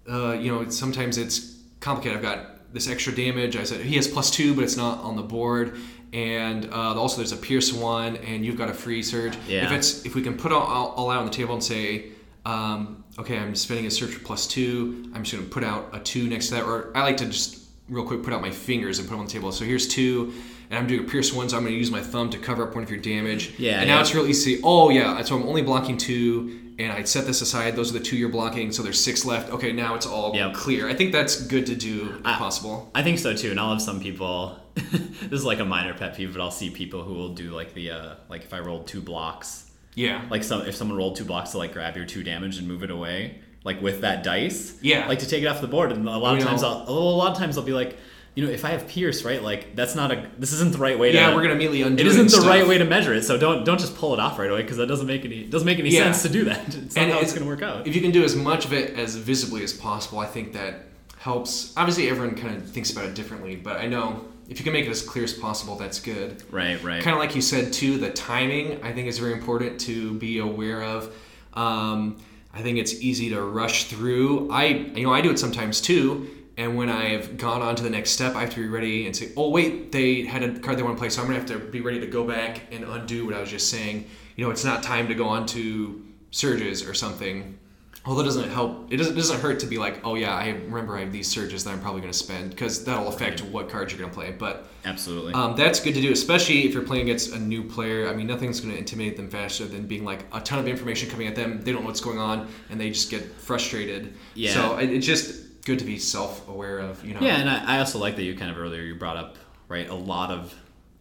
[0.07, 2.19] uh, you know, sometimes it's complicated.
[2.19, 3.57] I've got this extra damage.
[3.57, 5.79] I said he has plus two, but it's not on the board.
[6.15, 9.37] And uh, also, there's a pierce one, and you've got a free surge.
[9.49, 9.65] Yeah.
[9.67, 12.07] If it's if we can put all, all, all out on the table and say,
[12.47, 15.11] um, okay, I'm spending a surge for plus two.
[15.13, 16.65] I'm just going to put out a two next to that.
[16.65, 19.27] Or I like to just real quick put out my fingers and put them on
[19.27, 19.51] the table.
[19.51, 20.33] So here's two,
[20.71, 22.63] and I'm doing a pierce one, so I'm going to use my thumb to cover
[22.69, 23.55] up one of your damage.
[23.59, 24.61] Yeah, And now it's real easy.
[24.63, 27.75] Oh yeah, so I'm only blocking two, and I set this aside.
[27.77, 28.71] Those are the two you're blocking.
[28.73, 29.51] So there's six left.
[29.51, 30.55] Okay, now it's all Yep.
[30.55, 30.89] clear.
[30.89, 32.91] I think that's good to do if I- possible.
[32.95, 34.61] I think so too, and I'll have some people.
[34.75, 37.75] this is like a minor pet peeve, but I'll see people who will do like
[37.75, 40.25] the uh, like if I rolled two blocks, Yeah.
[40.31, 42.83] like some if someone rolled two blocks to like grab your two damage and move
[42.83, 45.07] it away, like with that dice, Yeah.
[45.09, 45.93] like to take it off the board.
[45.93, 47.97] And a lot You of know- times, I'll, a lot of times I'll be like,
[48.35, 50.99] you know, if I have Pierce, right, like that's not a this isn't the right
[50.99, 51.17] way to.
[51.19, 52.47] Yeah, we're gonna immediately undo It it isn't the stuff.
[52.47, 54.79] right way to measure it, so don't don't just pull it off right away because
[54.79, 56.11] that doesn't make any doesn't make any Yeah.
[56.11, 56.67] sense to do that.
[56.75, 57.87] It's not And how it's it's- going to work out.
[57.87, 60.87] If you can do as much of it as visibly as possible, I think that
[61.19, 61.73] helps.
[61.77, 64.87] Obviously, everyone kind of thinks about it differently, but I know if you can make
[64.87, 66.43] it as clear as possible, that's good.
[66.53, 67.03] Right, right.
[67.03, 70.39] Kind of like you said too, the timing I think is very important to be
[70.39, 71.15] aware of.
[71.55, 72.19] Um,
[72.53, 74.51] I think it's easy to rush through.
[74.51, 76.31] I you know I do it sometimes too.
[76.57, 79.17] And when I've gone on to the next step, I have to be ready and
[79.17, 81.49] say, "Oh wait, they had a card they want to play, so I'm gonna have
[81.49, 84.51] to be ready to go back and undo what I was just saying." You know,
[84.51, 87.59] it's not time to go on to surges or something.
[88.07, 90.49] Although it doesn't help, it doesn't, it doesn't hurt to be like, "Oh yeah, I
[90.51, 93.93] remember I have these surges that I'm probably gonna spend," because that'll affect what cards
[93.93, 94.31] you're gonna play.
[94.39, 95.33] But Absolutely.
[95.33, 98.09] um, that's good to do, especially if you're playing against a new player.
[98.09, 101.09] I mean, nothing's going to intimidate them faster than being like a ton of information
[101.09, 101.63] coming at them.
[101.63, 104.13] They don't know what's going on, and they just get frustrated.
[104.35, 104.53] Yeah.
[104.53, 107.03] So it- it's just good to be self-aware of.
[107.07, 107.21] You know.
[107.21, 109.37] Yeah, and I, I also like that you kind of earlier you brought up
[109.69, 110.55] right a lot of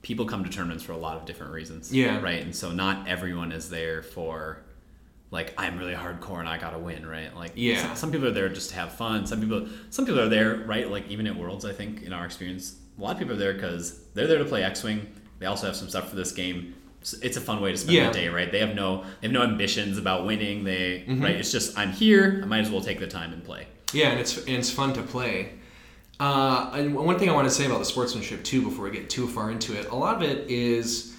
[0.04, 1.94] people come to tournaments for a lot of different reasons.
[1.94, 2.22] Yeah.
[2.22, 4.60] Right, and so not everyone is there for
[5.34, 7.06] like I'm really hardcore and I gotta win.
[7.06, 7.36] Right.
[7.36, 7.94] Like Yeah.
[7.96, 9.26] Some, people are there just to have fun.
[9.26, 11.66] Some people some people are there right like even at Worlds.
[11.66, 14.46] I think in our experience, a lot of people are there because they're there to
[14.46, 15.00] play X Wing.
[15.40, 16.58] They also have some stuff for this game.
[17.02, 18.08] It's- It's a fun way to spend Yeah.
[18.12, 18.50] the day, right?
[18.52, 20.64] They have no they have no ambitions about winning.
[20.64, 21.24] They Mm-hmm.
[21.24, 21.36] right.
[21.36, 22.40] It's just I'm here.
[22.44, 23.68] I might as well take the time and play.
[23.92, 25.54] Yeah, and it's and it's fun to play.
[26.20, 29.10] Uh, and one thing I want to say about the sportsmanship too, before we get
[29.10, 31.13] too far into it, a lot of it is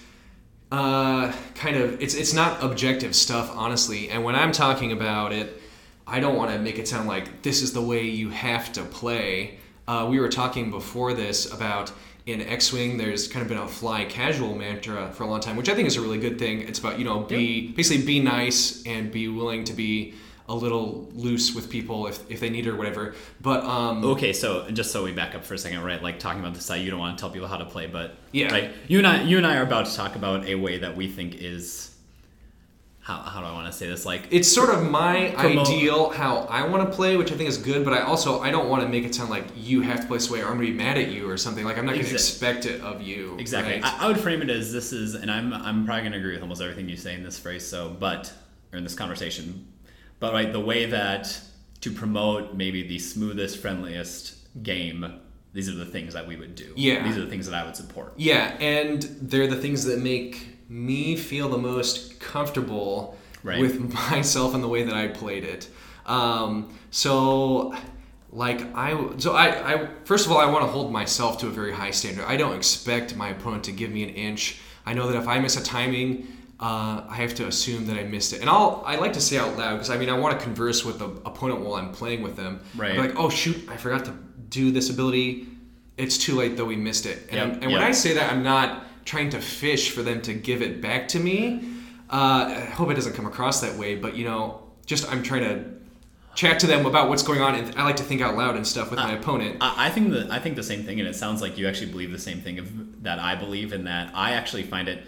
[0.71, 4.09] uh, kind of it's it's not objective stuff, honestly.
[4.09, 5.61] And when I'm talking about it,
[6.07, 8.83] I don't want to make it sound like this is the way you have to
[8.83, 9.57] play.
[9.87, 11.91] Uh, we were talking before this about
[12.25, 15.69] in X-wing, there's kind of been a fly casual mantra for a long time, which
[15.69, 16.61] I think is a really good thing.
[16.61, 20.15] It's about you know be basically be nice and be willing to be
[20.47, 23.15] a little loose with people if, if they need it or whatever.
[23.41, 26.01] But um, Okay, so just so we back up for a second, right?
[26.01, 28.15] Like talking about the site, you don't want to tell people how to play, but
[28.31, 28.51] Yeah.
[28.51, 28.71] right.
[28.87, 31.07] You and I, you and I are about to talk about a way that we
[31.07, 31.91] think is
[32.99, 34.03] how how do I want to say this?
[34.05, 37.47] Like it's sort of my Promote- ideal how I want to play, which I think
[37.49, 37.85] is good.
[37.85, 40.17] But I also I don't want to make it sound like you have to play
[40.17, 41.65] this way, or I'm gonna be mad at you or something.
[41.65, 43.35] Like I'm not gonna Exact- expect it of you.
[43.39, 43.73] exactly.
[43.75, 43.83] right?
[43.83, 46.41] I, I would frame it as this is, and I'm I'm probably gonna agree with
[46.41, 47.63] almost everything you say in this phrase.
[47.65, 48.33] So, but
[48.73, 49.67] or in this conversation,
[50.19, 51.39] but right, the way that
[51.81, 55.19] to promote maybe the smoothest, friendliest game.
[55.53, 56.73] These are the things that we would do.
[56.75, 57.03] Yeah.
[57.07, 58.13] These are the things that I would support.
[58.17, 63.59] Yeah, and they're the things that make me feel the most comfortable Right.
[63.59, 63.79] with
[64.11, 65.69] myself and the way that I played it.
[66.07, 67.75] Um, so,
[68.31, 71.51] like I, so I, I first of all, I want to hold myself to a
[71.51, 72.25] very high standard.
[72.25, 74.57] I don't expect my opponent to give me an inch.
[74.85, 76.27] I know that if I miss a timing,
[76.59, 78.41] uh, I have to assume that I missed it.
[78.41, 80.85] And I'll, I like to say out loud because I mean I want to converse
[80.85, 82.61] with the opponent while I'm playing with them.
[82.75, 82.97] Right.
[82.97, 84.13] Like, oh shoot, I forgot to
[84.49, 85.47] do this ability.
[85.97, 87.27] It's too late though we missed it.
[87.29, 87.81] And, Yep, and when.
[87.81, 91.19] I say that, I'm not trying to fish for them to give it back to
[91.19, 91.69] me.
[92.09, 95.43] Uh, I hope it doesn't come across that way, but you know, just I'm trying
[95.43, 95.75] to
[96.35, 98.65] chat to them about what's going on, and I like to think out loud and
[98.65, 99.57] stuff with my opponent.
[99.61, 101.91] I I think that I think the same thing, and it sounds like you actually
[101.91, 105.03] believe the same thing of, that I believe, and that I actually find it.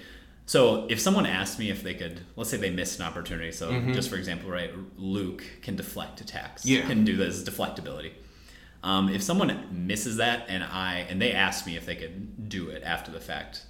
[0.48, 3.52] So if someone asked me if they could, let's say they missed an opportunity.
[3.52, 6.66] So just for example, right, Luke can deflect attacks.
[6.66, 6.88] Yeah.
[6.88, 8.14] Can do this deflectability.
[8.82, 12.70] Um, if someone misses that, and I and they asked me if they could do
[12.70, 13.66] it after the fact,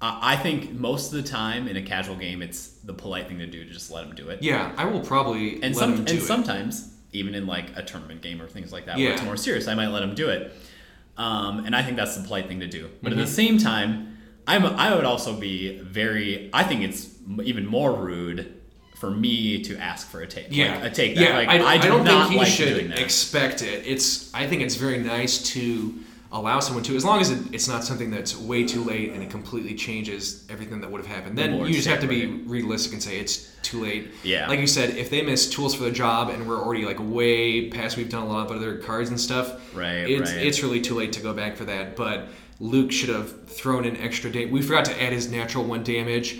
[0.00, 3.38] I I think most of the time in a casual game, it's the polite thing
[3.40, 4.42] to do to just let them do it.
[4.42, 6.22] yeah, I will probably and let some and it.
[6.22, 9.06] sometimes even in like a tournament game or things like that Yeah.
[9.06, 10.52] where it's more serious i might let them do it
[11.16, 13.20] um, and i think that's the polite thing to do but Mm-hmm.
[13.20, 14.15] at the same time
[14.46, 17.08] I'm, i would also be very i think it's
[17.42, 18.56] even more rude
[18.96, 21.36] for me to ask for a take yeah, like, a take that yeah.
[21.36, 23.86] like, I, I, do don't not think he like should expect it.
[23.86, 25.94] It's I think it's very nice to
[26.32, 29.22] allow someone to, as long as it, it's not something that's way too late and
[29.22, 31.36] it completely changes everything that would have happened.
[31.36, 34.08] Then board's you just have to be realistic and say it's too late.
[34.22, 34.48] Yeah.
[34.48, 37.68] Like you said, if they miss tools for the job and we're already like way
[37.68, 39.74] past, we've done a lot of other cards and stuff.
[39.74, 40.46] Right, It's right.
[40.46, 41.96] it's really too late to go back for that.
[41.96, 42.28] But
[42.60, 44.50] Luke should have thrown an extra damage.
[44.50, 46.38] We forgot to add his natural one damage.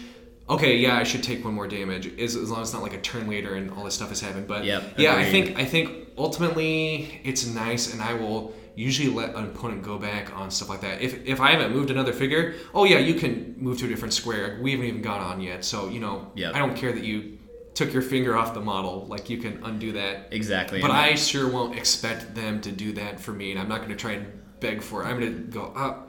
[0.48, 2.94] Okay, yeah, I should take one more damage as, as long as it's not like
[2.94, 4.47] a turn later and all this stuff has happened.
[4.47, 9.34] But Yep, yeah, I think I think ultimately it's nice, and I will usually let
[9.34, 11.01] an opponent go back on stuff like that.
[11.02, 14.14] If if I haven't moved another figure, oh yeah, you can move to a different
[14.14, 14.59] square.
[14.62, 16.55] We haven't even got on yet, so you know, Yep.
[16.55, 17.38] I don't care that you
[17.74, 19.06] took your finger off the model.
[19.06, 20.28] Like you can undo that.
[20.30, 20.80] Exactly.
[20.80, 23.90] But I sure won't expect them to do that for me, and I'm not going
[23.90, 24.26] to try and
[24.60, 25.06] beg for it.
[25.06, 26.04] I'm going to go, ah,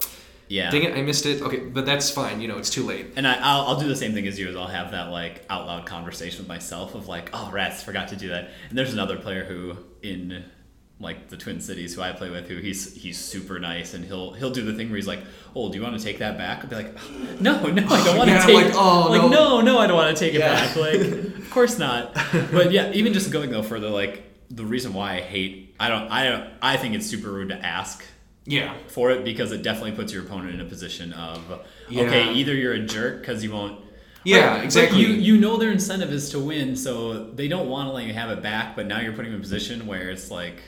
[0.47, 0.69] yeah.
[0.69, 1.41] dang it, I missed it.
[1.41, 2.41] Okay, but that's fine.
[2.41, 3.13] You know, it's too late.
[3.15, 4.47] And I, I'll, I'll do the same thing as you.
[4.47, 8.09] Is I'll have that like out loud conversation with myself of like, oh, rats, forgot
[8.09, 8.51] to do that.
[8.69, 10.45] And there's another player who in
[10.99, 14.33] like the Twin Cities who I play with, who he's he's super nice, and he'll
[14.33, 15.19] he'll do the thing where he's like,
[15.55, 16.63] oh, do you want to take that back?
[16.63, 16.95] I'll be like,
[17.39, 18.65] no, no, I don't want to Yeah, I'm take.
[18.65, 19.29] like, oh, like, no.
[19.29, 20.75] no, no, I don't want to take it back.
[20.75, 21.01] Like,
[21.37, 22.13] of course not.
[22.51, 26.07] But yeah, even just going though further, like the reason why I hate, I don't,
[26.09, 28.03] I don't, I think it's super rude to ask
[28.47, 28.73] Yeah.
[28.87, 32.03] for it because it definitely puts your opponent in a position of Yeah.
[32.03, 33.81] okay, either you're a jerk because you won't.
[34.23, 34.99] Yeah, exactly.
[35.01, 38.13] you you know their incentive is to win, so they don't want to let you
[38.13, 38.75] have it back.
[38.75, 40.61] But now you're putting them in a position where it's like,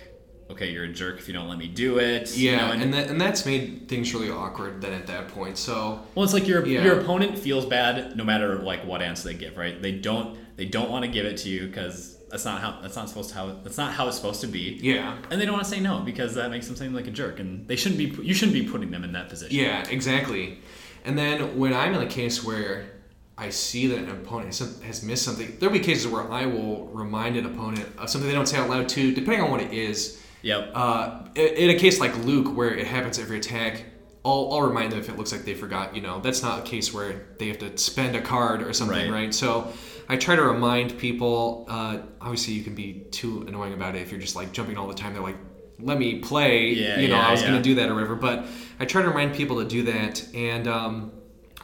[0.49, 2.35] okay, you're a jerk if you don't let me do it.
[2.37, 5.27] you Yeah, know, and, and that, and that's made things really awkward then at that
[5.29, 5.57] point.
[5.57, 6.83] So well, it's like your Yeah.
[6.85, 9.57] your opponent feels bad no matter like what answer they give.
[9.57, 9.81] Right?
[9.81, 12.95] They don't they don't want to give it to you because that's not how that's
[12.95, 14.79] not supposed to how that's not how it's supposed to be.
[14.81, 17.11] yeah, And they don't want to say no because that makes them seem like a
[17.11, 18.23] jerk, and they shouldn't be.
[18.25, 19.55] You shouldn't be putting them in that position.
[19.55, 20.59] yeah, exactly.
[21.05, 22.91] And then when I'm in a case where
[23.37, 27.37] I see that an opponent has, missed something, there'll be cases where I will remind
[27.37, 30.21] an opponent of something they don't say out loud too, depending on what it is.
[30.41, 30.71] Yep.
[30.73, 33.85] Uh, in in a case like Luke, where it happens every attack,
[34.25, 35.95] I'll, I'll remind them if it looks like they forgot.
[35.95, 39.09] You know, that's not a case where they have to spend a card or something,
[39.09, 39.21] Right.
[39.25, 39.33] right?
[39.33, 39.71] So
[40.09, 41.65] I try to remind people.
[41.69, 44.87] Uh, obviously, you can be too annoying about it if you're just like jumping all
[44.87, 45.13] the time.
[45.13, 45.37] They're like,
[45.79, 47.49] "Let me play." Yeah, you know, yeah, I was yeah.
[47.49, 48.15] gonna do that or whatever.
[48.15, 48.45] But
[48.79, 51.11] I try to remind people to do that, and um,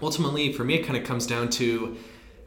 [0.02, 1.98] ultimately, for me, it kind of comes down to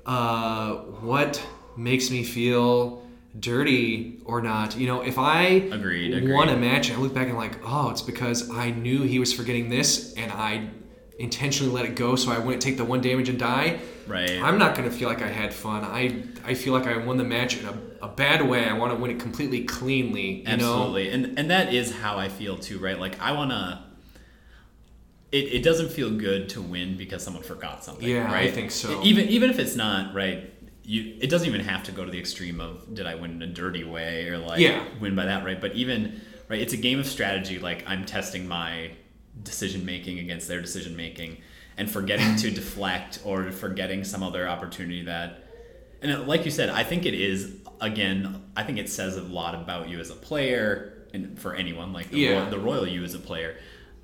[0.07, 1.45] uh, what
[1.77, 3.03] makes me feel
[3.39, 4.77] dirty or not.
[4.77, 6.33] You know, if I Agreed, agreed.
[6.33, 9.19] won a match and I look back and like, oh, it's because I knew he
[9.19, 10.71] was forgetting this and I
[11.19, 13.81] intentionally let it go so I wouldn't take the one damage and die.
[14.07, 14.41] Right.
[14.41, 15.85] I'm not gonna feel like I had fun.
[15.85, 18.65] I I feel like I won the match in a, a bad way.
[18.67, 20.39] I want to win it completely cleanly.
[20.41, 20.53] You know?
[20.53, 22.99] Absolutely, and and that is how I feel too, right?
[22.99, 23.85] Like I want to.
[25.31, 28.09] It, it doesn't feel good to win because someone forgot something.
[28.09, 29.03] Yeah, I think so.
[29.03, 30.51] Even even if it's not right,
[30.85, 33.43] you it doesn't even have to go to the extreme of did I win in
[33.43, 34.83] a dirty way or like Yeah.
[35.01, 35.61] win by that right.
[35.61, 37.59] But even right, it's a game of strategy.
[37.59, 38.93] Like I'm testing my
[39.43, 41.39] decision making against their decision making,
[41.77, 45.45] and forgetting to deflect or forgetting some other opportunity that
[46.01, 48.45] and like you said, I think it is again.
[48.57, 52.11] I think it says a lot about you as a player, and for anyone like
[52.11, 52.31] the, Yeah.
[52.39, 53.57] royal, the royal you as a player.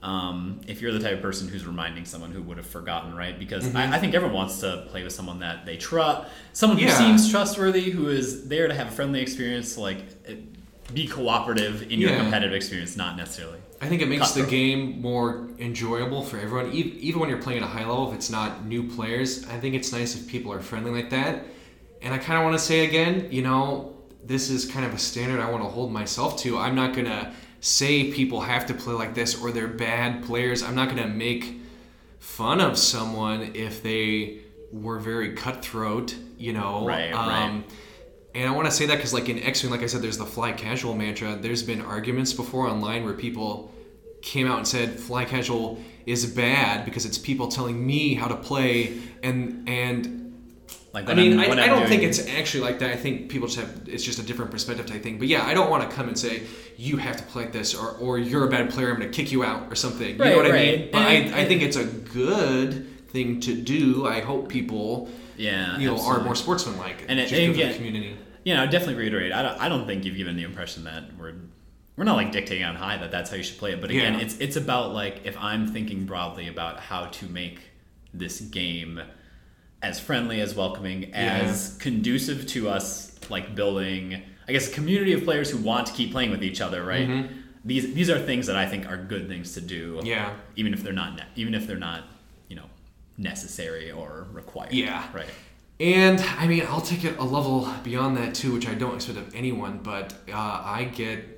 [0.02, 3.38] Um, if you're the type of person who's reminding someone who would have forgotten, right?
[3.38, 6.84] Because I, I think everyone wants to play with someone that they trust, someone who
[6.84, 6.98] Yeah.
[6.98, 10.34] seems trustworthy, who is there to have a friendly experience, like eh,
[10.92, 13.60] be cooperative in your competitive experience, not necessarily.
[13.84, 16.72] I think it makes the game more enjoyable for everyone.
[16.72, 19.74] Even when you're playing at a high level, if it's not new players, I think
[19.74, 21.44] it's nice if people are friendly like that.
[22.00, 23.94] And I kind of want to say again, you know,
[24.24, 26.56] this is kind of a standard I want to hold myself to.
[26.56, 27.30] I'm not going to
[27.60, 30.62] say people have to play like this or they're bad players.
[30.62, 31.60] I'm not going to make
[32.20, 34.38] fun of someone if they
[34.72, 36.86] were very cutthroat, you know.
[36.86, 37.64] Right, um, right.
[38.34, 40.16] And I want to say that because, like in X Wing, like I said, there's
[40.16, 41.36] the fly casual mantra.
[41.36, 43.73] There's been arguments before online where people
[44.32, 48.36] came out and said fly casual is bad because it's people telling me how to
[48.36, 50.20] play, and and
[50.94, 52.90] Like I mean, I'm- I, I don't think it's actually like that.
[52.90, 55.18] I think people just have it's just a different perspective type thing.
[55.18, 56.42] But yeah, I don't want to come and say
[56.76, 58.90] you have to play like this or or you're a bad player.
[58.90, 60.10] I'm going to kick you out or something.
[60.18, 60.88] You know what I mean?
[60.92, 64.06] But And- I, I think it's a good thing to do.
[64.06, 67.74] I hope people yeah, you know are more sportsmanlike And it- just and for the
[67.74, 68.16] community.
[68.44, 69.32] Yeah, definitely reiterate.
[69.32, 71.34] I don't, I don't think you've given the impression that we're
[71.96, 73.80] we're not like dictating on high that that's how you should play it.
[73.80, 74.20] But again, Yeah.
[74.20, 77.60] it's it's about like if I'm thinking broadly about how to make
[78.12, 79.00] this game
[79.82, 85.24] as friendly, as welcoming, as conducive to us, like building, I guess, a community of
[85.24, 86.82] players who want to keep playing with each other.
[86.84, 87.28] Right.
[87.64, 89.96] These these are things that I think are good things to do.
[89.96, 90.06] Mm-hmm.
[90.06, 90.34] Yeah.
[90.56, 92.04] Even if they're not ne- even if they're not
[92.48, 92.66] you know
[93.16, 94.72] necessary or required.
[94.72, 95.04] Yeah.
[95.14, 95.26] Right.
[95.80, 99.18] And I mean, I'll take it a level beyond that too, which I don't expect
[99.18, 99.80] of anyone.
[99.82, 101.33] But uh, I get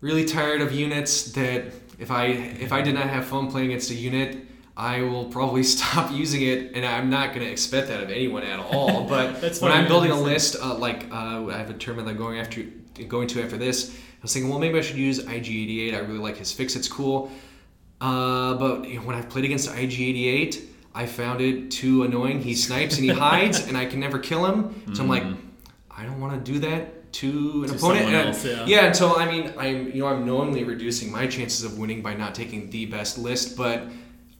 [0.00, 3.90] really tired of units that if I if I did not have fun playing against
[3.90, 4.38] a unit,
[4.76, 8.44] I will probably stop using it, and I'm not going to expect that of anyone
[8.44, 9.04] at all.
[9.08, 12.38] But when I'm building a list, uh, like uh, I have a tournament I'm going
[12.38, 12.62] after,
[13.08, 15.94] going to after this, I was thinking, well, maybe I should use IG88.
[15.94, 17.30] I really like his fix; it's cool.
[18.00, 20.64] Uh, but you know, when I've played against IG88,
[20.94, 22.40] I found it too annoying.
[22.40, 24.94] He snipes and he hides, and I can never kill him.
[24.94, 25.24] So I'm like,
[25.90, 26.94] I don't want to do that.
[27.12, 28.06] To an To opponent.
[28.06, 28.86] And- else, yeah.
[28.86, 32.34] until I mean, I'm you know I'm knowingly reducing my chances of winning by not
[32.34, 33.82] taking the best list, but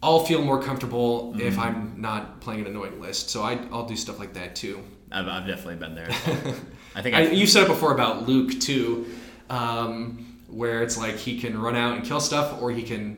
[0.03, 1.41] I'll feel more comfortable Mm-hmm.
[1.41, 3.31] if I'm not playing an annoying list.
[3.31, 4.83] So I, I'll do stuff like that too.
[5.11, 6.09] I've, I've definitely been there.
[6.09, 6.55] well.
[6.95, 9.07] I think I, you've said it before about Luke too,
[9.51, 13.17] um, where it's like he can run out and kill stuff, or he can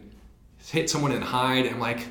[0.69, 1.67] hit someone and hide.
[1.67, 2.07] And like,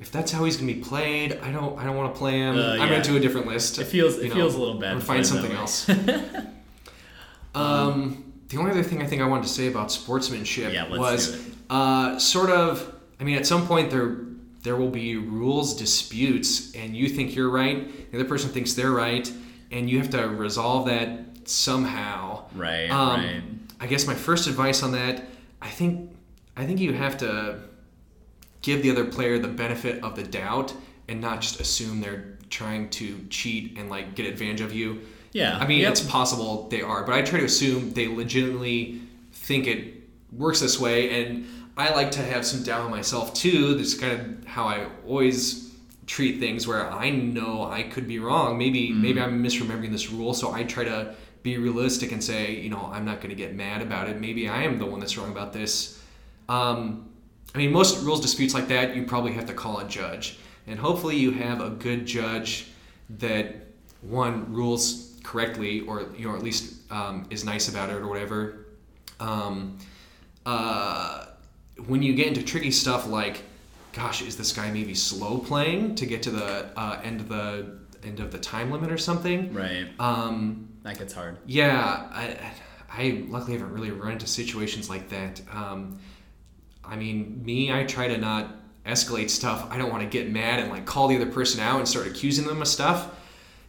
[0.00, 2.56] if that's how he's gonna be played, I don't, I don't want to play him.
[2.56, 2.88] Uh, I'm yeah.
[2.88, 3.78] gonna do a different list.
[3.78, 4.92] it feels it know, feels a little bad.
[4.94, 5.88] I'm find something else.
[7.54, 11.48] um, the only other thing I think I wanted to say about sportsmanship Yeah, was
[11.70, 12.92] uh, sort of.
[13.20, 14.16] I mean, at some point there
[14.62, 18.90] there will be rules disputes, and you think you're right, the other person thinks they're
[18.90, 19.30] right,
[19.70, 22.44] and you have to resolve that somehow.
[22.54, 23.42] Right, Um, right.
[23.80, 25.24] I guess my first advice on that,
[25.60, 26.10] I think,
[26.56, 27.60] I think you have to
[28.62, 30.72] give the other player the benefit of the doubt
[31.08, 35.00] and not just assume they're trying to cheat and like get advantage of you.
[35.34, 35.58] Yeah.
[35.58, 35.90] I mean, Yep.
[35.92, 39.00] it's possible they are, but I try to assume they legitimately
[39.32, 39.94] think it
[40.32, 41.44] works this way, and
[41.76, 43.74] I like to have some doubt in myself too.
[43.74, 45.74] This is kind of how I always
[46.06, 48.56] treat things, where I know I could be wrong.
[48.58, 52.70] Maybe maybe I'm misremembering this rule, so I try to be realistic and say, you
[52.70, 54.20] know, I'm not going to get mad about it.
[54.20, 56.00] Maybe I am the one that's wrong about this.
[56.48, 57.08] Um,
[57.54, 60.38] I mean, most rules disputes like that, you probably have to call a judge,
[60.68, 62.68] and hopefully you have a good judge
[63.18, 63.56] that
[64.00, 68.66] one rules correctly, or you know, at least um, is nice about it or whatever.
[69.18, 69.78] Um,
[70.46, 71.26] uh,
[71.86, 73.42] when you get into tricky stuff like,
[73.92, 77.78] gosh, is this guy maybe slow playing to get to the uh, end of the
[78.04, 79.52] end of the time limit or something?
[79.52, 79.86] right.
[79.98, 81.38] Um, That gets hard.
[81.46, 82.52] yeah, I,
[82.92, 85.40] I luckily haven't really run into situations like that.
[85.50, 85.98] Um,
[86.84, 89.66] I mean, me, I try to not escalate stuff.
[89.70, 92.06] I don't want to get mad and like call the other person out and start
[92.06, 93.08] accusing them of stuff.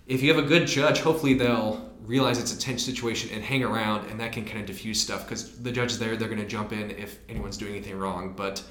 [0.08, 3.64] If you have a good judge, hopefully they'll realize it's a tense situation and hang
[3.64, 6.16] around, and that can kind of diffuse stuff because the judge is there.
[6.16, 8.34] They're going to jump in if anyone's doing anything wrong.
[8.36, 8.64] But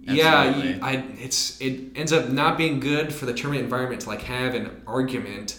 [0.00, 0.74] yeah, Absolutely.
[0.74, 4.22] you- I, it's it ends up not being good for the tournament environment to like
[4.22, 5.58] have an argument.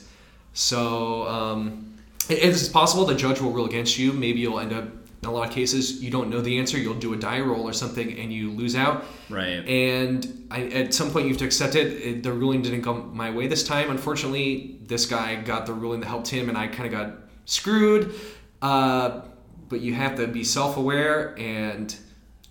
[0.54, 1.94] So um,
[2.30, 4.12] it, it's possible the judge will rule against you.
[4.12, 4.88] Maybe you'll end up
[5.22, 6.78] in a lot of cases you don't know the answer.
[6.78, 9.06] You'll do a die roll or something and you lose out.
[9.30, 9.68] Right.
[9.68, 11.88] And I, at some point you have to accept it.
[11.88, 12.24] it.
[12.24, 13.90] The ruling didn't go my way this time.
[13.92, 18.16] Unfortunately, this guy got the ruling that helped him, and I kind of got screwed.
[18.62, 19.22] Uh,
[19.68, 21.96] but you have to be self-aware and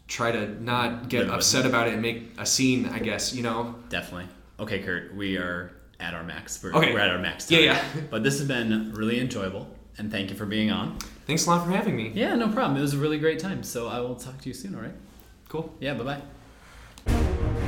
[0.07, 2.87] try to not get Live upset about it and make a scene.
[2.87, 3.75] I guess you know.
[3.89, 4.29] Definitely.
[4.61, 6.63] Okay, Kurt, we are at our max.
[6.63, 6.93] We're, Okay.
[6.93, 7.51] we're at our max.
[7.51, 7.85] Yeah, yeah.
[8.11, 9.69] But this has been really enjoyable,
[9.99, 10.99] and thank you for being on.
[11.29, 12.11] Thanks a lot for having me.
[12.15, 12.79] Yeah, no problem.
[12.79, 13.63] It was a really great time.
[13.63, 14.95] So I will talk to you soon, all right?
[15.51, 15.75] Cool.
[15.79, 16.23] Yeah, bye
[17.07, 17.59] bye.